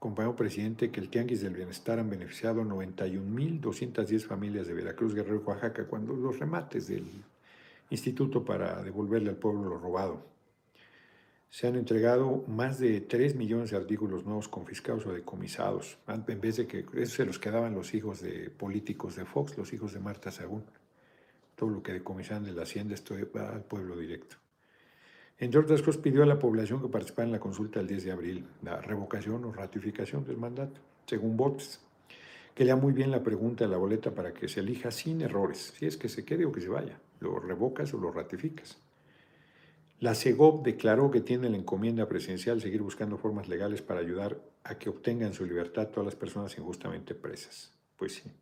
compañero 0.00 0.34
presidente, 0.34 0.90
que 0.90 0.98
el 0.98 1.10
Tianguis 1.10 1.42
del 1.42 1.54
Bienestar 1.54 1.98
han 1.98 2.08
beneficiado 2.08 2.62
a 2.62 2.64
91.210 2.64 4.20
familias 4.24 4.66
de 4.66 4.72
Veracruz, 4.72 5.14
Guerrero 5.14 5.36
y 5.36 5.46
Oaxaca, 5.46 5.86
cuando 5.86 6.14
los 6.14 6.38
remates 6.38 6.88
del 6.88 7.04
instituto 7.90 8.44
para 8.44 8.82
devolverle 8.82 9.30
al 9.30 9.36
pueblo 9.36 9.68
lo 9.68 9.78
robado. 9.78 10.24
Se 11.50 11.66
han 11.66 11.74
entregado 11.74 12.44
más 12.46 12.78
de 12.78 13.00
3 13.00 13.34
millones 13.34 13.70
de 13.70 13.76
artículos 13.76 14.24
nuevos 14.24 14.46
confiscados 14.46 15.04
o 15.06 15.12
decomisados, 15.12 15.98
en 16.06 16.40
vez 16.40 16.56
de 16.56 16.66
que 16.68 17.06
se 17.06 17.26
los 17.26 17.40
quedaban 17.40 17.74
los 17.74 17.92
hijos 17.92 18.20
de 18.20 18.50
políticos 18.50 19.16
de 19.16 19.24
Fox, 19.24 19.58
los 19.58 19.72
hijos 19.72 19.92
de 19.92 19.98
Marta 19.98 20.30
Sagún. 20.30 20.64
Todo 21.56 21.70
lo 21.70 21.82
que 21.82 21.92
decomisaban 21.92 22.44
de 22.44 22.52
la 22.52 22.62
hacienda 22.62 22.94
esto 22.94 23.16
va 23.36 23.50
al 23.50 23.64
pueblo 23.64 23.96
directo. 23.96 24.36
Entre 25.38 25.58
otras 25.58 25.82
cosas, 25.82 26.00
pidió 26.00 26.22
a 26.22 26.26
la 26.26 26.38
población 26.38 26.80
que 26.82 26.88
participara 26.88 27.26
en 27.26 27.32
la 27.32 27.40
consulta 27.40 27.80
el 27.80 27.88
10 27.88 28.04
de 28.04 28.12
abril 28.12 28.46
la 28.62 28.80
revocación 28.80 29.44
o 29.44 29.52
ratificación 29.52 30.24
del 30.24 30.36
mandato, 30.36 30.80
según 31.06 31.36
votos. 31.36 31.80
Que 32.54 32.64
lea 32.64 32.76
muy 32.76 32.92
bien 32.92 33.10
la 33.10 33.22
pregunta 33.22 33.64
de 33.64 33.70
la 33.70 33.78
boleta 33.78 34.14
para 34.14 34.32
que 34.32 34.48
se 34.48 34.60
elija 34.60 34.90
sin 34.90 35.22
errores, 35.22 35.74
si 35.78 35.86
es 35.86 35.96
que 35.96 36.08
se 36.08 36.24
quede 36.24 36.44
o 36.44 36.52
que 36.52 36.60
se 36.60 36.68
vaya. 36.68 37.00
Lo 37.20 37.38
revocas 37.38 37.94
o 37.94 37.98
lo 37.98 38.10
ratificas. 38.10 38.78
La 40.00 40.14
CEGOP 40.14 40.64
declaró 40.64 41.10
que 41.10 41.20
tiene 41.20 41.50
la 41.50 41.58
encomienda 41.58 42.08
presidencial 42.08 42.60
seguir 42.60 42.80
buscando 42.80 43.18
formas 43.18 43.48
legales 43.48 43.82
para 43.82 44.00
ayudar 44.00 44.40
a 44.64 44.78
que 44.78 44.88
obtengan 44.88 45.34
su 45.34 45.44
libertad 45.44 45.88
todas 45.88 46.06
las 46.06 46.16
personas 46.16 46.56
injustamente 46.56 47.14
presas. 47.14 47.70
Pues 47.98 48.14
sí. 48.14 48.32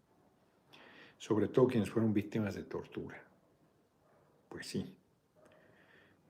Sobre 1.18 1.48
todo 1.48 1.66
quienes 1.66 1.90
fueron 1.90 2.14
víctimas 2.14 2.54
de 2.54 2.62
tortura. 2.62 3.20
Pues 4.48 4.68
sí. 4.68 4.94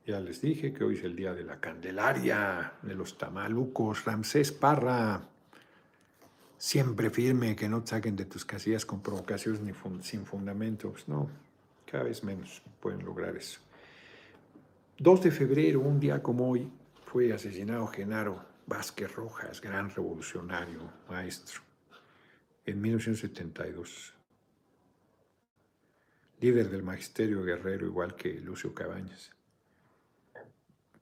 Ya 0.07 0.19
les 0.21 0.41
dije 0.41 0.73
que 0.73 0.85
hoy 0.85 0.97
es 0.97 1.05
el 1.05 1.15
día 1.15 1.35
de 1.35 1.45
la 1.45 1.61
Candelaria, 1.61 2.73
de 2.81 2.95
los 2.95 3.19
tamalucos. 3.19 4.07
Ramsés 4.07 4.51
Parra, 4.53 5.29
siempre 6.57 7.11
firme, 7.11 7.55
que 7.55 7.69
no 7.69 7.87
saquen 7.87 8.17
de 8.17 8.25
tus 8.25 8.47
casillas 8.47 8.87
con 8.87 9.03
provocaciones 9.03 9.61
ni 9.61 9.75
sin 10.03 10.25
fundamentos. 10.25 11.07
No, 11.07 11.29
cada 11.91 12.05
vez 12.05 12.23
menos 12.23 12.63
pueden 12.81 13.05
lograr 13.05 13.37
eso. 13.37 13.61
2 14.99 15.23
de 15.23 15.31
febrero, 15.31 15.81
un 15.81 15.99
día 15.99 16.23
como 16.23 16.51
hoy, 16.51 16.71
fue 17.07 17.33
asesinado 17.33 17.87
Genaro 17.87 18.45
Vázquez 18.67 19.15
Rojas, 19.15 19.61
gran 19.61 19.89
revolucionario, 19.89 20.81
maestro, 21.09 21.63
en 22.67 22.81
1972. 22.81 24.15
Líder 26.41 26.69
del 26.69 26.83
magisterio 26.83 27.43
guerrero, 27.43 27.87
igual 27.87 28.15
que 28.15 28.35
Lucio 28.41 28.75
Cabañas. 28.75 29.31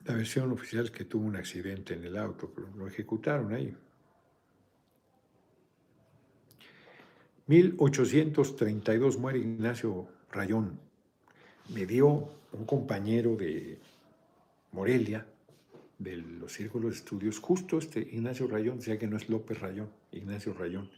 La 0.04 0.14
versión 0.14 0.52
oficial 0.52 0.84
es 0.84 0.90
que 0.92 1.04
tuvo 1.04 1.26
un 1.26 1.36
accidente 1.36 1.94
en 1.94 2.04
el 2.04 2.16
auto, 2.16 2.52
pero 2.54 2.68
lo 2.76 2.86
ejecutaron 2.86 3.52
ahí. 3.52 3.76
1832 7.48 9.18
muere 9.18 9.38
Ignacio 9.38 10.15
Rayón. 10.36 10.78
Me 11.70 11.86
dio 11.86 12.28
un 12.52 12.64
compañero 12.66 13.36
de 13.36 13.78
Morelia, 14.72 15.26
de 15.98 16.16
los 16.16 16.52
círculos 16.52 16.90
de 16.90 16.96
estudios, 16.98 17.38
justo 17.38 17.78
este 17.78 18.00
Ignacio 18.00 18.46
Rayón, 18.46 18.76
decía 18.78 18.98
que 18.98 19.06
no 19.06 19.16
es 19.16 19.30
López 19.30 19.58
Rayón, 19.58 19.88
Ignacio 20.12 20.52
Rayón. 20.52 20.90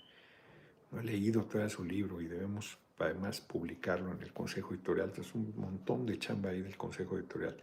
No 0.90 1.00
he 1.00 1.04
leído 1.04 1.44
todo 1.44 1.68
su 1.68 1.84
libro 1.84 2.20
y 2.20 2.26
debemos 2.26 2.78
además 2.98 3.40
publicarlo 3.40 4.12
en 4.12 4.22
el 4.22 4.32
Consejo 4.32 4.74
Editorial. 4.74 5.12
Es 5.16 5.32
un 5.34 5.54
montón 5.56 6.04
de 6.04 6.18
chamba 6.18 6.50
ahí 6.50 6.62
del 6.62 6.76
Consejo 6.76 7.16
Editorial. 7.16 7.56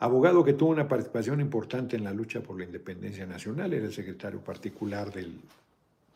Abogado 0.00 0.44
que 0.44 0.52
tuvo 0.52 0.70
una 0.70 0.86
participación 0.86 1.40
importante 1.40 1.96
en 1.96 2.04
la 2.04 2.12
lucha 2.12 2.42
por 2.42 2.58
la 2.58 2.64
independencia 2.64 3.24
nacional, 3.24 3.72
era 3.72 3.86
el 3.86 3.92
secretario 3.92 4.40
particular 4.40 5.10
del 5.12 5.40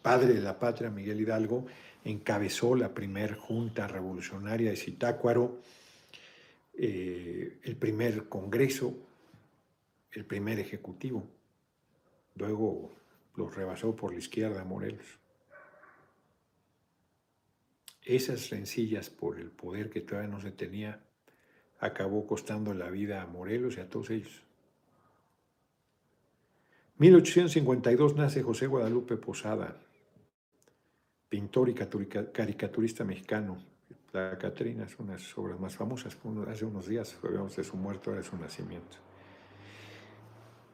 padre 0.02 0.34
de 0.34 0.40
la 0.40 0.58
patria, 0.58 0.90
Miguel 0.90 1.20
Hidalgo, 1.20 1.66
encabezó 2.10 2.74
la 2.74 2.94
primer 2.94 3.36
junta 3.36 3.86
revolucionaria 3.86 4.70
de 4.70 4.76
Zitácuaro, 4.76 5.60
eh, 6.74 7.58
el 7.62 7.76
primer 7.76 8.28
congreso, 8.28 8.94
el 10.12 10.24
primer 10.24 10.58
ejecutivo. 10.58 11.28
Luego 12.34 12.94
los 13.34 13.54
rebasó 13.54 13.94
por 13.94 14.12
la 14.12 14.18
izquierda 14.18 14.64
Morelos 14.64 15.18
esas 18.06 18.50
rencillas 18.50 19.10
por 19.10 19.38
el 19.38 19.50
poder 19.50 19.90
que 19.90 20.00
todavía 20.00 20.30
no 20.30 20.40
se 20.40 20.52
tenía, 20.52 21.00
acabó 21.80 22.26
costando 22.26 22.72
la 22.72 22.88
vida 22.88 23.20
a 23.20 23.26
Morelos 23.26 23.76
y 23.76 23.80
a 23.80 23.90
todos 23.90 24.10
ellos. 24.10 24.42
1852 26.98 28.14
nace 28.14 28.42
José 28.42 28.68
Guadalupe 28.68 29.16
Posada, 29.16 29.76
pintor 31.36 31.68
y 31.68 31.74
caricaturista 31.74 33.04
mexicano. 33.04 33.58
La 34.14 34.38
Catrina 34.38 34.84
es 34.84 34.98
una 34.98 35.12
de 35.12 35.18
sus 35.18 35.36
obras 35.36 35.60
más 35.60 35.76
famosas. 35.76 36.16
Hace 36.48 36.64
unos 36.64 36.88
días 36.88 37.14
hablamos 37.22 37.54
de 37.54 37.62
su 37.62 37.76
muerte, 37.76 38.08
ahora 38.08 38.22
de 38.22 38.26
su 38.26 38.38
nacimiento. 38.38 38.96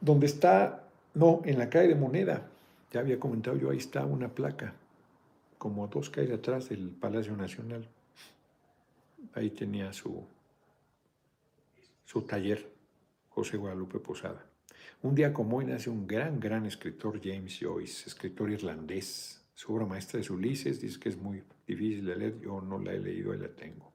Donde 0.01 0.27
está, 0.27 0.89
no, 1.15 1.43
en 1.45 1.59
la 1.59 1.69
calle 1.69 1.89
de 1.89 1.95
Moneda, 1.97 2.49
ya 2.93 3.01
había 3.01 3.19
comentado 3.19 3.57
yo, 3.57 3.71
ahí 3.71 3.79
está 3.79 4.07
una 4.07 4.29
placa 4.29 4.73
como 5.59 5.89
dos 5.89 6.11
calles 6.11 6.35
atrás 6.35 6.69
del 6.69 6.91
Palacio 6.91 7.37
Nacional. 7.37 7.89
Ahí 9.35 9.51
tenía 9.51 9.93
su, 9.93 10.25
su 12.05 12.23
taller, 12.23 12.71
José 13.31 13.57
Guadalupe 13.57 13.99
Posada. 13.99 14.47
Un 15.03 15.17
día 15.17 15.33
como 15.33 15.57
hoy 15.57 15.65
nace 15.65 15.91
un 15.91 16.07
gran, 16.07 16.39
gran 16.39 16.67
escritor, 16.67 17.21
James 17.21 17.59
Joyce, 17.61 18.09
escritor 18.09 18.49
irlandés. 18.49 19.42
Su 19.55 19.75
obra 19.75 19.87
maestra 19.87 20.21
es 20.21 20.31
Ulises, 20.31 20.81
dice 20.81 20.99
que 20.99 21.09
es 21.09 21.17
muy 21.17 21.43
difícil 21.67 22.07
de 22.07 22.17
leer, 22.17 22.41
yo 22.41 22.61
no 22.61 22.79
la 22.79 22.93
he 22.93 22.99
leído 22.99 23.35
y 23.35 23.39
la 23.39 23.49
tengo. 23.49 23.93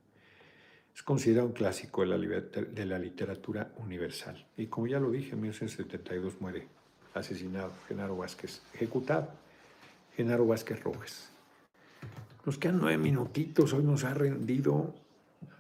Es 0.94 1.04
considerado 1.04 1.48
un 1.48 1.54
clásico 1.54 2.02
de 2.02 2.08
la, 2.08 2.18
de 2.18 2.86
la 2.86 3.00
literatura 3.00 3.74
universal. 3.78 4.48
Y 4.58 4.68
como 4.68 4.88
ya 4.88 5.00
lo 5.00 5.12
dije, 5.12 5.34
en 5.34 5.42
1972 5.42 6.42
muere 6.42 6.68
asesinado 7.14 7.72
Genaro 7.88 8.18
Vázquez, 8.18 8.62
ejecutado 8.74 9.32
Genaro 10.16 10.48
Vázquez 10.48 10.84
Rojas. 10.84 11.32
Nos 12.46 12.58
quedan 12.58 12.80
nueve 12.80 12.98
minutitos, 12.98 13.74
hoy 13.74 13.84
nos 13.84 14.04
ha 14.04 14.14
rendido 14.14 14.96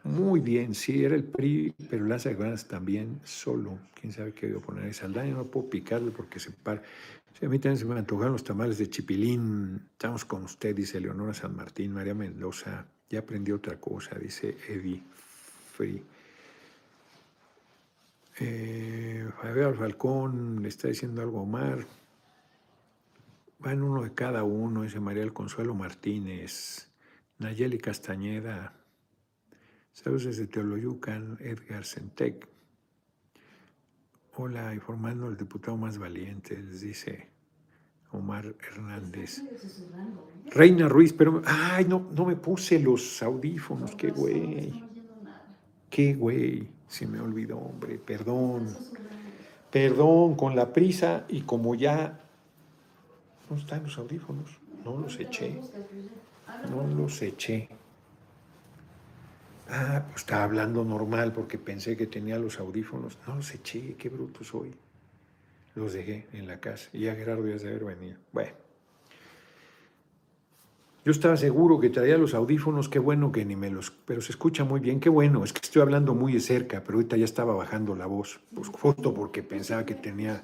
muy 0.07 0.39
bien. 0.39 0.73
Sí, 0.73 1.03
era 1.03 1.15
el 1.15 1.25
PRI, 1.25 1.75
pero 1.89 2.05
las 2.05 2.25
Guanas 2.35 2.67
también 2.67 3.19
solo. 3.23 3.77
Quién 3.99 4.13
sabe 4.13 4.33
qué 4.33 4.47
voy 4.47 4.61
a 4.61 4.65
poner. 4.65 4.93
Saldaña 4.93 5.35
no 5.35 5.45
puedo 5.45 5.69
picarle 5.69 6.11
porque 6.11 6.39
se 6.39 6.51
para. 6.51 6.81
A 7.45 7.49
mí 7.49 7.59
también 7.59 7.77
se 7.77 7.85
me 7.85 7.97
antojaron 7.97 8.33
los 8.33 8.43
tamales 8.43 8.77
de 8.79 8.89
chipilín. 8.89 9.89
Estamos 9.91 10.25
con 10.25 10.43
usted, 10.43 10.75
dice 10.75 10.99
Leonora 10.99 11.33
San 11.33 11.55
Martín, 11.55 11.93
María 11.93 12.15
Mendoza. 12.15 12.87
Ya 13.09 13.19
aprendí 13.19 13.51
otra 13.51 13.79
cosa, 13.79 14.15
dice 14.17 14.57
Eddie 14.67 15.03
Free. 15.73 16.03
Eh, 18.39 19.27
Javier 19.41 19.75
Falcón 19.75 20.61
le 20.61 20.69
está 20.69 20.87
diciendo 20.87 21.21
algo 21.21 21.39
a 21.39 21.43
Omar. 21.43 21.85
Van 23.59 23.81
uno 23.81 24.03
de 24.03 24.13
cada 24.13 24.43
uno, 24.43 24.83
dice 24.83 24.99
María 24.99 25.21
del 25.21 25.33
Consuelo 25.33 25.73
Martínez, 25.73 26.89
Nayeli 27.39 27.79
Castañeda, 27.79 28.73
saludos 29.91 30.25
desde 30.25 30.45
Teoloyucan, 30.45 31.37
Edgar 31.39 31.83
Sentec. 31.83 32.47
Hola, 34.39 34.71
informando 34.71 35.25
al 35.25 35.35
diputado 35.35 35.75
más 35.77 35.97
valiente, 35.97 36.55
les 36.55 36.81
dice 36.81 37.27
Omar 38.11 38.53
Hernández. 38.69 39.41
Reina 40.45 40.87
Ruiz, 40.87 41.11
pero, 41.11 41.41
ay, 41.43 41.85
no, 41.85 42.07
no 42.15 42.23
me 42.23 42.35
puse 42.35 42.79
los 42.79 43.23
audífonos, 43.23 43.95
qué 43.95 44.11
güey. 44.11 44.83
Qué 45.89 46.13
güey, 46.13 46.69
se 46.87 47.07
me 47.07 47.19
olvidó, 47.19 47.57
hombre, 47.57 47.97
perdón. 47.97 48.77
Perdón, 49.71 50.35
con 50.35 50.55
la 50.55 50.71
prisa 50.71 51.25
y 51.29 51.41
como 51.41 51.73
ya 51.73 52.19
no 53.49 53.57
están 53.57 53.81
los 53.81 53.97
audífonos. 53.97 54.51
No 54.85 54.99
los 54.99 55.19
eché. 55.19 55.59
No 56.69 56.85
los 56.85 57.23
eché. 57.23 57.69
Ah, 59.69 60.03
pues 60.07 60.21
estaba 60.21 60.43
hablando 60.43 60.83
normal 60.83 61.33
porque 61.33 61.57
pensé 61.57 61.97
que 61.97 62.07
tenía 62.07 62.39
los 62.39 62.59
audífonos. 62.59 63.17
No 63.27 63.35
los 63.35 63.53
eché, 63.53 63.95
qué 63.95 64.09
bruto 64.09 64.43
soy. 64.43 64.73
Los 65.75 65.93
dejé 65.93 66.27
en 66.33 66.47
la 66.47 66.59
casa. 66.59 66.89
Y 66.93 67.01
ya 67.01 67.15
Gerardo 67.15 67.47
ya 67.47 67.59
se 67.59 67.67
haber 67.67 67.83
venido. 67.83 68.17
Bueno. 68.31 68.51
Yo 71.05 71.11
estaba 71.11 71.37
seguro 71.37 71.79
que 71.79 71.89
traía 71.89 72.17
los 72.17 72.33
audífonos, 72.33 72.89
qué 72.89 72.99
bueno 72.99 73.31
que 73.31 73.45
ni 73.45 73.55
me 73.55 73.69
los... 73.69 73.91
Pero 73.91 74.19
se 74.19 74.33
escucha 74.33 74.65
muy 74.65 74.81
bien, 74.81 74.99
qué 74.99 75.07
bueno. 75.07 75.43
Es 75.45 75.53
que 75.53 75.61
estoy 75.63 75.81
hablando 75.81 76.13
muy 76.13 76.33
de 76.33 76.41
cerca, 76.41 76.83
pero 76.83 76.97
ahorita 76.97 77.15
ya 77.15 77.23
estaba 77.23 77.53
bajando 77.53 77.95
la 77.95 78.07
voz. 78.07 78.41
Pues 78.53 78.67
justo 78.67 79.13
porque 79.13 79.41
pensaba 79.41 79.85
que 79.85 79.95
tenía... 79.95 80.43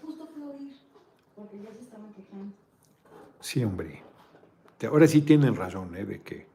Sí, 3.41 3.61
hombre. 3.61 4.03
Ahora 4.87 5.07
sí 5.07 5.21
tienen 5.21 5.55
razón, 5.55 5.95
¿eh? 5.97 6.05
De 6.05 6.21
que 6.21 6.45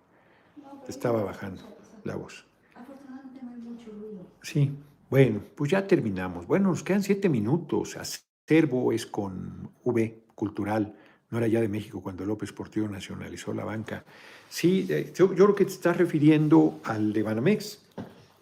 estaba 0.88 1.22
bajando 1.22 1.62
la 2.04 2.16
voz. 2.16 2.46
Afortunadamente 2.74 3.40
no 3.42 3.50
hay 3.50 3.58
mucho 3.58 3.90
ruido. 3.90 4.26
Sí, 4.42 4.70
bueno, 5.10 5.42
pues 5.54 5.70
ya 5.70 5.86
terminamos. 5.86 6.46
Bueno, 6.46 6.68
nos 6.68 6.82
quedan 6.82 7.02
siete 7.02 7.28
minutos. 7.28 7.96
Acervo 7.96 8.92
es 8.92 9.06
con 9.06 9.70
V, 9.84 10.24
cultural. 10.34 10.94
No 11.30 11.38
era 11.38 11.46
ya 11.46 11.60
de 11.60 11.68
México 11.68 12.02
cuando 12.02 12.24
López 12.24 12.52
Portillo 12.52 12.88
nacionalizó 12.88 13.52
la 13.52 13.64
banca. 13.64 14.04
Sí, 14.48 14.86
eh, 14.88 15.12
yo, 15.14 15.28
creo 15.30 15.54
que 15.54 15.64
te 15.64 15.72
estás 15.72 15.96
refiriendo 15.96 16.80
al 16.84 17.12
de 17.12 17.22
Banamex. 17.22 17.82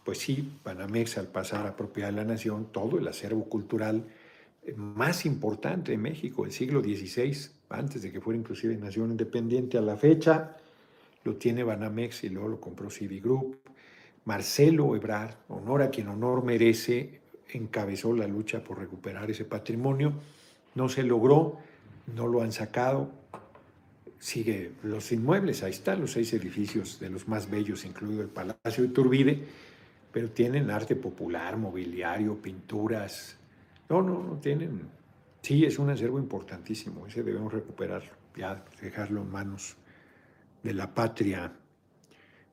Pues 0.05 0.18
sí, 0.18 0.53
Banamex 0.64 1.18
al 1.18 1.26
pasar 1.26 1.66
a 1.66 1.76
propiedad 1.76 2.11
de 2.11 2.16
la 2.16 2.24
nación, 2.24 2.68
todo 2.72 2.99
el 2.99 3.09
acervo 3.09 3.44
cultural 3.44 4.05
eh, 4.62 4.74
más 4.76 5.26
importante 5.26 5.92
de 5.92 5.99
México, 5.99 6.44
el 6.44 6.53
siglo 6.53 6.80
XVI, 6.80 7.36
antes 7.70 8.03
de 8.03 8.12
que 8.12 8.20
fuera 8.20 8.38
inclusive 8.38 8.76
nación 8.76 9.11
independiente 9.11 9.78
a 9.78 9.80
la 9.80 9.97
fecha, 9.97 10.57
lo 11.24 11.34
tiene 11.34 11.64
Banamex 11.64 12.22
y 12.22 12.28
luego 12.28 12.49
lo 12.49 12.61
compró 12.61 12.88
Citigroup. 12.88 13.57
Marcelo 14.27 14.95
Ebrard, 14.95 15.37
honor 15.49 15.83
a 15.83 15.91
quien 15.91 16.09
honor 16.09 16.45
merece, 16.45 17.20
encabezó 17.49 18.12
la 18.12 18.27
lucha 18.27 18.62
por 18.62 18.79
recuperar 18.79 19.31
ese 19.31 19.45
patrimonio. 19.45 20.12
No 20.74 20.89
se 20.89 21.03
logró, 21.03 21.59
no 22.14 22.27
lo 22.27 22.43
han 22.43 22.53
sacado. 22.53 23.11
Sigue 24.18 24.72
los 24.83 25.12
inmuebles, 25.12 25.62
ahí 25.62 25.70
están 25.70 26.01
los 26.01 26.12
seis 26.12 26.33
edificios 26.35 27.01
de 27.01 27.09
los 27.09 27.29
más 27.29 27.49
bellos, 27.49 27.85
incluido 27.85 28.22
el 28.22 28.29
Palacio 28.29 28.83
de 28.83 28.89
Turbide, 28.89 29.45
pero 30.12 30.29
tienen 30.31 30.70
arte 30.70 30.97
popular, 30.97 31.57
mobiliario, 31.57 32.37
pinturas. 32.43 33.39
No, 33.89 34.03
no, 34.03 34.22
no 34.22 34.39
tienen 34.39 34.91
Sí, 35.47 35.64
es 35.64 35.79
un 35.79 35.89
acervo 35.91 36.18
importantísimo, 36.18 37.07
ese 37.07 37.22
debemos 37.22 37.53
recuperarlo, 37.53 38.11
ya 38.37 38.64
dejarlo 38.83 39.22
en 39.22 39.31
manos 39.31 39.77
de 40.64 40.74
la 40.74 40.93
patria. 40.93 41.53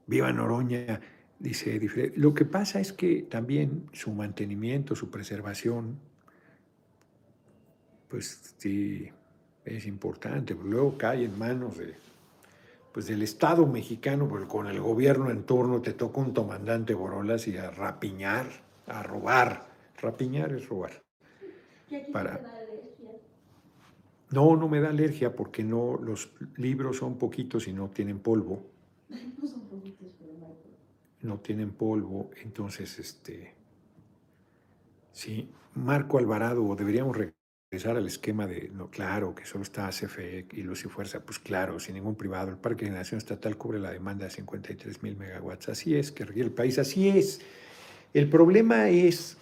Viva 0.06 0.32
Noroña, 0.32 1.02
dice. 1.44 2.14
Lo 2.16 2.34
que 2.34 2.46
pasa 2.46 2.80
es 2.80 2.94
que 2.94 3.24
también 3.24 3.88
su 3.92 4.12
mantenimiento, 4.14 4.96
su 4.96 5.12
preservación, 5.12 6.00
pues 8.08 8.56
sí, 8.58 9.10
es 9.66 9.86
importante, 9.86 10.56
luego 10.56 10.98
cae 10.98 11.26
en 11.26 11.38
manos 11.38 11.78
de, 11.78 11.96
pues 12.94 13.08
del 13.08 13.22
Estado 13.22 13.68
mexicano, 13.68 14.28
porque 14.28 14.48
con 14.48 14.68
el 14.68 14.80
gobierno 14.80 15.32
en 15.32 15.44
turno 15.44 15.82
te 15.82 15.94
toca 15.94 16.22
un 16.22 16.32
comandante 16.32 16.94
Borolas 16.94 17.48
y 17.48 17.58
a 17.58 17.72
rapiñar, 17.72 18.46
a 18.88 19.04
robar. 19.04 19.68
Rapiñar 20.02 20.54
es 20.54 20.68
robar. 20.68 21.04
Para, 22.12 22.42
no, 24.32 24.56
no 24.56 24.68
me 24.68 24.80
da 24.80 24.90
alergia 24.90 25.36
porque 25.36 25.64
no, 25.64 25.98
los 26.02 26.32
libros 26.56 26.98
son 26.98 27.18
poquitos 27.18 27.68
y 27.68 27.74
no 27.74 27.90
tienen 27.90 28.20
polvo. 28.20 28.66
No 29.42 29.48
son 29.48 29.62
No 31.24 31.40
tienen 31.40 31.72
polvo, 31.72 32.30
entonces, 32.44 33.00
este, 33.00 33.56
sí, 35.12 35.50
Marco 35.74 36.20
Alvarado, 36.20 36.76
deberíamos 36.76 37.18
regresar 37.18 37.98
al 37.98 38.06
esquema 38.06 38.46
de, 38.46 38.70
no, 38.70 38.92
claro, 38.92 39.34
que 39.34 39.46
solo 39.46 39.64
está 39.64 39.90
CFE 39.90 40.46
y 40.52 40.62
Luz 40.62 40.86
y 40.86 40.90
Fuerza, 40.90 41.22
pues 41.22 41.40
claro, 41.40 41.80
sin 41.80 41.96
ningún 41.96 42.16
privado. 42.16 42.52
El 42.52 42.58
Parque 42.58 42.82
de 42.82 42.92
Generación 42.92 43.18
Estatal 43.18 43.58
cubre 43.58 43.80
la 43.80 43.92
demanda 43.92 44.26
de 44.26 44.32
53 44.32 45.02
mil 45.02 45.18
megawatts. 45.18 45.70
Así 45.70 45.96
es, 45.96 46.12
que 46.12 46.24
el 46.24 46.52
país, 46.52 46.78
así 46.78 47.10
es. 47.10 47.42
El 48.14 48.30
problema 48.30 48.90
es 48.90 49.38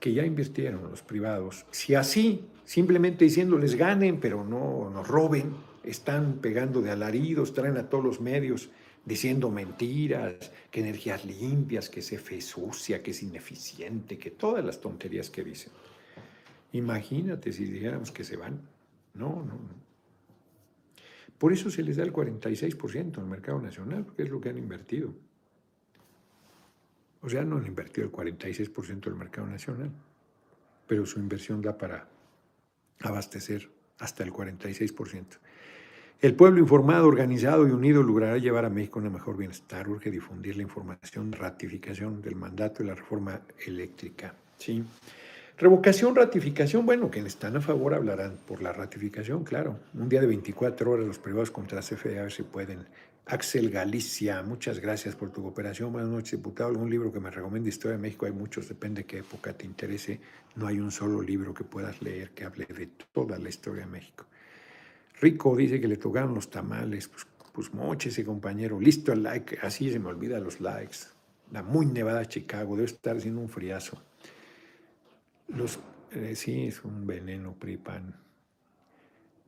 que 0.00 0.12
ya 0.12 0.24
invirtieron 0.24 0.90
los 0.90 1.02
privados. 1.02 1.66
Si 1.70 1.94
así, 1.94 2.44
simplemente 2.64 3.24
diciéndoles 3.24 3.76
ganen, 3.76 4.18
pero 4.18 4.44
no 4.44 4.90
nos 4.90 5.06
roben, 5.06 5.54
están 5.84 6.34
pegando 6.34 6.82
de 6.82 6.90
alaridos, 6.90 7.54
traen 7.54 7.76
a 7.76 7.88
todos 7.88 8.04
los 8.04 8.20
medios 8.20 8.70
diciendo 9.08 9.50
mentiras, 9.50 10.52
que 10.70 10.80
energías 10.80 11.24
limpias, 11.24 11.88
que 11.88 12.02
se 12.02 12.18
fe 12.18 12.42
sucia, 12.42 13.02
que 13.02 13.12
es 13.12 13.22
ineficiente, 13.22 14.18
que 14.18 14.30
todas 14.30 14.62
las 14.62 14.80
tonterías 14.80 15.30
que 15.30 15.42
dicen. 15.42 15.72
Imagínate 16.72 17.52
si 17.54 17.64
dijéramos 17.64 18.12
que 18.12 18.22
se 18.22 18.36
van. 18.36 18.60
No, 19.14 19.30
no, 19.36 19.54
no. 19.54 19.88
Por 21.38 21.54
eso 21.54 21.70
se 21.70 21.82
les 21.82 21.96
da 21.96 22.02
el 22.02 22.12
46% 22.12 23.18
al 23.18 23.24
mercado 23.24 23.60
nacional, 23.62 24.04
porque 24.04 24.24
es 24.24 24.30
lo 24.30 24.40
que 24.40 24.50
han 24.50 24.58
invertido. 24.58 25.14
O 27.22 27.30
sea, 27.30 27.44
no 27.44 27.56
han 27.56 27.66
invertido 27.66 28.06
el 28.06 28.12
46% 28.12 29.00
del 29.00 29.14
mercado 29.14 29.46
nacional, 29.46 29.90
pero 30.86 31.06
su 31.06 31.18
inversión 31.18 31.62
da 31.62 31.78
para 31.78 32.08
abastecer 33.00 33.70
hasta 33.98 34.22
el 34.22 34.32
46%. 34.32 35.38
El 36.20 36.34
pueblo 36.34 36.58
informado, 36.58 37.06
organizado 37.06 37.68
y 37.68 37.70
unido 37.70 38.02
logrará 38.02 38.38
llevar 38.38 38.64
a 38.64 38.70
México 38.70 38.98
un 38.98 39.12
mejor 39.12 39.36
bienestar. 39.36 39.88
Urge 39.88 40.10
difundir 40.10 40.56
la 40.56 40.64
información, 40.64 41.30
ratificación 41.30 42.20
del 42.20 42.34
mandato 42.34 42.82
y 42.82 42.86
la 42.86 42.96
reforma 42.96 43.40
eléctrica. 43.64 44.34
¿sí? 44.56 44.82
Revocación, 45.56 46.16
ratificación, 46.16 46.84
bueno, 46.84 47.08
quienes 47.08 47.34
están 47.34 47.56
a 47.56 47.60
favor 47.60 47.94
hablarán 47.94 48.36
por 48.48 48.60
la 48.62 48.72
ratificación, 48.72 49.44
claro. 49.44 49.78
Un 49.94 50.08
día 50.08 50.20
de 50.20 50.26
24 50.26 50.90
horas 50.90 51.06
los 51.06 51.20
privados 51.20 51.52
contra 51.52 51.82
CFE, 51.82 52.18
a 52.18 52.22
ver 52.22 52.32
si 52.32 52.42
pueden. 52.42 52.88
Axel 53.26 53.70
Galicia, 53.70 54.42
muchas 54.42 54.80
gracias 54.80 55.14
por 55.14 55.30
tu 55.30 55.40
cooperación. 55.42 55.92
Buenas 55.92 56.10
noches, 56.10 56.32
diputado. 56.32 56.70
¿Algún 56.70 56.90
libro 56.90 57.12
que 57.12 57.20
me 57.20 57.30
recomiende 57.30 57.68
Historia 57.68 57.96
de 57.96 58.02
México? 58.02 58.26
Hay 58.26 58.32
muchos, 58.32 58.68
depende 58.68 59.02
de 59.02 59.06
qué 59.06 59.18
época 59.18 59.52
te 59.52 59.66
interese. 59.66 60.18
No 60.56 60.66
hay 60.66 60.80
un 60.80 60.90
solo 60.90 61.22
libro 61.22 61.54
que 61.54 61.62
puedas 61.62 62.02
leer 62.02 62.30
que 62.30 62.44
hable 62.44 62.66
de 62.66 62.88
toda 63.12 63.38
la 63.38 63.48
historia 63.48 63.84
de 63.84 63.90
México. 63.92 64.26
Rico 65.20 65.56
dice 65.56 65.80
que 65.80 65.88
le 65.88 65.96
tocaron 65.96 66.34
los 66.34 66.48
tamales, 66.48 67.08
pues, 67.08 67.26
pues 67.52 67.74
moche 67.74 68.10
ese 68.10 68.24
compañero, 68.24 68.78
listo 68.80 69.12
el 69.12 69.22
like, 69.22 69.58
así 69.62 69.90
se 69.90 69.98
me 69.98 70.08
olvida 70.08 70.38
los 70.38 70.60
likes. 70.60 70.98
La 71.50 71.62
muy 71.62 71.86
nevada 71.86 72.24
Chicago, 72.26 72.76
debe 72.76 72.86
estar 72.86 73.16
haciendo 73.16 73.40
un 73.40 73.48
friazo. 73.48 74.00
Los, 75.48 75.80
eh, 76.12 76.34
sí, 76.36 76.66
es 76.66 76.84
un 76.84 77.06
veneno, 77.06 77.54
PRIPAN. 77.54 78.14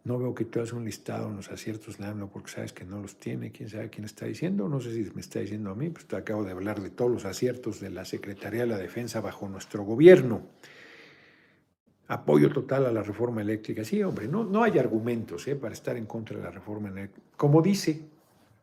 No 0.03 0.19
veo 0.19 0.35
que 0.35 0.47
tú 0.47 0.61
hagas 0.61 0.73
un 0.73 0.85
listado 0.85 1.29
en 1.29 1.37
los 1.37 1.51
aciertos 1.51 1.99
de 1.99 2.27
porque 2.33 2.51
sabes 2.51 2.73
que 2.73 2.85
no 2.85 3.03
los 3.03 3.19
tiene. 3.19 3.53
¿Quién 3.53 3.69
sabe 3.69 3.91
quién 3.91 4.07
está 4.07 4.25
diciendo? 4.25 4.67
No 4.67 4.81
sé 4.81 4.95
si 4.95 5.11
me 5.15 5.21
está 5.21 5.41
diciendo 5.41 5.71
a 5.71 5.75
mí, 5.75 5.91
pues 5.91 6.07
acabo 6.15 6.43
de 6.43 6.53
hablar 6.53 6.81
de 6.81 6.89
todos 6.89 7.11
los 7.11 7.27
aciertos 7.27 7.81
de 7.81 7.91
la 7.91 8.07
Secretaría 8.07 8.63
de 8.63 8.67
la 8.67 8.79
Defensa 8.79 9.21
bajo 9.21 9.47
nuestro 9.47 9.85
gobierno 9.85 10.49
apoyo 12.11 12.51
total 12.53 12.87
a 12.87 12.93
la 12.93 13.03
reforma 13.05 13.41
eléctrica. 13.41 13.85
Sí, 13.85 14.03
hombre, 14.03 14.27
no, 14.27 14.43
no 14.43 14.65
hay 14.65 14.79
argumentos 14.79 15.47
¿eh? 15.47 15.55
para 15.55 15.75
estar 15.75 15.97
en 15.97 16.07
contra 16.07 16.37
de 16.37 16.43
la 16.43 16.51
reforma 16.51 16.89
eléctrica. 16.89 17.25
Como 17.37 17.63
dice, 17.63 18.05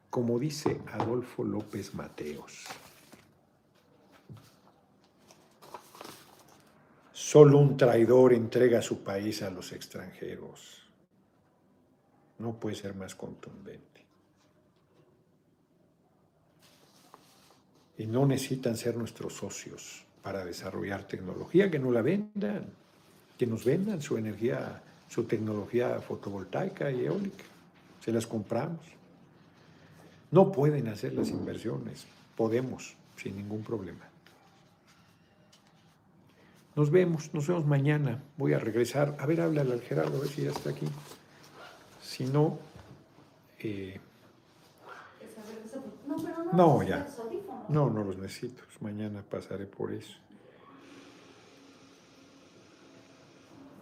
como 0.09 0.37
dice 0.37 0.81
Adolfo 0.91 1.45
López 1.45 1.93
Mateos, 1.93 2.65
solo 7.13 7.59
un 7.59 7.77
traidor 7.77 8.33
entrega 8.33 8.81
su 8.81 9.01
país 9.01 9.41
a 9.41 9.49
los 9.49 9.71
extranjeros. 9.71 10.85
No 12.39 12.59
puede 12.59 12.75
ser 12.75 12.95
más 12.95 13.15
contundente. 13.15 14.05
Y 17.97 18.07
no 18.07 18.25
necesitan 18.25 18.75
ser 18.75 18.97
nuestros 18.97 19.33
socios 19.33 20.03
para 20.21 20.43
desarrollar 20.43 21.07
tecnología 21.07 21.71
que 21.71 21.79
no 21.79 21.91
la 21.91 22.01
vendan 22.01 22.86
que 23.37 23.45
nos 23.45 23.63
vendan 23.63 24.01
su 24.01 24.17
energía, 24.17 24.81
su 25.07 25.23
tecnología 25.25 25.99
fotovoltaica 26.01 26.91
y 26.91 27.05
eólica. 27.05 27.43
Se 28.03 28.11
las 28.11 28.25
compramos. 28.25 28.81
No 30.31 30.51
pueden 30.51 30.87
hacer 30.87 31.13
las 31.13 31.29
inversiones. 31.29 32.05
Podemos, 32.35 32.95
sin 33.15 33.37
ningún 33.37 33.63
problema. 33.63 34.05
Nos 36.75 36.91
vemos, 36.91 37.33
nos 37.33 37.47
vemos 37.47 37.65
mañana. 37.65 38.21
Voy 38.37 38.53
a 38.53 38.59
regresar. 38.59 39.15
A 39.19 39.25
ver, 39.25 39.41
háblale 39.41 39.73
al 39.73 39.81
Gerardo, 39.81 40.17
a 40.17 40.21
ver 40.21 40.29
si 40.29 40.43
ya 40.43 40.51
está 40.51 40.69
aquí. 40.69 40.87
Si 42.01 42.25
no... 42.25 42.59
Eh, 43.59 43.99
no, 46.53 46.83
ya. 46.83 47.07
No, 47.69 47.89
no 47.89 48.03
los 48.03 48.17
necesito. 48.17 48.63
Mañana 48.79 49.23
pasaré 49.27 49.65
por 49.65 49.91
eso. 49.91 50.13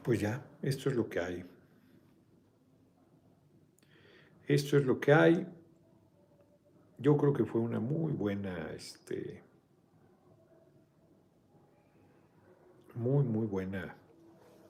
Pues 0.05 0.19
ya, 0.19 0.39
esto 0.61 0.91
es 0.91 0.95
lo 0.95 1.09
que 1.09 1.19
hay. 1.19 1.43
Esto 4.45 4.77
es 4.77 4.85
lo 4.85 4.99
que 4.99 5.11
hay. 5.11 5.47
Yo 6.99 7.17
creo 7.17 7.33
que 7.33 7.43
fue 7.43 7.59
una 7.59 7.79
muy 7.79 8.11
buena, 8.11 8.69
este, 8.73 9.41
muy, 12.93 13.23
muy 13.23 13.47
buena 13.47 13.95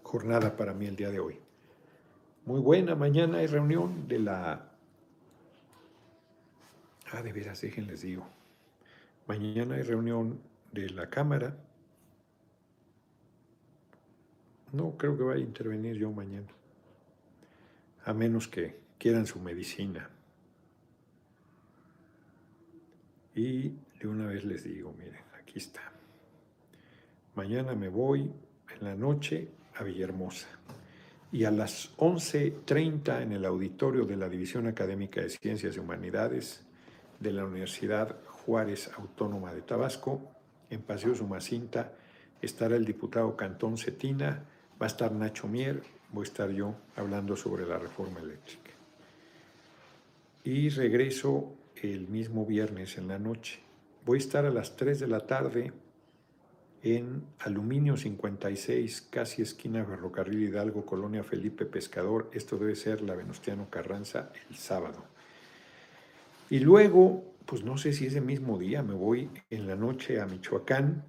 jornada 0.04 0.56
para 0.56 0.74
mí 0.74 0.86
el 0.86 0.96
día 0.96 1.12
de 1.12 1.20
hoy. 1.20 1.38
Muy 2.46 2.62
buena, 2.62 2.96
mañana 2.96 3.40
hay 3.40 3.48
reunión 3.48 4.08
de 4.08 4.20
la... 4.20 4.72
Ah, 7.12 7.22
de 7.22 7.34
veras, 7.34 7.60
déjenles 7.60 8.04
digo. 8.04 8.26
Mañana 9.28 9.76
hay 9.76 9.82
reunión 9.82 10.40
de 10.72 10.90
la 10.92 11.10
Cámara 11.10 11.58
no 14.76 14.98
creo 14.98 15.18
que 15.18 15.24
vaya 15.24 15.40
a 15.40 15.48
intervenir 15.48 15.96
yo 15.96 16.12
mañana, 16.12 16.48
a 18.04 18.14
menos 18.14 18.48
que 18.48 18.76
quieran 18.98 19.26
su 19.26 19.40
medicina. 19.40 20.10
Y 23.34 23.74
de 24.00 24.08
una 24.08 24.28
vez 24.28 24.46
les 24.46 24.64
digo, 24.64 24.94
miren, 24.98 25.24
aquí 25.40 25.60
está. 25.60 25.82
Mañana 27.36 27.76
me 27.76 27.90
voy 27.90 28.32
en 28.74 28.86
la 28.86 28.96
noche 28.96 29.50
a 29.76 29.84
Villahermosa 29.84 30.48
y 31.32 31.44
a 31.44 31.52
las 31.52 31.96
11.30 31.98 33.22
en 33.22 33.34
el 33.34 33.46
auditorio 33.46 34.06
de 34.06 34.16
la 34.16 34.30
División 34.30 34.68
Académica 34.68 35.22
de 35.22 35.30
Ciencias 35.30 35.76
y 35.76 35.80
Humanidades 35.80 36.64
de 37.20 37.32
la 37.34 37.46
Universidad 37.46 38.16
Juárez 38.26 38.90
Autónoma 38.98 39.54
de 39.54 39.62
Tabasco, 39.62 40.22
en 40.70 40.82
Paseo 40.82 41.16
Sumacinta, 41.16 41.94
estará 42.42 42.76
el 42.76 42.86
diputado 42.86 43.36
Cantón 43.36 43.78
Cetina, 43.78 44.46
Va 44.82 44.86
a 44.86 44.88
estar 44.88 45.12
Nacho 45.12 45.48
Mier, 45.48 45.82
voy 46.12 46.26
a 46.26 46.28
estar 46.28 46.50
yo 46.52 46.76
hablando 46.96 47.36
sobre 47.36 47.66
la 47.66 47.78
reforma 47.78 48.20
eléctrica. 48.20 48.72
Y 50.44 50.70
regreso 50.70 51.54
el 51.76 52.08
mismo 52.08 52.46
viernes 52.46 52.98
en 52.98 53.08
la 53.08 53.20
noche. 53.20 53.60
Voy 54.06 54.18
a 54.18 54.20
estar 54.20 54.46
a 54.46 54.52
las 54.52 54.76
3 54.76 55.00
de 55.00 55.08
la 55.08 55.26
tarde 55.26 55.74
en 56.84 57.24
Aluminio 57.40 57.98
56, 57.98 59.08
casi 59.10 59.42
esquina 59.42 59.84
Ferrocarril 59.84 60.44
Hidalgo, 60.44 60.86
Colonia 60.86 61.24
Felipe 61.24 61.66
Pescador. 61.66 62.30
Esto 62.32 62.58
debe 62.58 62.76
ser 62.76 63.02
la 63.02 63.16
Venustiano 63.16 63.70
Carranza 63.72 64.32
el 64.50 64.56
sábado. 64.56 65.04
Y 66.50 66.60
luego, 66.60 67.24
pues 67.48 67.64
no 67.64 67.80
sé 67.80 67.94
si 67.94 68.06
ese 68.06 68.22
mismo 68.22 68.60
día 68.60 68.84
me 68.84 68.94
voy 68.94 69.32
en 69.50 69.68
la 69.68 69.76
noche 69.76 70.22
a 70.22 70.28
Michoacán, 70.28 71.04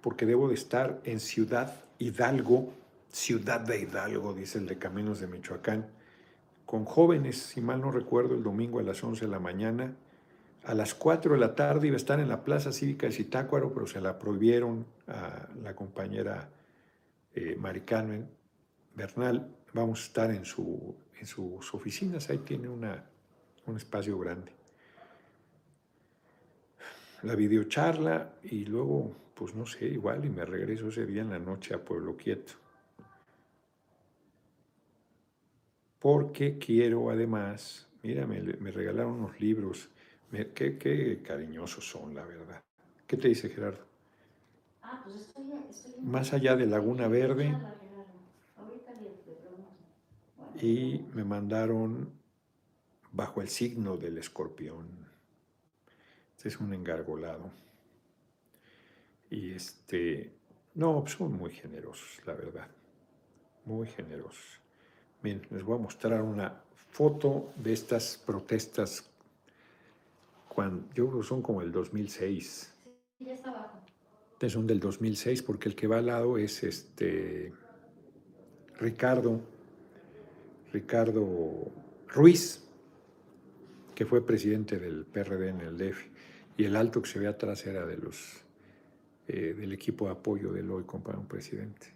porque 0.00 0.26
debo 0.26 0.48
de 0.48 0.54
estar 0.54 1.00
en 1.04 1.20
Ciudad 1.20 1.84
Hidalgo 1.98 2.72
Ciudad 3.16 3.60
de 3.60 3.80
Hidalgo, 3.80 4.34
dice 4.34 4.58
el 4.58 4.66
de 4.66 4.76
Caminos 4.76 5.20
de 5.20 5.26
Michoacán, 5.26 5.86
con 6.66 6.84
jóvenes, 6.84 7.38
si 7.38 7.62
mal 7.62 7.80
no 7.80 7.90
recuerdo, 7.90 8.34
el 8.34 8.42
domingo 8.42 8.78
a 8.78 8.82
las 8.82 9.02
11 9.02 9.24
de 9.24 9.30
la 9.30 9.38
mañana. 9.38 9.96
A 10.64 10.74
las 10.74 10.94
4 10.94 11.32
de 11.32 11.40
la 11.40 11.54
tarde 11.54 11.86
iba 11.86 11.94
a 11.94 11.96
estar 11.96 12.20
en 12.20 12.28
la 12.28 12.44
Plaza 12.44 12.72
Cívica 12.72 13.06
de 13.06 13.14
Zitácuaro, 13.14 13.72
pero 13.72 13.86
se 13.86 14.02
la 14.02 14.18
prohibieron 14.18 14.84
a 15.06 15.48
la 15.62 15.74
compañera 15.74 16.50
eh, 17.34 17.58
Bernal. 18.94 19.48
Vamos 19.72 20.02
a 20.02 20.04
estar 20.04 20.30
en, 20.30 20.44
su, 20.44 20.94
en 21.18 21.26
sus 21.26 21.72
oficinas, 21.72 22.28
ahí 22.28 22.38
tiene 22.38 22.68
una, 22.68 23.02
un 23.64 23.78
espacio 23.78 24.18
grande. 24.18 24.52
La 27.22 27.34
videocharla 27.34 28.34
y 28.42 28.66
luego, 28.66 29.16
pues 29.32 29.54
no 29.54 29.64
sé, 29.64 29.86
igual 29.86 30.22
y 30.26 30.28
me 30.28 30.44
regreso 30.44 30.88
ese 30.88 31.06
día 31.06 31.22
en 31.22 31.30
la 31.30 31.38
noche 31.38 31.74
a 31.74 31.82
Pueblo 31.82 32.14
Quieto. 32.14 32.65
Porque 35.98 36.58
quiero 36.58 37.10
además, 37.10 37.88
mira, 38.02 38.26
me, 38.26 38.40
regalaron 38.70 39.14
unos 39.14 39.40
libros, 39.40 39.88
qué, 40.54 41.22
cariñosos 41.22 41.88
son, 41.88 42.14
la 42.14 42.24
verdad. 42.24 42.62
¿Qué 43.06 43.16
te 43.16 43.28
dice 43.28 43.48
Gerardo? 43.48 43.84
Ah, 44.82 45.00
pues 45.02 45.16
estoy, 45.16 45.44
Más 46.02 46.32
allá 46.32 46.56
de 46.56 46.66
Laguna 46.66 47.08
Verde. 47.08 47.56
y 50.60 51.04
me 51.12 51.22
mandaron 51.24 52.10
bajo 53.12 53.42
el 53.42 53.48
signo 53.48 53.96
del 53.96 54.18
escorpión. 54.18 54.86
Este 56.36 56.48
es 56.48 56.60
un 56.60 56.72
engargolado. 56.72 57.50
Y 59.30 59.52
este, 59.52 60.32
no, 60.74 61.04
son 61.06 61.32
muy 61.32 61.50
generosos, 61.50 62.24
la 62.26 62.34
verdad. 62.34 62.68
Muy 63.64 63.88
generosos. 63.88 64.60
Bien, 65.22 65.42
les 65.50 65.62
voy 65.62 65.78
a 65.78 65.82
mostrar 65.82 66.22
una 66.22 66.62
foto 66.90 67.52
de 67.56 67.72
estas 67.72 68.16
protestas 68.24 69.10
cuando 70.48 70.86
yo 70.94 71.08
creo 71.08 71.20
que 71.20 71.26
son 71.26 71.42
como 71.42 71.62
el 71.62 71.72
2006. 71.72 72.74
Sí, 73.18 73.24
ya 73.24 73.34
está 73.34 73.50
abajo. 73.50 73.80
Son 74.48 74.66
del 74.66 74.80
2006 74.80 75.42
porque 75.42 75.68
el 75.68 75.74
que 75.74 75.86
va 75.86 75.98
al 75.98 76.06
lado 76.06 76.36
es 76.38 76.62
este 76.62 77.52
Ricardo 78.78 79.40
Ricardo 80.76 81.72
Ruiz, 82.08 82.62
que 83.94 84.04
fue 84.04 84.26
presidente 84.26 84.78
del 84.78 85.06
PRD 85.06 85.48
en 85.48 85.60
el 85.62 85.78
DF, 85.78 86.04
y 86.58 86.64
el 86.64 86.76
alto 86.76 87.00
que 87.00 87.08
se 87.08 87.18
ve 87.18 87.28
atrás 87.28 87.66
era 87.66 87.86
de 87.86 87.96
los, 87.96 88.44
eh, 89.26 89.54
del 89.56 89.72
equipo 89.72 90.04
de 90.04 90.12
apoyo 90.12 90.52
del 90.52 90.70
hoy 90.70 90.84
compañero 90.84 91.26
presidente. 91.26 91.94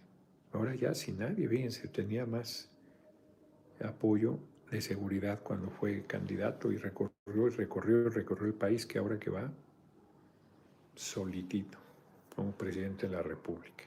Ahora 0.51 0.73
ya 0.73 0.95
sin 0.95 1.19
nadie, 1.19 1.47
fíjense, 1.47 1.89
tenía 1.89 2.25
más 2.25 2.70
apoyo 3.83 4.39
de 4.69 4.81
seguridad 4.81 5.41
cuando 5.43 5.69
fue 5.69 6.03
candidato 6.03 6.71
y 6.71 6.77
recorrió 6.77 7.47
y 7.47 7.49
recorrió 7.49 8.07
y 8.07 8.09
recorrió 8.09 8.47
el 8.47 8.53
país 8.53 8.85
que 8.85 8.99
ahora 8.99 9.19
que 9.19 9.29
va 9.29 9.51
solitito 10.95 11.77
como 12.35 12.51
presidente 12.51 13.07
de 13.07 13.15
la 13.15 13.23
República. 13.23 13.83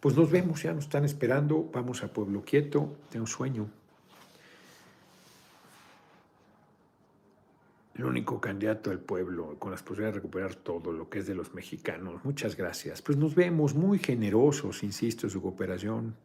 Pues 0.00 0.16
nos 0.16 0.30
vemos, 0.30 0.62
ya 0.62 0.72
nos 0.72 0.84
están 0.84 1.04
esperando, 1.04 1.68
vamos 1.72 2.02
a 2.02 2.12
Pueblo 2.12 2.42
Quieto, 2.44 2.96
tengo 3.10 3.26
sueño. 3.26 3.68
el 8.00 8.06
único 8.06 8.40
candidato 8.40 8.88
del 8.88 8.98
pueblo, 8.98 9.56
con 9.58 9.70
las 9.70 9.82
posibilidades 9.82 10.14
de 10.14 10.20
recuperar 10.20 10.54
todo 10.54 10.90
lo 10.90 11.10
que 11.10 11.18
es 11.18 11.26
de 11.26 11.34
los 11.34 11.52
mexicanos. 11.52 12.24
Muchas 12.24 12.56
gracias. 12.56 13.02
Pues 13.02 13.18
nos 13.18 13.34
vemos 13.34 13.74
muy 13.74 13.98
generosos, 13.98 14.82
insisto, 14.82 15.28
su 15.28 15.42
cooperación. 15.42 16.16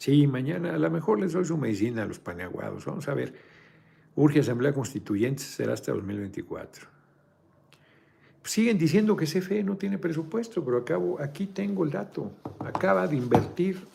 Sí, 0.00 0.26
mañana 0.26 0.74
a 0.74 0.78
lo 0.78 0.90
mejor 0.90 1.20
les 1.20 1.34
doy 1.34 1.44
su 1.44 1.58
medicina 1.58 2.04
a 2.04 2.06
los 2.06 2.18
paneaguados. 2.18 2.86
Vamos 2.86 3.06
a 3.06 3.12
ver. 3.12 3.34
Urge 4.16 4.40
Asamblea 4.40 4.72
Constituyente, 4.72 5.42
será 5.42 5.74
hasta 5.74 5.92
2024. 5.92 6.86
Siguen 8.42 8.78
diciendo 8.78 9.14
que 9.14 9.26
CFE 9.26 9.62
no 9.62 9.76
tiene 9.76 9.98
presupuesto, 9.98 10.64
pero 10.64 10.78
acabo, 10.78 11.20
aquí 11.20 11.48
tengo 11.48 11.84
el 11.84 11.90
dato. 11.90 12.32
Acaba 12.60 13.06
de 13.06 13.16
invertir, 13.16 13.86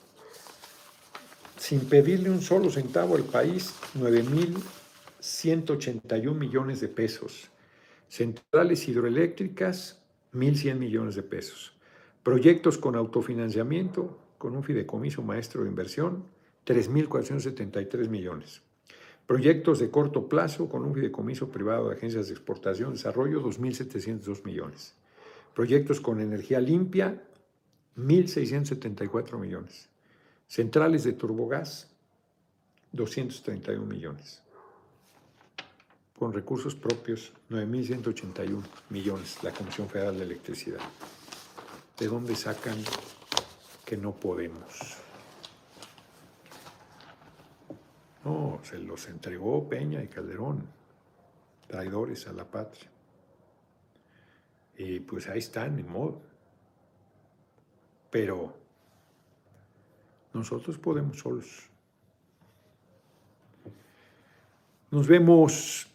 sin 1.58 1.80
pedirle 1.80 2.30
un 2.30 2.44
solo 2.44 2.70
centavo 2.70 3.16
al 3.16 3.24
país, 3.24 3.74
9 3.96 4.22
mil 4.30 4.58
181 5.20 6.40
millones 6.40 6.82
de 6.82 6.88
pesos. 6.88 7.50
Centrales 8.10 8.88
hidroeléctricas, 8.88 10.04
1.100 10.34 10.76
millones 10.76 11.16
de 11.16 11.24
pesos. 11.24 11.74
Proyectos 12.22 12.78
con 12.78 12.96
autofinanciamiento, 12.96 14.20
con 14.38 14.56
un 14.56 14.64
fideicomiso 14.64 15.22
maestro 15.22 15.64
de 15.64 15.70
inversión, 15.70 16.26
3.473 16.66 18.10
millones. 18.10 18.62
Proyectos 19.28 19.80
de 19.80 19.90
corto 19.90 20.28
plazo 20.28 20.70
con 20.70 20.84
un 20.84 20.94
fideicomiso 20.94 21.50
privado 21.50 21.90
de 21.90 21.96
agencias 21.96 22.28
de 22.28 22.34
exportación 22.34 22.92
y 22.92 22.94
desarrollo, 22.94 23.42
2.702 23.42 24.44
millones. 24.44 24.96
Proyectos 25.54 26.00
con 26.00 26.20
energía 26.20 26.60
limpia, 26.60 27.24
1.674 27.98 29.40
millones. 29.40 29.90
Centrales 30.48 31.04
de 31.04 31.14
turbogás, 31.14 31.90
231 32.92 33.86
millones 33.86 34.46
con 36.18 36.32
recursos 36.32 36.76
propios 36.76 37.34
9.181 37.50 38.64
millones 38.90 39.38
la 39.44 39.52
Comisión 39.52 39.90
Federal 39.90 40.18
de 40.18 40.24
Electricidad. 40.24 40.80
¿De 42.00 42.08
dónde 42.08 42.36
sacan 42.36 42.78
que 43.86 43.96
no 43.96 44.14
podemos? 44.16 44.98
No, 48.24 48.60
se 48.64 48.80
los 48.80 49.08
entregó 49.08 49.70
Peña 49.70 50.02
y 50.04 50.08
Calderón, 50.08 50.68
traidores 51.68 52.28
a 52.28 52.34
la 52.34 52.44
patria. 52.44 52.90
Y 54.78 55.00
pues 55.02 55.30
ahí 55.30 55.40
están, 55.40 55.78
en 55.78 55.88
modo. 55.88 56.22
Pero 58.10 58.58
nosotros 60.34 60.80
podemos 60.80 61.20
solos. 61.20 61.70
Nos 64.90 65.08
vemos 65.08 65.88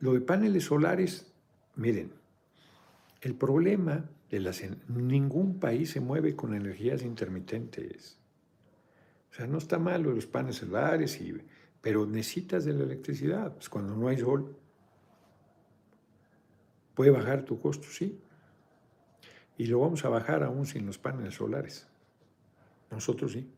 lo 0.00 0.12
de 0.12 0.20
paneles 0.20 0.64
solares, 0.64 1.32
miren, 1.76 2.12
el 3.22 3.34
problema 3.34 4.04
de 4.30 4.40
las... 4.40 4.62
Ningún 4.88 5.58
país 5.58 5.90
se 5.90 6.00
mueve 6.00 6.36
con 6.36 6.54
energías 6.54 7.02
intermitentes. 7.02 8.18
O 9.30 9.34
sea, 9.34 9.46
no 9.46 9.58
está 9.58 9.78
mal 9.78 10.02
los 10.02 10.26
paneles 10.26 10.56
solares, 10.56 11.20
y, 11.20 11.36
pero 11.80 12.06
necesitas 12.06 12.64
de 12.64 12.72
la 12.72 12.84
electricidad. 12.84 13.54
Pues 13.54 13.68
cuando 13.68 13.94
no 13.96 14.08
hay 14.08 14.18
sol, 14.18 14.56
puede 16.94 17.10
bajar 17.10 17.44
tu 17.44 17.60
costo, 17.60 17.88
sí. 17.90 18.20
Y 19.58 19.66
lo 19.66 19.80
vamos 19.80 20.04
a 20.04 20.08
bajar 20.08 20.42
aún 20.42 20.66
sin 20.66 20.86
los 20.86 20.98
paneles 20.98 21.34
solares. 21.34 21.86
Nosotros 22.90 23.32
sí. 23.32 23.50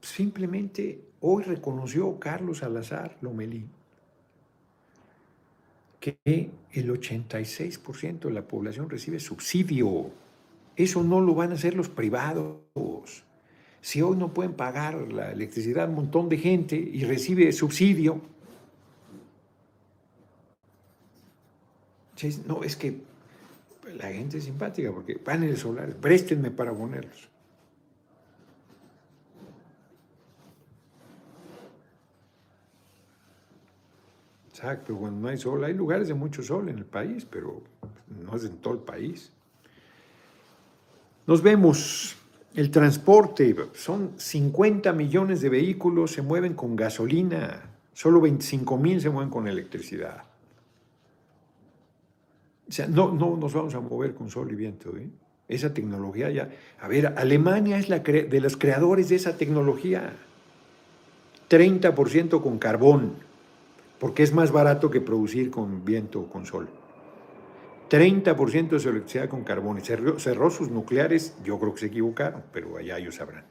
Simplemente 0.00 1.04
hoy 1.20 1.44
reconoció 1.44 2.18
Carlos 2.18 2.58
Salazar 2.58 3.16
Lomelí 3.20 3.68
que 6.00 6.18
el 6.72 6.90
86% 6.90 8.20
de 8.20 8.30
la 8.30 8.42
población 8.42 8.88
recibe 8.88 9.18
subsidio. 9.20 10.10
Eso 10.76 11.02
no 11.02 11.20
lo 11.20 11.34
van 11.34 11.50
a 11.50 11.54
hacer 11.54 11.74
los 11.74 11.88
privados. 11.88 12.58
Si 13.80 14.02
hoy 14.02 14.16
no 14.16 14.32
pueden 14.32 14.52
pagar 14.52 14.94
la 15.12 15.32
electricidad 15.32 15.88
un 15.88 15.96
montón 15.96 16.28
de 16.28 16.38
gente 16.38 16.76
y 16.76 17.04
recibe 17.04 17.50
subsidio, 17.52 18.20
no, 22.46 22.64
es 22.64 22.76
que 22.76 23.00
la 23.96 24.08
gente 24.08 24.38
es 24.38 24.44
simpática 24.44 24.90
porque 24.92 25.16
paneles 25.16 25.60
solares, 25.60 25.94
préstenme 25.94 26.50
para 26.50 26.72
ponerlos. 26.72 27.27
Exacto, 34.58 34.96
cuando 34.96 35.20
no 35.20 35.28
hay 35.28 35.38
sol, 35.38 35.62
hay 35.62 35.72
lugares 35.72 36.08
de 36.08 36.14
mucho 36.14 36.42
sol 36.42 36.68
en 36.68 36.78
el 36.78 36.84
país, 36.84 37.24
pero 37.24 37.62
no 38.08 38.34
es 38.34 38.44
en 38.44 38.56
todo 38.56 38.74
el 38.74 38.80
país. 38.80 39.30
Nos 41.28 41.42
vemos, 41.42 42.16
el 42.56 42.68
transporte, 42.72 43.54
son 43.74 44.14
50 44.16 44.92
millones 44.94 45.42
de 45.42 45.48
vehículos, 45.48 46.10
se 46.10 46.22
mueven 46.22 46.54
con 46.54 46.74
gasolina, 46.74 47.70
solo 47.92 48.20
25 48.20 48.76
mil 48.78 49.00
se 49.00 49.10
mueven 49.10 49.30
con 49.30 49.46
electricidad. 49.46 50.24
O 52.68 52.72
sea, 52.72 52.88
no, 52.88 53.12
no 53.12 53.36
nos 53.36 53.54
vamos 53.54 53.76
a 53.76 53.80
mover 53.80 54.12
con 54.14 54.28
sol 54.28 54.50
y 54.50 54.56
viento. 54.56 54.90
¿eh? 54.96 55.08
Esa 55.46 55.72
tecnología 55.72 56.30
ya... 56.30 56.50
A 56.80 56.88
ver, 56.88 57.14
Alemania 57.16 57.78
es 57.78 57.88
la 57.88 58.00
de 58.00 58.40
los 58.40 58.56
creadores 58.56 59.08
de 59.08 59.14
esa 59.14 59.36
tecnología. 59.36 60.16
30% 61.48 62.42
con 62.42 62.58
carbón 62.58 63.27
porque 63.98 64.22
es 64.22 64.32
más 64.32 64.52
barato 64.52 64.90
que 64.90 65.00
producir 65.00 65.50
con 65.50 65.84
viento 65.84 66.20
o 66.20 66.30
con 66.30 66.46
sol. 66.46 66.68
30% 67.90 68.68
de 68.68 68.80
su 68.80 68.88
electricidad 68.90 69.28
con 69.28 69.44
carbón. 69.44 69.78
Y 69.78 69.80
cerró, 69.80 70.50
sus 70.50 70.70
nucleares, 70.70 71.36
yo 71.42 71.58
creo 71.58 71.74
que 71.74 71.80
se 71.80 71.86
equivocaron, 71.86 72.44
pero 72.52 72.76
allá 72.76 72.98
ellos 72.98 73.16
sabrán. 73.16 73.44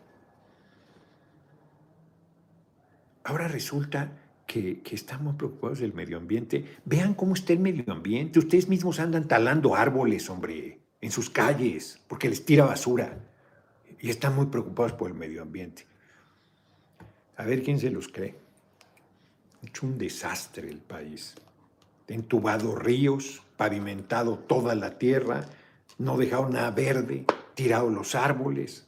Ahora 3.23 3.47
resulta 3.47 4.11
que, 4.45 4.81
que, 4.81 4.95
estamos 4.95 5.35
preocupados 5.35 5.79
del 5.79 5.93
medio 5.93 6.17
ambiente. 6.17 6.77
Vean 6.85 7.13
cómo 7.13 7.33
está 7.33 7.51
el 7.51 7.59
medio 7.59 7.91
ambiente. 7.91 8.39
Ustedes 8.39 8.69
mismos 8.69 8.99
andan 8.99 9.27
talando 9.27 9.75
árboles, 9.75 10.29
hombre, 10.29 10.79
en 11.01 11.11
sus 11.11 11.29
calles, 11.29 11.99
porque 12.07 12.29
les 12.29 12.45
tira 12.45 12.65
basura. 12.65 13.17
Y 13.99 14.09
están 14.09 14.35
muy 14.35 14.45
preocupados 14.45 14.93
por 14.93 15.09
el 15.09 15.17
medio 15.17 15.41
ambiente. 15.41 15.85
A 17.35 17.43
ver 17.43 17.63
quién 17.63 17.79
se 17.79 17.89
los 17.89 18.07
cree 18.07 18.46
hecho 19.63 19.85
un 19.85 19.97
desastre 19.97 20.69
el 20.69 20.79
país. 20.79 21.35
Entubado 22.07 22.75
ríos, 22.75 23.41
pavimentado 23.57 24.37
toda 24.37 24.75
la 24.75 24.97
tierra, 24.97 25.45
no 25.97 26.17
dejado 26.17 26.49
nada 26.49 26.71
verde, 26.71 27.25
tirado 27.55 27.89
los 27.89 28.15
árboles. 28.15 28.85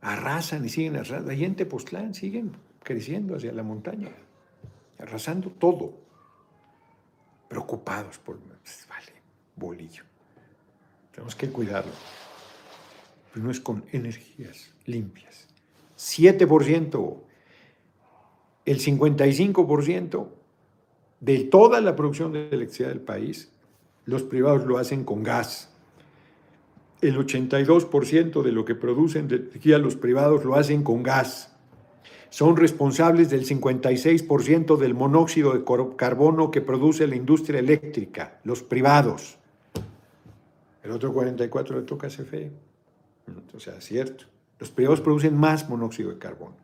Arrasan 0.00 0.64
y 0.64 0.68
siguen 0.68 0.96
arrasando. 0.96 1.30
Ahí 1.30 1.44
en 1.44 1.56
Tepoztlán 1.56 2.14
siguen 2.14 2.56
creciendo 2.82 3.36
hacia 3.36 3.52
la 3.52 3.62
montaña, 3.62 4.10
arrasando 4.98 5.50
todo. 5.50 5.94
Preocupados 7.48 8.18
por. 8.18 8.38
Pues, 8.38 8.86
vale, 8.88 9.12
bolillo. 9.56 10.04
Tenemos 11.10 11.34
que 11.34 11.48
cuidarlo. 11.48 11.92
pero 13.32 13.44
no 13.44 13.50
es 13.50 13.60
con 13.60 13.84
energías 13.92 14.72
limpias. 14.86 15.46
7%, 15.96 17.16
el 18.64 18.80
55% 18.80 20.26
de 21.20 21.44
toda 21.44 21.80
la 21.80 21.96
producción 21.96 22.32
de 22.32 22.48
electricidad 22.48 22.88
del 22.88 23.00
país, 23.00 23.52
los 24.04 24.22
privados 24.22 24.66
lo 24.66 24.78
hacen 24.78 25.04
con 25.04 25.22
gas. 25.22 25.70
El 27.00 27.16
82% 27.16 28.42
de 28.42 28.52
lo 28.52 28.64
que 28.64 28.74
producen 28.74 29.28
de 29.28 29.36
energía 29.36 29.78
los 29.78 29.96
privados 29.96 30.44
lo 30.44 30.54
hacen 30.54 30.82
con 30.82 31.02
gas. 31.02 31.54
Son 32.30 32.56
responsables 32.56 33.30
del 33.30 33.46
56% 33.46 34.76
del 34.76 34.94
monóxido 34.94 35.52
de 35.52 35.64
carbono 35.96 36.50
que 36.50 36.60
produce 36.60 37.06
la 37.06 37.16
industria 37.16 37.60
eléctrica, 37.60 38.40
los 38.44 38.62
privados. 38.62 39.38
El 40.82 40.90
otro 40.90 41.14
44% 41.14 41.74
le 41.74 41.82
toca 41.82 42.08
a 42.08 42.10
CFE. 42.10 42.50
O 43.54 43.60
sea, 43.60 43.80
cierto. 43.80 44.24
Los 44.58 44.70
privados 44.70 45.00
producen 45.00 45.36
más 45.36 45.68
monóxido 45.68 46.10
de 46.10 46.18
carbono. 46.18 46.63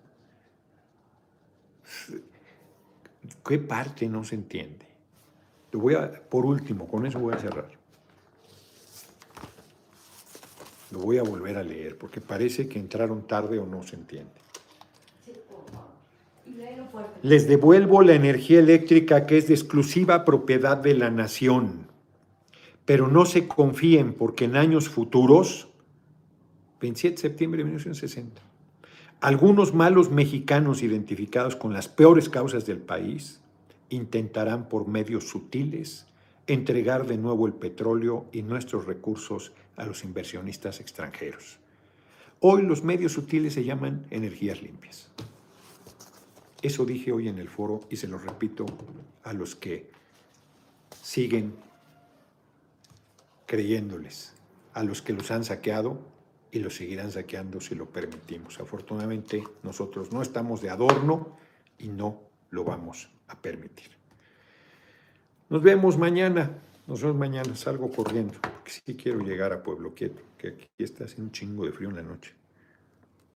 ¿Qué 3.47 3.59
parte 3.59 4.09
no 4.09 4.24
se 4.24 4.34
entiende? 4.34 4.86
Lo 5.72 5.80
voy 5.80 5.95
a, 5.95 6.11
por 6.11 6.45
último, 6.45 6.88
con 6.88 7.07
eso 7.07 7.18
voy 7.18 7.34
a 7.34 7.38
cerrar. 7.38 7.70
Lo 10.91 10.99
voy 10.99 11.18
a 11.18 11.22
volver 11.22 11.57
a 11.57 11.62
leer 11.62 11.97
porque 11.97 12.20
parece 12.20 12.68
que 12.68 12.78
entraron 12.78 13.26
tarde 13.26 13.59
o 13.59 13.66
no 13.66 13.82
se 13.82 13.97
entiende. 13.97 14.32
Les 17.22 17.47
devuelvo 17.47 18.03
la 18.03 18.14
energía 18.14 18.59
eléctrica 18.59 19.26
que 19.26 19.38
es 19.38 19.47
de 19.47 19.55
exclusiva 19.55 20.24
propiedad 20.24 20.76
de 20.76 20.95
la 20.95 21.11
nación, 21.11 21.86
pero 22.84 23.09
no 23.09 23.24
se 23.26 23.47
confíen 23.47 24.14
porque 24.14 24.47
en 24.47 24.57
años 24.57 24.88
futuros, 24.88 25.68
27 26.80 27.14
de 27.14 27.20
septiembre 27.20 27.59
de 27.59 27.64
1960, 27.64 28.43
algunos 29.20 29.74
malos 29.74 30.10
mexicanos 30.10 30.82
identificados 30.82 31.54
con 31.54 31.74
las 31.74 31.88
peores 31.88 32.30
causas 32.30 32.64
del 32.64 32.78
país 32.78 33.40
intentarán 33.90 34.68
por 34.68 34.88
medios 34.88 35.28
sutiles 35.28 36.06
entregar 36.46 37.06
de 37.06 37.18
nuevo 37.18 37.46
el 37.46 37.52
petróleo 37.52 38.26
y 38.32 38.42
nuestros 38.42 38.86
recursos 38.86 39.52
a 39.76 39.84
los 39.84 40.04
inversionistas 40.04 40.80
extranjeros. 40.80 41.58
Hoy 42.40 42.62
los 42.62 42.82
medios 42.82 43.12
sutiles 43.12 43.52
se 43.52 43.64
llaman 43.64 44.06
energías 44.10 44.62
limpias. 44.62 45.10
Eso 46.62 46.86
dije 46.86 47.12
hoy 47.12 47.28
en 47.28 47.38
el 47.38 47.48
foro 47.48 47.80
y 47.90 47.96
se 47.96 48.08
lo 48.08 48.18
repito 48.18 48.64
a 49.22 49.34
los 49.34 49.54
que 49.54 49.90
siguen 51.02 51.54
creyéndoles, 53.44 54.32
a 54.72 54.82
los 54.82 55.02
que 55.02 55.12
los 55.12 55.30
han 55.30 55.44
saqueado 55.44 56.09
y 56.53 56.59
lo 56.59 56.70
seguirán 56.70 57.11
saqueando 57.11 57.61
si 57.61 57.74
lo 57.74 57.86
permitimos. 57.86 58.59
Afortunadamente 58.61 59.42
nosotros 59.62 60.12
no 60.12 60.22
estamos 60.22 60.61
de 60.61 60.70
adorno 60.70 61.38
y 61.78 61.88
no 61.88 62.20
lo 62.51 62.64
vamos 62.64 63.11
a 63.28 63.40
permitir. 63.40 63.90
Nos 65.48 65.62
vemos 65.62 65.96
mañana. 65.98 66.59
Nos 66.86 67.03
vemos 67.03 67.16
mañana. 67.16 67.55
Salgo 67.55 67.90
corriendo 67.90 68.34
porque 68.40 68.70
sí 68.70 68.96
quiero 68.96 69.20
llegar 69.20 69.53
a 69.53 69.62
Pueblo 69.62 69.94
Quieto, 69.94 70.22
que 70.38 70.48
aquí 70.48 70.68
está 70.78 71.05
haciendo 71.05 71.24
un 71.24 71.32
chingo 71.32 71.64
de 71.64 71.72
frío 71.72 71.90
en 71.90 71.96
la 71.96 72.03
noche. 72.03 72.34